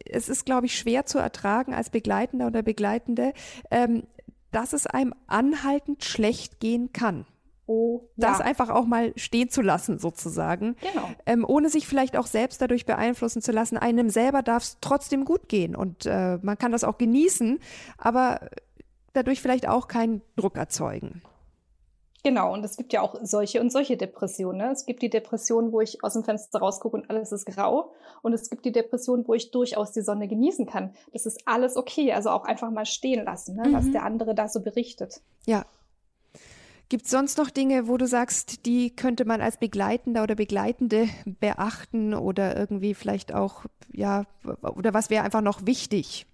es 0.06 0.30
ist, 0.30 0.46
glaube 0.46 0.66
ich, 0.66 0.78
schwer 0.78 1.06
zu 1.06 1.20
ertragen 1.20 1.74
als 1.74 1.90
Begleitender 1.90 2.48
oder 2.48 2.64
Begleitende, 2.64 3.34
ähm, 3.70 4.04
dass 4.52 4.74
es 4.74 4.88
einem 4.88 5.14
anhaltend 5.28 6.04
schlecht 6.04 6.60
gehen 6.60 6.94
kann. 6.94 7.26
Oh, 7.66 8.02
das 8.18 8.40
ja. 8.40 8.46
einfach 8.46 8.70
auch 8.70 8.86
mal 8.86 9.14
stehen 9.16 9.50
zu 9.50 9.62
lassen, 9.62 9.98
sozusagen. 9.98 10.76
Genau. 10.82 11.10
Ähm, 11.26 11.46
ohne 11.48 11.70
sich 11.70 11.88
vielleicht 11.88 12.18
auch 12.18 12.28
selbst 12.28 12.62
dadurch 12.62 12.86
beeinflussen 12.86 13.42
zu 13.42 13.54
lassen. 13.54 13.78
Einem 13.78 14.10
selber 14.10 14.42
darf 14.42 14.64
es 14.64 14.78
trotzdem 14.82 15.24
gut 15.24 15.48
gehen 15.48 15.74
und 15.74 16.06
äh, 16.06 16.40
man 16.42 16.58
kann 16.58 16.74
das 16.74 16.84
auch 16.84 16.98
genießen, 16.98 17.60
aber 17.98 18.50
dadurch 19.14 19.42
vielleicht 19.42 19.68
auch 19.68 19.88
keinen 19.88 20.22
Druck 20.36 20.58
erzeugen. 20.58 21.22
Genau, 22.24 22.54
und 22.54 22.64
es 22.64 22.78
gibt 22.78 22.94
ja 22.94 23.02
auch 23.02 23.16
solche 23.22 23.60
und 23.60 23.70
solche 23.70 23.98
Depressionen. 23.98 24.60
Ne? 24.60 24.72
Es 24.72 24.86
gibt 24.86 25.02
die 25.02 25.10
Depression, 25.10 25.74
wo 25.74 25.82
ich 25.82 26.02
aus 26.06 26.14
dem 26.14 26.24
Fenster 26.24 26.60
rausgucke 26.60 26.96
und 26.96 27.10
alles 27.10 27.34
ist 27.34 27.46
grau. 27.46 27.92
Und 28.22 28.32
es 28.32 28.50
gibt 28.50 28.64
die 28.64 28.72
Depression, 28.72 29.28
wo 29.28 29.34
ich 29.34 29.52
durchaus 29.52 29.92
die 29.92 30.02
Sonne 30.02 30.30
genießen 30.30 30.66
kann. 30.66 30.94
Das 31.12 31.26
ist 31.26 31.42
alles 31.46 31.76
okay. 31.76 32.14
Also 32.14 32.30
auch 32.30 32.46
einfach 32.46 32.72
mal 32.72 32.86
stehen 32.86 33.26
lassen, 33.26 33.58
ne? 33.58 33.68
mhm. 33.68 33.74
was 33.74 33.92
der 33.92 34.04
andere 34.04 34.34
da 34.36 34.48
so 34.48 34.62
berichtet. 34.62 35.20
Ja. 35.46 35.66
Gibt 36.88 37.06
es 37.06 37.12
sonst 37.12 37.38
noch 37.38 37.50
Dinge, 37.50 37.90
wo 37.90 37.98
du 37.98 38.08
sagst, 38.08 38.66
die 38.66 38.96
könnte 38.96 39.26
man 39.26 39.42
als 39.42 39.58
Begleitender 39.58 40.24
oder 40.24 40.36
Begleitende 40.36 41.10
beachten 41.26 42.14
oder 42.14 42.56
irgendwie 42.56 42.94
vielleicht 42.94 43.34
auch, 43.34 43.66
ja, 43.92 44.26
oder 44.62 44.94
was 44.94 45.10
wäre 45.10 45.26
einfach 45.26 45.42
noch 45.42 45.66
wichtig? 45.66 46.26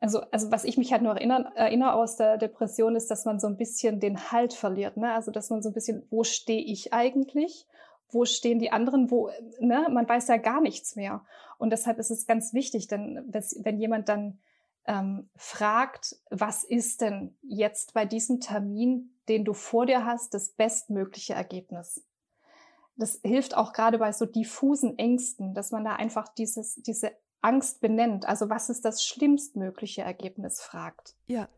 Also, 0.00 0.20
also 0.30 0.52
was 0.52 0.64
ich 0.64 0.78
mich 0.78 0.92
halt 0.92 1.02
noch 1.02 1.16
erinnern, 1.16 1.46
erinnere 1.54 1.94
aus 1.94 2.16
der 2.16 2.38
Depression 2.38 2.94
ist, 2.94 3.10
dass 3.10 3.24
man 3.24 3.40
so 3.40 3.48
ein 3.48 3.56
bisschen 3.56 3.98
den 3.98 4.30
Halt 4.30 4.52
verliert. 4.54 4.96
Ne? 4.96 5.12
Also 5.12 5.30
dass 5.30 5.50
man 5.50 5.60
so 5.60 5.70
ein 5.70 5.74
bisschen, 5.74 6.06
wo 6.10 6.22
stehe 6.22 6.62
ich 6.62 6.92
eigentlich? 6.92 7.66
Wo 8.10 8.24
stehen 8.24 8.58
die 8.58 8.70
anderen? 8.70 9.10
Wo, 9.10 9.30
ne? 9.58 9.86
Man 9.90 10.08
weiß 10.08 10.28
ja 10.28 10.36
gar 10.36 10.60
nichts 10.60 10.96
mehr. 10.96 11.24
Und 11.58 11.70
deshalb 11.70 11.98
ist 11.98 12.10
es 12.10 12.26
ganz 12.26 12.54
wichtig, 12.54 12.86
denn 12.86 13.24
wenn 13.28 13.78
jemand 13.78 14.08
dann 14.08 14.38
ähm, 14.86 15.28
fragt, 15.36 16.16
was 16.30 16.64
ist 16.64 17.02
denn 17.02 17.36
jetzt 17.42 17.92
bei 17.92 18.06
diesem 18.06 18.40
Termin, 18.40 19.10
den 19.28 19.44
du 19.44 19.52
vor 19.52 19.84
dir 19.84 20.06
hast, 20.06 20.32
das 20.32 20.50
bestmögliche 20.50 21.34
Ergebnis? 21.34 22.02
Das 22.96 23.20
hilft 23.22 23.56
auch 23.56 23.72
gerade 23.72 23.98
bei 23.98 24.12
so 24.12 24.24
diffusen 24.24 24.98
Ängsten, 24.98 25.54
dass 25.54 25.70
man 25.70 25.84
da 25.84 25.96
einfach 25.96 26.28
dieses, 26.28 26.76
diese 26.76 27.12
Angst 27.40 27.80
benennt. 27.80 28.26
Also 28.26 28.50
was 28.50 28.68
ist 28.68 28.84
das 28.84 29.04
schlimmstmögliche 29.04 30.02
Ergebnis, 30.02 30.60
fragt. 30.60 31.14
Ja. 31.26 31.48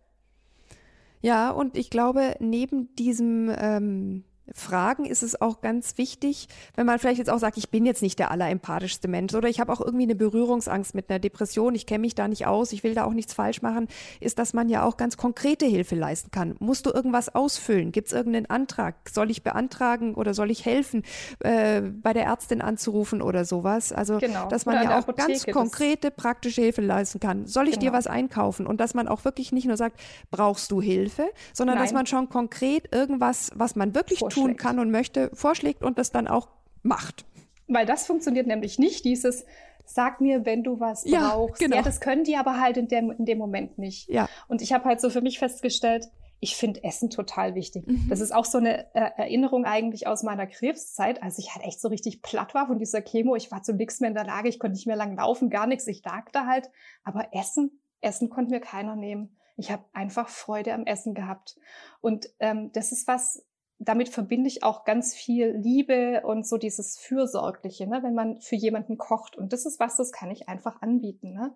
Ja, 1.22 1.50
und 1.50 1.76
ich 1.76 1.90
glaube, 1.90 2.36
neben 2.40 2.94
diesem 2.94 3.54
ähm, 3.56 4.24
Fragen 4.54 5.04
ist 5.04 5.22
es 5.22 5.40
auch 5.40 5.60
ganz 5.60 5.98
wichtig, 5.98 6.48
wenn 6.74 6.86
man 6.86 6.98
vielleicht 6.98 7.18
jetzt 7.18 7.30
auch 7.30 7.38
sagt, 7.38 7.56
ich 7.56 7.70
bin 7.70 7.86
jetzt 7.86 8.02
nicht 8.02 8.18
der 8.18 8.30
allerempathischste 8.30 9.08
Mensch 9.08 9.34
oder 9.34 9.48
ich 9.48 9.60
habe 9.60 9.72
auch 9.72 9.80
irgendwie 9.80 10.04
eine 10.04 10.14
Berührungsangst 10.14 10.94
mit 10.94 11.10
einer 11.10 11.18
Depression, 11.18 11.74
ich 11.74 11.86
kenne 11.86 12.00
mich 12.00 12.14
da 12.14 12.28
nicht 12.28 12.46
aus, 12.46 12.72
ich 12.72 12.82
will 12.84 12.94
da 12.94 13.04
auch 13.04 13.12
nichts 13.12 13.32
falsch 13.32 13.62
machen, 13.62 13.88
ist, 14.20 14.38
dass 14.38 14.52
man 14.52 14.68
ja 14.68 14.84
auch 14.84 14.96
ganz 14.96 15.16
konkrete 15.16 15.66
Hilfe 15.66 15.94
leisten 15.94 16.30
kann. 16.30 16.56
Musst 16.58 16.86
du 16.86 16.90
irgendwas 16.90 17.34
ausfüllen? 17.34 17.92
Gibt 17.92 18.08
es 18.08 18.12
irgendeinen 18.12 18.46
Antrag? 18.46 18.94
Soll 19.10 19.30
ich 19.30 19.42
beantragen 19.42 20.14
oder 20.14 20.34
soll 20.34 20.50
ich 20.50 20.64
helfen, 20.64 21.02
äh, 21.40 21.80
bei 21.80 22.12
der 22.12 22.24
Ärztin 22.24 22.60
anzurufen 22.60 23.22
oder 23.22 23.44
sowas? 23.44 23.92
Also, 23.92 24.18
genau. 24.18 24.48
dass 24.48 24.66
man 24.66 24.82
ja 24.82 24.98
auch 24.98 25.08
Apotheke, 25.08 25.28
ganz 25.28 25.46
konkrete, 25.46 26.10
praktische 26.10 26.62
Hilfe 26.62 26.82
leisten 26.82 27.20
kann. 27.20 27.46
Soll 27.46 27.68
ich 27.68 27.78
genau. 27.78 27.92
dir 27.92 27.92
was 27.92 28.06
einkaufen? 28.06 28.66
Und 28.66 28.80
dass 28.80 28.94
man 28.94 29.08
auch 29.08 29.24
wirklich 29.24 29.52
nicht 29.52 29.66
nur 29.66 29.76
sagt, 29.76 30.00
brauchst 30.30 30.70
du 30.70 30.80
Hilfe, 30.80 31.30
sondern 31.52 31.76
Nein. 31.76 31.84
dass 31.84 31.92
man 31.92 32.06
schon 32.06 32.28
konkret 32.28 32.92
irgendwas, 32.92 33.50
was 33.54 33.76
man 33.76 33.94
wirklich 33.94 34.20
tut, 34.20 34.32
tun 34.40 34.56
kann 34.56 34.78
und 34.78 34.90
möchte, 34.90 35.30
vorschlägt 35.34 35.82
und 35.82 35.98
das 35.98 36.10
dann 36.10 36.28
auch 36.28 36.48
macht. 36.82 37.24
Weil 37.68 37.86
das 37.86 38.06
funktioniert 38.06 38.46
nämlich 38.46 38.78
nicht, 38.78 39.04
dieses 39.04 39.44
Sag 39.92 40.20
mir, 40.20 40.46
wenn 40.46 40.62
du 40.62 40.78
was 40.78 41.04
ja, 41.04 41.30
brauchst. 41.30 41.60
Genau. 41.60 41.76
Ja, 41.76 41.82
das 41.82 42.00
können 42.00 42.22
die 42.22 42.36
aber 42.36 42.60
halt 42.60 42.76
in 42.76 42.86
dem, 42.86 43.10
in 43.10 43.24
dem 43.24 43.38
Moment 43.38 43.76
nicht. 43.76 44.08
Ja. 44.08 44.28
Und 44.46 44.62
ich 44.62 44.72
habe 44.72 44.84
halt 44.84 45.00
so 45.00 45.10
für 45.10 45.20
mich 45.20 45.40
festgestellt, 45.40 46.08
ich 46.38 46.56
finde 46.56 46.84
Essen 46.84 47.10
total 47.10 47.54
wichtig. 47.54 47.86
Mhm. 47.86 48.06
Das 48.08 48.20
ist 48.20 48.32
auch 48.32 48.44
so 48.44 48.58
eine 48.58 48.94
äh, 48.94 49.10
Erinnerung 49.16 49.64
eigentlich 49.64 50.06
aus 50.06 50.22
meiner 50.22 50.46
Krebszeit, 50.46 51.22
als 51.22 51.38
ich 51.38 51.54
halt 51.54 51.66
echt 51.66 51.80
so 51.80 51.88
richtig 51.88 52.22
platt 52.22 52.54
war 52.54 52.68
von 52.68 52.78
dieser 52.78 53.02
Chemo. 53.02 53.34
Ich 53.34 53.50
war 53.50 53.62
zu 53.62 53.74
nichts 53.74 54.00
mehr 54.00 54.08
in 54.08 54.14
der 54.14 54.24
Lage, 54.24 54.48
ich 54.48 54.58
konnte 54.58 54.74
nicht 54.74 54.86
mehr 54.86 54.96
lang 54.96 55.16
laufen, 55.16 55.50
gar 55.50 55.66
nichts. 55.66 55.86
Ich 55.86 56.04
lag 56.04 56.30
da 56.30 56.46
halt. 56.46 56.70
Aber 57.04 57.34
Essen, 57.34 57.82
Essen 58.00 58.30
konnte 58.30 58.52
mir 58.52 58.60
keiner 58.60 58.96
nehmen. 58.96 59.36
Ich 59.56 59.70
habe 59.70 59.84
einfach 59.92 60.28
Freude 60.28 60.72
am 60.72 60.86
Essen 60.86 61.14
gehabt. 61.14 61.58
Und 62.00 62.30
ähm, 62.38 62.70
das 62.72 62.92
ist 62.92 63.06
was, 63.06 63.44
damit 63.80 64.10
verbinde 64.10 64.46
ich 64.46 64.62
auch 64.62 64.84
ganz 64.84 65.14
viel 65.14 65.56
Liebe 65.56 66.20
und 66.24 66.46
so 66.46 66.58
dieses 66.58 66.98
Fürsorgliche, 66.98 67.86
ne? 67.86 68.02
wenn 68.02 68.14
man 68.14 68.38
für 68.40 68.54
jemanden 68.54 68.98
kocht. 68.98 69.36
Und 69.36 69.54
das 69.54 69.64
ist 69.64 69.80
was, 69.80 69.96
das 69.96 70.12
kann 70.12 70.30
ich 70.30 70.48
einfach 70.48 70.82
anbieten. 70.82 71.32
Ne? 71.32 71.54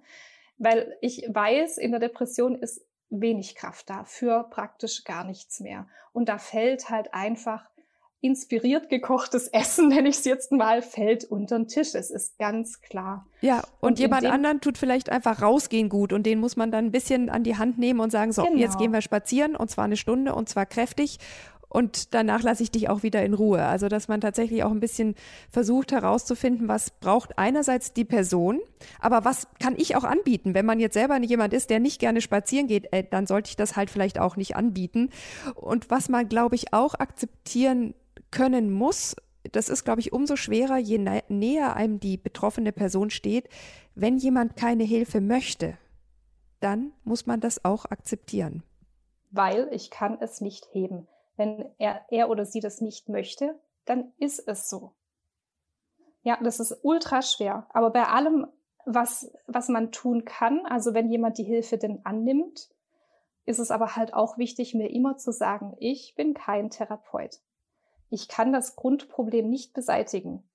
Weil 0.57 0.97
ich 1.03 1.29
weiß, 1.29 1.77
in 1.77 1.91
der 1.91 2.01
Depression 2.01 2.57
ist 2.57 2.83
wenig 3.11 3.55
Kraft 3.55 3.91
da, 3.91 4.05
für 4.05 4.45
praktisch 4.45 5.05
gar 5.05 5.25
nichts 5.25 5.61
mehr. 5.61 5.87
Und 6.13 6.31
da 6.31 6.39
fällt 6.39 6.89
halt 6.89 7.13
einfach 7.13 7.69
inspiriert 8.25 8.89
gekochtes 8.89 9.49
Essen, 9.49 9.89
nenne 9.91 10.09
ich 10.09 10.17
es 10.17 10.25
jetzt 10.25 10.51
mal, 10.51 10.81
fällt 10.81 11.25
unter 11.25 11.59
den 11.59 11.69
Tisch. 11.69 11.95
Es 11.95 12.11
ist 12.11 12.39
ganz 12.39 12.81
klar. 12.81 13.27
Ja, 13.43 13.59
und, 13.81 13.91
und 13.91 13.99
jemand 13.99 14.25
anderen 14.25 14.63
tut 14.63 14.79
vielleicht 14.79 15.11
einfach 15.11 15.43
rausgehen 15.43 15.91
gut 15.91 16.15
und 16.15 16.25
den 16.25 16.41
muss 16.41 16.57
man 16.57 16.71
dann 16.71 16.87
ein 16.87 16.91
bisschen 16.91 17.29
an 17.29 17.45
die 17.45 17.59
Hand 17.59 17.79
nehmen 17.79 18.01
und 18.01 18.11
sagen, 18.11 18.33
so, 18.33 18.43
genau. 18.43 18.57
jetzt 18.57 18.79
gehen 18.79 18.95
wir 18.95 19.03
spazieren 19.03 19.55
und 19.55 19.71
zwar 19.71 19.85
eine 19.85 19.99
Stunde 19.99 20.35
und 20.35 20.49
zwar 20.49 20.65
kräftig 20.65 21.19
und 21.75 22.15
danach 22.15 22.45
lasse 22.45 22.63
ich 22.63 22.71
dich 22.71 22.89
auch 22.89 23.03
wieder 23.03 23.25
in 23.25 23.35
Ruhe. 23.35 23.65
Also, 23.65 23.89
dass 23.89 24.07
man 24.07 24.21
tatsächlich 24.21 24.63
auch 24.63 24.71
ein 24.71 24.79
bisschen 24.79 25.17
versucht 25.51 25.91
herauszufinden, 25.91 26.69
was 26.69 26.93
braucht 26.93 27.37
einerseits 27.37 27.93
die 27.93 28.05
Person, 28.05 28.61
aber 29.01 29.25
was 29.25 29.49
kann 29.59 29.75
ich 29.77 29.97
auch 29.97 30.05
anbieten? 30.05 30.55
Wenn 30.55 30.67
man 30.67 30.79
jetzt 30.79 30.95
selber 30.95 31.21
jemand 31.21 31.53
ist, 31.53 31.71
der 31.71 31.81
nicht 31.81 31.99
gerne 31.99 32.21
spazieren 32.21 32.69
geht, 32.69 32.93
äh, 32.93 33.03
dann 33.11 33.27
sollte 33.27 33.49
ich 33.49 33.57
das 33.57 33.75
halt 33.75 33.91
vielleicht 33.91 34.21
auch 34.21 34.37
nicht 34.37 34.55
anbieten. 34.55 35.11
Und 35.57 35.91
was 35.91 36.09
man, 36.09 36.29
glaube 36.29 36.55
ich, 36.55 36.73
auch 36.73 36.95
akzeptieren 36.95 37.95
können 38.31 38.73
muss, 38.73 39.17
das 39.51 39.69
ist, 39.69 39.85
glaube 39.85 40.01
ich, 40.01 40.13
umso 40.13 40.37
schwerer, 40.37 40.79
je 40.79 40.99
näher 41.29 41.75
einem 41.75 41.99
die 41.99 42.17
betroffene 42.17 42.71
Person 42.71 43.11
steht, 43.11 43.49
wenn 43.97 44.19
jemand 44.19 44.55
keine 44.57 44.85
Hilfe 44.85 45.21
möchte, 45.21 45.77
dann 46.61 46.93
muss 47.03 47.27
man 47.27 47.41
das 47.41 47.65
auch 47.65 47.85
akzeptieren. 47.87 48.63
Weil 49.33 49.69
ich 49.73 49.91
kann 49.91 50.19
es 50.21 50.41
nicht 50.41 50.69
heben. 50.71 51.09
Wenn 51.37 51.71
er, 51.79 52.05
er 52.11 52.31
oder 52.31 52.45
sie 52.47 52.61
das 52.61 52.81
nicht 52.81 53.09
möchte, 53.09 53.59
dann 53.85 54.13
ist 54.19 54.47
es 54.47 54.69
so. 54.69 54.95
Ja, 56.23 56.39
das 56.43 56.61
ist 56.61 56.79
ultra 56.83 57.23
schwer. 57.23 57.67
Aber 57.71 57.91
bei 57.91 58.05
allem, 58.05 58.47
was, 58.87 59.31
was 59.47 59.69
man 59.69 59.93
tun 59.93 60.25
kann, 60.25 60.65
also 60.67 60.95
wenn 60.95 61.11
jemand 61.11 61.39
die 61.39 61.45
Hilfe 61.45 61.77
denn 61.77 62.01
annimmt, 62.05 62.71
ist 63.47 63.59
es 63.59 63.71
aber 63.71 63.97
halt 63.97 64.15
auch 64.15 64.39
wichtig, 64.39 64.75
mir 64.75 64.91
immer 64.91 65.17
zu 65.17 65.33
sagen, 65.33 65.77
ich 65.79 66.15
bin 66.17 66.35
kein 66.35 66.71
Therapeut. 66.71 67.41
Ich 68.11 68.29
kann 68.29 68.53
das 68.53 68.77
Grundproblem 68.77 69.51
nicht 69.51 69.75
beseitigen. 69.75 70.49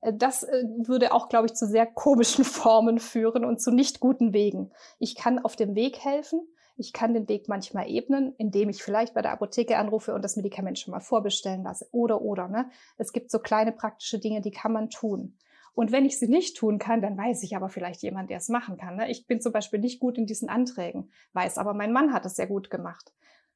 Äh, 0.00 0.14
das 0.14 0.42
äh, 0.42 0.64
würde 0.78 1.12
auch, 1.12 1.28
glaube 1.28 1.46
ich, 1.46 1.54
zu 1.54 1.66
sehr 1.66 1.86
komischen 1.86 2.44
Formen 2.46 2.98
führen 2.98 3.44
und 3.44 3.60
zu 3.60 3.70
nicht 3.70 4.00
guten 4.00 4.32
Wegen. 4.32 4.70
Ich 4.98 5.16
kann 5.16 5.38
auf 5.38 5.56
dem 5.56 5.74
Weg 5.74 5.98
helfen, 5.98 6.40
ich 6.80 6.92
kann 6.92 7.14
den 7.14 7.28
Weg 7.28 7.48
manchmal 7.48 7.88
ebnen, 7.88 8.34
indem 8.38 8.68
ich 8.70 8.82
vielleicht 8.82 9.14
bei 9.14 9.22
der 9.22 9.32
Apotheke 9.32 9.76
anrufe 9.76 10.14
und 10.14 10.22
das 10.22 10.36
Medikament 10.36 10.78
schon 10.78 10.92
mal 10.92 11.00
vorbestellen 11.00 11.62
lasse. 11.62 11.86
Oder, 11.92 12.22
oder, 12.22 12.48
ne? 12.48 12.70
Es 12.96 13.12
gibt 13.12 13.30
so 13.30 13.38
kleine 13.38 13.72
praktische 13.72 14.18
Dinge, 14.18 14.40
die 14.40 14.50
kann 14.50 14.72
man 14.72 14.90
tun. 14.90 15.36
Und 15.74 15.92
wenn 15.92 16.04
ich 16.04 16.18
sie 16.18 16.26
nicht 16.26 16.56
tun 16.56 16.78
kann, 16.78 17.00
dann 17.00 17.16
weiß 17.16 17.42
ich 17.42 17.54
aber 17.54 17.68
vielleicht 17.68 18.02
jemand, 18.02 18.30
der 18.30 18.38
es 18.38 18.48
machen 18.48 18.76
kann. 18.76 18.96
Ne? 18.96 19.10
Ich 19.10 19.26
bin 19.26 19.40
zum 19.40 19.52
Beispiel 19.52 19.78
nicht 19.78 20.00
gut 20.00 20.18
in 20.18 20.26
diesen 20.26 20.48
Anträgen, 20.48 21.10
weiß 21.32 21.58
aber, 21.58 21.74
mein 21.74 21.92
Mann 21.92 22.12
hat 22.12 22.26
es 22.26 22.34
sehr 22.34 22.48
gut 22.48 22.70
gemacht. 22.70 23.12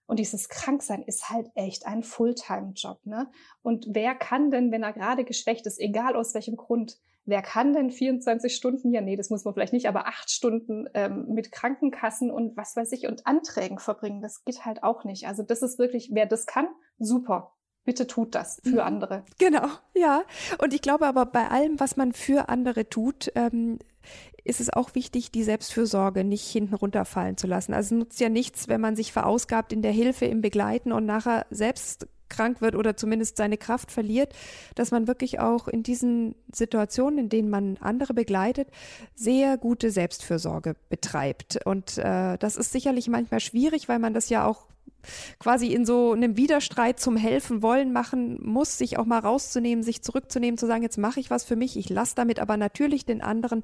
Und 0.07 0.19
dieses 0.19 0.49
Kranksein 0.49 1.03
ist 1.03 1.31
halt 1.31 1.51
echt 1.55 1.87
ein 1.87 2.03
Fulltime-Job. 2.03 3.05
Ne? 3.05 3.29
Und 3.63 3.87
wer 3.89 4.15
kann 4.15 4.51
denn, 4.51 4.71
wenn 4.71 4.83
er 4.83 4.93
gerade 4.93 5.25
geschwächt 5.25 5.67
ist, 5.67 5.81
egal 5.81 6.15
aus 6.15 6.35
welchem 6.35 6.57
Grund, 6.57 6.99
wer 7.27 7.43
kann 7.43 7.73
denn 7.73 7.91
24 7.91 8.55
Stunden, 8.55 8.93
ja, 8.93 9.01
nee, 9.01 9.17
das 9.17 9.31
muss 9.31 9.45
man 9.45 9.55
vielleicht 9.55 9.73
nicht, 9.73 9.89
aber 9.89 10.07
acht 10.07 10.31
Stunden 10.31 10.89
ähm, 10.95 11.27
mit 11.29 11.53
Krankenkassen 11.53 12.31
und 12.31 12.57
was 12.57 12.77
weiß 12.77 12.93
ich 12.93 13.07
und 13.07 13.27
Anträgen 13.27 13.79
verbringen? 13.79 14.21
Das 14.21 14.45
geht 14.45 14.65
halt 14.65 14.83
auch 14.83 15.05
nicht. 15.05 15.27
Also 15.27 15.43
das 15.43 15.63
ist 15.63 15.79
wirklich, 15.79 16.11
wer 16.13 16.27
das 16.27 16.47
kann, 16.47 16.69
super. 16.99 17.55
Bitte 17.85 18.07
tut 18.07 18.35
das 18.35 18.61
für 18.65 18.73
mhm. 18.73 18.81
andere. 18.81 19.25
Genau, 19.39 19.67
ja. 19.95 20.23
Und 20.59 20.73
ich 20.73 20.81
glaube 20.81 21.07
aber 21.07 21.27
bei 21.27 21.49
allem, 21.49 21.79
was 21.79 21.97
man 21.97 22.13
für 22.13 22.49
andere 22.49 22.89
tut, 22.89 23.31
ähm, 23.35 23.79
ist 24.43 24.61
es 24.61 24.71
auch 24.71 24.95
wichtig, 24.95 25.33
die 25.33 25.43
Selbstfürsorge 25.43 26.25
nicht 26.25 26.47
hinten 26.47 26.75
runterfallen 26.75 27.37
zu 27.37 27.47
lassen. 27.47 27.75
Also 27.75 27.95
es 27.95 27.99
nutzt 27.99 28.21
ja 28.21 28.29
nichts, 28.29 28.69
wenn 28.69 28.81
man 28.81 28.97
sich 28.97 29.13
verausgabt 29.13 29.73
in 29.73 29.83
der 29.83 29.93
Hilfe, 29.93 30.27
im 30.27 30.41
Begleiten 30.41 30.93
und 30.93 31.05
nachher 31.05 31.47
selbst 31.51 32.07
krank 32.35 32.61
wird 32.61 32.75
oder 32.75 32.97
zumindest 32.97 33.37
seine 33.37 33.57
Kraft 33.57 33.91
verliert, 33.91 34.35
dass 34.75 34.91
man 34.91 35.07
wirklich 35.07 35.41
auch 35.41 35.69
in 35.69 35.83
diesen 35.83 36.35
Situationen, 36.53 37.19
in 37.19 37.29
denen 37.29 37.51
man 37.51 37.77
andere 37.81 38.15
begleitet, 38.15 38.69
sehr 39.15 39.57
gute 39.57 39.91
Selbstfürsorge 39.91 40.75
betreibt. 40.89 41.61
Und 41.65 41.99
äh, 41.99 42.37
das 42.39 42.57
ist 42.57 42.73
sicherlich 42.73 43.09
manchmal 43.09 43.41
schwierig, 43.41 43.89
weil 43.89 43.99
man 43.99 44.15
das 44.15 44.29
ja 44.29 44.47
auch 44.47 44.67
quasi 45.39 45.73
in 45.73 45.85
so 45.87 46.13
einem 46.13 46.37
Widerstreit 46.37 47.01
zum 47.01 47.17
Helfen 47.17 47.63
wollen 47.63 47.93
machen 47.93 48.39
muss, 48.43 48.79
sich 48.79 48.99
auch 48.99 49.05
mal 49.05 49.19
rauszunehmen, 49.19 49.83
sich 49.83 50.03
zurückzunehmen, 50.03 50.59
zu 50.59 50.67
sagen, 50.67 50.83
jetzt 50.83 50.99
mache 50.99 51.21
ich 51.21 51.31
was 51.31 51.45
für 51.45 51.57
mich, 51.57 51.77
ich 51.77 51.89
lasse 51.89 52.15
damit 52.15 52.39
aber 52.39 52.57
natürlich 52.57 53.05
den 53.05 53.23
anderen 53.23 53.63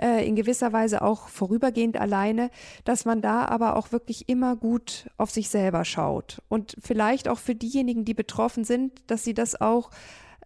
äh, 0.00 0.26
in 0.26 0.36
gewisser 0.36 0.72
Weise 0.72 1.02
auch 1.02 1.28
vorübergehend 1.28 1.96
alleine, 1.96 2.50
dass 2.84 3.04
man 3.04 3.22
da 3.22 3.44
aber 3.44 3.76
auch 3.76 3.92
wirklich 3.92 4.28
immer 4.28 4.56
gut 4.56 5.10
auf 5.16 5.30
sich 5.30 5.48
selber 5.48 5.84
schaut. 5.84 6.42
Und 6.48 6.76
vielleicht 6.80 7.28
auch 7.28 7.38
für 7.38 7.54
diejenigen, 7.54 8.04
die 8.04 8.14
betroffen 8.14 8.64
sind, 8.64 8.92
dass 9.06 9.24
sie 9.24 9.34
das 9.34 9.60
auch 9.60 9.90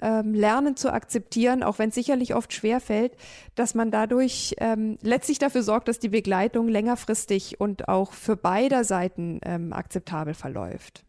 ähm, 0.01 0.35
lernen 0.35 0.77
zu 0.77 0.93
akzeptieren, 0.93 1.63
auch 1.63 1.79
wenn 1.79 1.89
es 1.89 1.95
sicherlich 1.95 2.35
oft 2.35 2.53
schwer 2.53 2.81
fällt, 2.81 3.17
dass 3.55 3.75
man 3.75 3.91
dadurch 3.91 4.55
ähm, 4.59 4.99
letztlich 5.03 5.39
dafür 5.39 5.63
sorgt, 5.63 5.89
dass 5.89 5.99
die 5.99 6.09
Begleitung 6.09 6.69
längerfristig 6.69 7.61
und 7.61 7.89
auch 7.89 8.13
für 8.13 8.37
beide 8.37 8.85
Seiten 8.85 9.41
ähm, 9.45 9.73
akzeptabel 9.73 10.35
verläuft. 10.35 11.05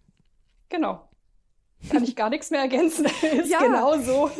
Genau. 0.70 1.07
Kann 1.89 2.03
ich 2.03 2.16
gar 2.16 2.30
nichts 2.30 2.51
mehr 2.51 2.62
ergänzen. 2.62 3.05
ist 3.22 3.51
ja. 3.51 3.59
genau 3.59 3.97
so. 3.99 4.32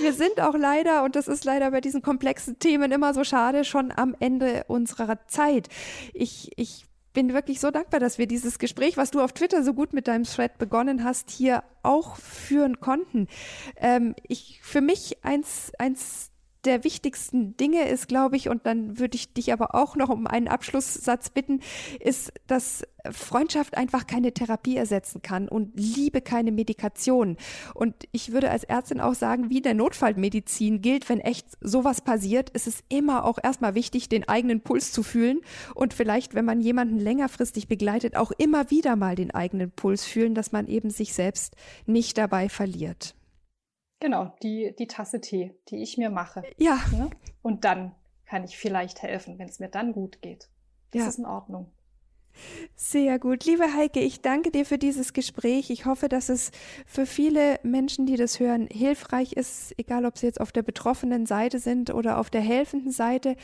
Wir 0.00 0.12
sind 0.12 0.40
auch 0.40 0.54
leider, 0.54 1.02
und 1.02 1.16
das 1.16 1.26
ist 1.26 1.44
leider 1.44 1.70
bei 1.72 1.80
diesen 1.80 2.02
komplexen 2.02 2.58
Themen 2.58 2.92
immer 2.92 3.12
so 3.12 3.24
schade, 3.24 3.64
schon 3.64 3.92
am 3.94 4.14
Ende 4.20 4.64
unserer 4.68 5.26
Zeit. 5.26 5.68
Ich, 6.14 6.52
ich 6.56 6.87
bin 7.12 7.32
wirklich 7.32 7.60
so 7.60 7.70
dankbar, 7.70 8.00
dass 8.00 8.18
wir 8.18 8.26
dieses 8.26 8.58
Gespräch, 8.58 8.96
was 8.96 9.10
du 9.10 9.20
auf 9.20 9.32
Twitter 9.32 9.62
so 9.62 9.74
gut 9.74 9.92
mit 9.92 10.08
deinem 10.08 10.24
Thread 10.24 10.58
begonnen 10.58 11.04
hast, 11.04 11.30
hier 11.30 11.64
auch 11.82 12.16
führen 12.16 12.80
konnten. 12.80 13.28
Ähm, 13.76 14.14
ich, 14.26 14.60
für 14.62 14.80
mich 14.80 15.24
eins, 15.24 15.72
eins 15.78 16.30
der 16.64 16.84
wichtigsten 16.84 17.56
Dinge 17.56 17.88
ist, 17.88 18.08
glaube 18.08 18.36
ich, 18.36 18.48
und 18.48 18.66
dann 18.66 18.98
würde 18.98 19.16
ich 19.16 19.32
dich 19.32 19.52
aber 19.52 19.74
auch 19.74 19.96
noch 19.96 20.08
um 20.08 20.26
einen 20.26 20.48
Abschlusssatz 20.48 21.30
bitten, 21.30 21.60
ist, 22.00 22.32
dass 22.46 22.82
Freundschaft 23.10 23.76
einfach 23.76 24.06
keine 24.06 24.32
Therapie 24.32 24.76
ersetzen 24.76 25.22
kann 25.22 25.48
und 25.48 25.78
Liebe 25.78 26.20
keine 26.20 26.52
Medikation. 26.52 27.36
Und 27.74 27.94
ich 28.12 28.32
würde 28.32 28.50
als 28.50 28.64
Ärztin 28.64 29.00
auch 29.00 29.14
sagen, 29.14 29.50
wie 29.50 29.60
der 29.60 29.74
Notfallmedizin 29.74 30.82
gilt, 30.82 31.08
wenn 31.08 31.20
echt 31.20 31.46
sowas 31.60 32.00
passiert, 32.00 32.50
ist 32.50 32.66
es 32.66 32.82
immer 32.88 33.24
auch 33.24 33.38
erstmal 33.42 33.74
wichtig, 33.74 34.08
den 34.08 34.28
eigenen 34.28 34.60
Puls 34.60 34.92
zu 34.92 35.02
fühlen 35.02 35.40
und 35.74 35.94
vielleicht, 35.94 36.34
wenn 36.34 36.44
man 36.44 36.60
jemanden 36.60 36.98
längerfristig 36.98 37.68
begleitet, 37.68 38.16
auch 38.16 38.32
immer 38.36 38.70
wieder 38.70 38.96
mal 38.96 39.14
den 39.14 39.30
eigenen 39.30 39.70
Puls 39.70 40.04
fühlen, 40.04 40.34
dass 40.34 40.52
man 40.52 40.66
eben 40.66 40.90
sich 40.90 41.14
selbst 41.14 41.54
nicht 41.86 42.18
dabei 42.18 42.48
verliert. 42.48 43.14
Genau, 44.00 44.32
die, 44.42 44.74
die 44.78 44.86
Tasse 44.86 45.20
Tee, 45.20 45.54
die 45.68 45.82
ich 45.82 45.98
mir 45.98 46.10
mache. 46.10 46.42
Ja. 46.56 46.78
Ne? 46.92 47.10
Und 47.42 47.64
dann 47.64 47.94
kann 48.26 48.44
ich 48.44 48.56
vielleicht 48.56 49.02
helfen, 49.02 49.38
wenn 49.38 49.48
es 49.48 49.58
mir 49.58 49.68
dann 49.68 49.92
gut 49.92 50.22
geht. 50.22 50.48
Das 50.92 51.02
ja. 51.02 51.08
ist 51.08 51.18
in 51.18 51.26
Ordnung. 51.26 51.72
Sehr 52.80 53.18
gut. 53.18 53.44
Liebe 53.44 53.74
Heike, 53.74 54.00
ich 54.00 54.20
danke 54.20 54.52
dir 54.52 54.64
für 54.64 54.78
dieses 54.78 55.12
Gespräch. 55.12 55.70
Ich 55.70 55.84
hoffe, 55.84 56.08
dass 56.08 56.28
es 56.28 56.52
für 56.86 57.06
viele 57.06 57.58
Menschen, 57.64 58.06
die 58.06 58.16
das 58.16 58.38
hören, 58.38 58.68
hilfreich 58.70 59.32
ist, 59.32 59.74
egal 59.78 60.06
ob 60.06 60.16
sie 60.16 60.26
jetzt 60.26 60.40
auf 60.40 60.52
der 60.52 60.62
betroffenen 60.62 61.26
Seite 61.26 61.58
sind 61.58 61.92
oder 61.92 62.18
auf 62.18 62.30
der 62.30 62.40
helfenden 62.40 62.92
Seite. 62.92 63.34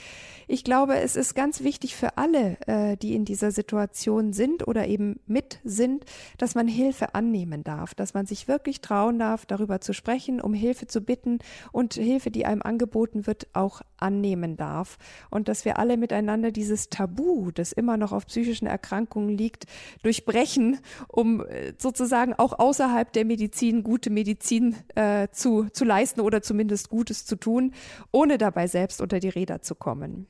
Ich 0.47 0.63
glaube, 0.63 0.99
es 0.99 1.17
ist 1.17 1.35
ganz 1.35 1.65
wichtig 1.65 1.97
für 1.97 2.17
alle, 2.17 2.57
äh, 2.69 2.97
die 2.97 3.17
in 3.17 3.25
dieser 3.25 3.51
Situation 3.51 4.33
sind 4.33 4.69
oder 4.69 4.87
eben 4.87 5.19
mit 5.27 5.59
sind, 5.65 6.05
dass 6.39 6.55
man 6.55 6.69
Hilfe 6.69 7.15
annehmen 7.17 7.65
darf, 7.65 7.95
dass 7.95 8.15
man 8.15 8.27
sich 8.27 8.47
wirklich 8.47 8.81
trauen 8.83 9.19
darf, 9.19 9.47
darüber 9.47 9.81
zu 9.81 9.93
sprechen, 9.93 10.41
um 10.41 10.55
Hilfe 10.55 10.87
zu 10.87 11.01
bitten 11.01 11.41
und 11.73 11.95
Hilfe, 11.95 12.31
die 12.31 12.47
einem 12.47 12.63
angeboten 12.63 13.27
wird, 13.27 13.49
auch 13.53 13.83
annehmen 13.97 14.57
darf. 14.57 14.97
Und 15.31 15.49
dass 15.49 15.65
wir 15.65 15.79
alle 15.79 15.97
miteinander 15.97 16.53
dieses 16.53 16.89
Tabu, 16.89 17.51
das 17.51 17.73
immer 17.73 17.97
noch 17.97 18.13
auf 18.13 18.27
psychischen 18.27 18.67
Erkrankungen 18.67 18.84
Erkrankungen 18.85 19.31
liegt, 19.37 19.65
durchbrechen, 20.03 20.79
um 21.09 21.41
äh, 21.41 21.73
sozusagen 21.79 22.35
auch 22.35 22.59
außerhalb 22.59 23.13
der 23.13 23.25
Medizin 23.25 23.83
gute 23.83 24.11
Medizin 24.11 24.77
äh, 24.95 25.29
zu, 25.33 25.69
zu 25.73 25.85
leisten 25.85 26.21
oder 26.21 26.43
zumindest 26.43 26.91
Gutes 26.91 27.25
zu 27.25 27.37
tun, 27.37 27.73
ohne 28.13 28.37
dabei 28.37 28.67
selbst 28.67 29.01
unter 29.01 29.21
die 29.21 29.31
Räder 29.31 29.63
zu 29.63 29.75
kommen. 29.75 30.27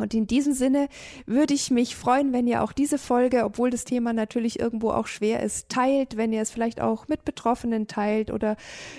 Und 0.00 0.14
in 0.14 0.26
diesem 0.26 0.52
Sinne 0.52 0.88
würde 1.26 1.54
ich 1.54 1.70
mich 1.70 1.96
freuen, 1.96 2.32
wenn 2.32 2.46
ihr 2.46 2.62
auch 2.62 2.72
diese 2.72 2.98
Folge, 2.98 3.44
obwohl 3.44 3.70
das 3.70 3.84
Thema 3.84 4.12
natürlich 4.12 4.58
irgendwo 4.58 4.90
auch 4.90 5.06
schwer 5.06 5.42
ist, 5.42 5.68
teilt, 5.68 6.16
wenn 6.16 6.32
ihr 6.32 6.42
es 6.42 6.50
vielleicht 6.50 6.80
auch 6.80 7.08
mit 7.08 7.24
Betroffenen 7.24 7.86
teilt 7.86 8.30
oder 8.30 8.56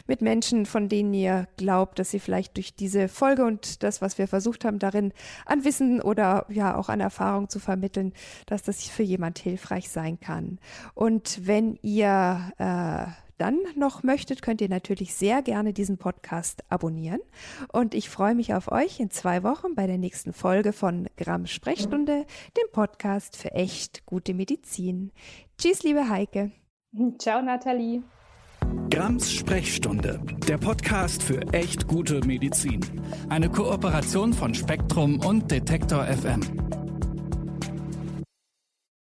mit 0.07 0.21
Menschen, 0.21 0.65
von 0.65 0.89
denen 0.89 1.13
ihr 1.13 1.47
glaubt, 1.57 1.99
dass 1.99 2.11
sie 2.11 2.19
vielleicht 2.19 2.57
durch 2.57 2.75
diese 2.75 3.07
Folge 3.07 3.45
und 3.45 3.83
das, 3.83 4.01
was 4.01 4.17
wir 4.17 4.27
versucht 4.27 4.65
haben, 4.65 4.79
darin 4.79 5.13
an 5.45 5.63
Wissen 5.63 6.01
oder 6.01 6.45
ja 6.49 6.75
auch 6.75 6.89
an 6.89 6.99
Erfahrung 6.99 7.49
zu 7.49 7.59
vermitteln, 7.59 8.13
dass 8.45 8.63
das 8.63 8.83
für 8.83 9.03
jemand 9.03 9.39
hilfreich 9.39 9.89
sein 9.89 10.19
kann. 10.19 10.59
Und 10.93 11.45
wenn 11.45 11.77
ihr 11.81 12.51
äh, 12.57 13.30
dann 13.41 13.57
noch 13.75 14.03
möchtet, 14.03 14.43
könnt 14.43 14.61
ihr 14.61 14.69
natürlich 14.69 15.15
sehr 15.15 15.41
gerne 15.41 15.73
diesen 15.73 15.97
Podcast 15.97 16.63
abonnieren. 16.69 17.19
Und 17.73 17.95
ich 17.95 18.07
freue 18.07 18.35
mich 18.35 18.53
auf 18.53 18.71
euch 18.71 18.99
in 18.99 19.09
zwei 19.09 19.41
Wochen 19.41 19.73
bei 19.73 19.87
der 19.87 19.97
nächsten 19.97 20.31
Folge 20.31 20.73
von 20.73 21.09
Gramm 21.17 21.47
Sprechstunde, 21.47 22.27
dem 22.55 22.71
Podcast 22.71 23.35
für 23.35 23.51
echt 23.51 24.05
gute 24.05 24.35
Medizin. 24.35 25.11
Tschüss, 25.57 25.81
liebe 25.81 26.07
Heike. 26.07 26.51
Ciao, 27.17 27.41
Nathalie. 27.41 28.03
Grams 28.91 29.31
Sprechstunde, 29.31 30.21
der 30.47 30.57
Podcast 30.57 31.23
für 31.23 31.41
echt 31.51 31.87
gute 31.87 32.19
Medizin. 32.25 32.81
Eine 33.29 33.49
Kooperation 33.49 34.33
von 34.33 34.53
Spektrum 34.53 35.19
und 35.25 35.49
Detektor 35.49 36.05
FM. 36.05 36.80